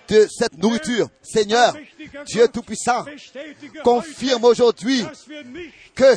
[0.08, 1.08] de cette nourriture.
[1.22, 1.74] Seigneur,
[2.26, 3.04] Dieu Tout-Puissant,
[3.84, 5.04] confirme aujourd'hui
[5.94, 6.16] que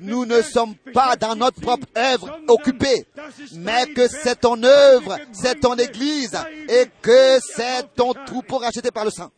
[0.00, 3.06] nous ne sommes pas dans notre propre œuvre occupée,
[3.54, 6.36] mais que c'est ton œuvre, c'est ton Église
[6.68, 9.30] et que c'est ton troupeau racheté par le sang.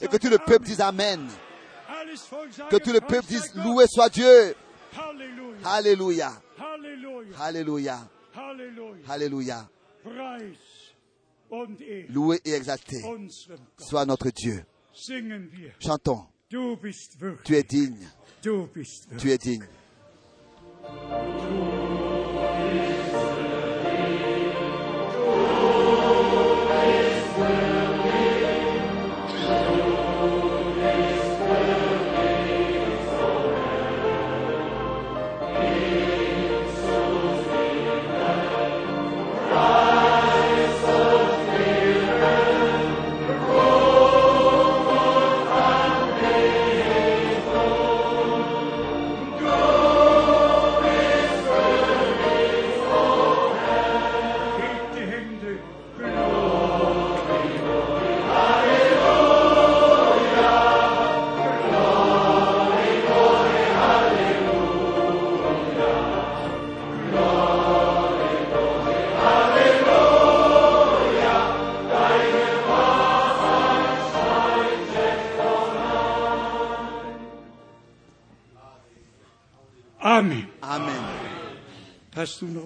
[0.00, 1.28] Et que tout le peuple dise Amen.
[2.70, 4.54] Que tout le peuple dise Loué soit Dieu.
[5.64, 6.32] Alléluia.
[7.40, 7.98] Alléluia.
[8.36, 9.08] Halleluja.
[9.08, 9.68] Alléluia.
[12.08, 13.02] Loué et exalté
[13.78, 14.64] soit notre Dieu.
[15.80, 16.26] Chantons.
[17.44, 18.08] Tu es digne.
[18.42, 19.66] Tu es digne.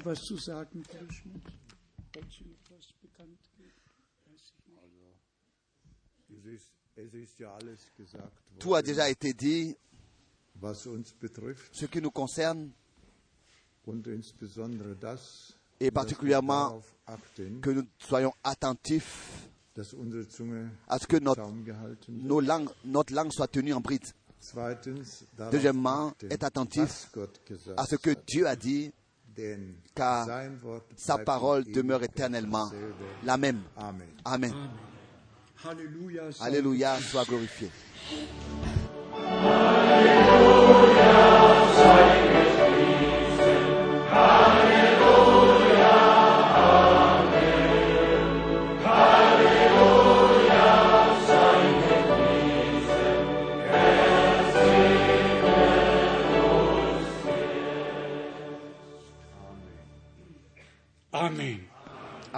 [0.08, 1.44] Was zu sagen, Schmidt?
[1.44, 3.72] Noch was bekannt geben?
[8.58, 9.76] Tout a déjà été dit.
[11.72, 12.70] Ce qui nous concerne,
[15.80, 16.80] et particulièrement
[17.62, 19.48] que nous soyons attentifs
[20.88, 21.42] à ce que notre,
[22.08, 24.04] nos langues, langue soit tenue en bride.
[25.52, 27.10] Deuxièmement, est attentif
[27.76, 28.92] À ce que Dieu a dit,
[29.94, 30.26] car
[30.96, 32.70] sa parole demeure éternellement
[33.24, 33.60] la même.
[33.76, 34.08] Amen.
[34.24, 34.52] Amen.
[36.40, 37.70] Alléluia, sois glorifié.
[39.20, 40.47] Amen.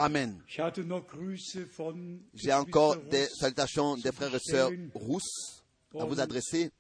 [0.03, 0.41] Amen.
[2.35, 5.63] J'ai encore des salutations des frères et sœurs rousses
[5.99, 6.71] à vous adresser.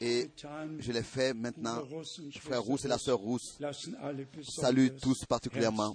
[0.00, 0.30] et
[0.80, 1.80] je l'ai fait maintenant.
[2.34, 3.58] Le frère Rousse et la sœur Rousse,
[4.60, 5.94] saluent tous particulièrement,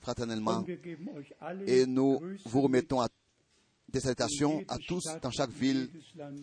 [0.00, 0.64] fraternellement,
[1.66, 3.08] et nous vous remettons à-
[3.92, 5.88] des salutations à tous dans chaque ville,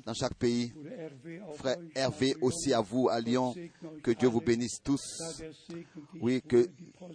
[0.06, 0.74] dans chaque pays.
[1.56, 3.54] Frère Hervé aussi à vous à Lyon.
[4.04, 5.02] Que Dieu vous bénisse tous.
[6.22, 6.68] Oui, que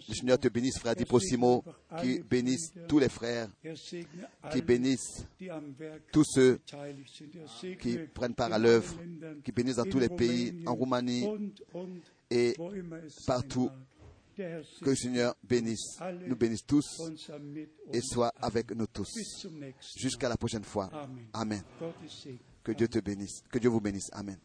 [0.09, 1.63] le Seigneur te bénisse, frère Di Prossimo,
[2.01, 3.49] qui bénisse tous les frères,
[4.51, 5.25] qui bénisse
[6.11, 6.59] tous ceux
[7.79, 8.95] qui prennent part à l'œuvre,
[9.43, 11.27] qui bénissent dans tous les pays, en Roumanie
[12.29, 12.55] et
[13.25, 13.69] partout.
[14.35, 17.01] Que le Seigneur bénisse, nous bénisse tous
[17.91, 19.09] et soit avec nous tous.
[19.95, 20.89] Jusqu'à la prochaine fois.
[21.33, 21.63] Amen.
[22.63, 24.09] Que Dieu te bénisse, que Dieu vous bénisse.
[24.13, 24.37] Amen.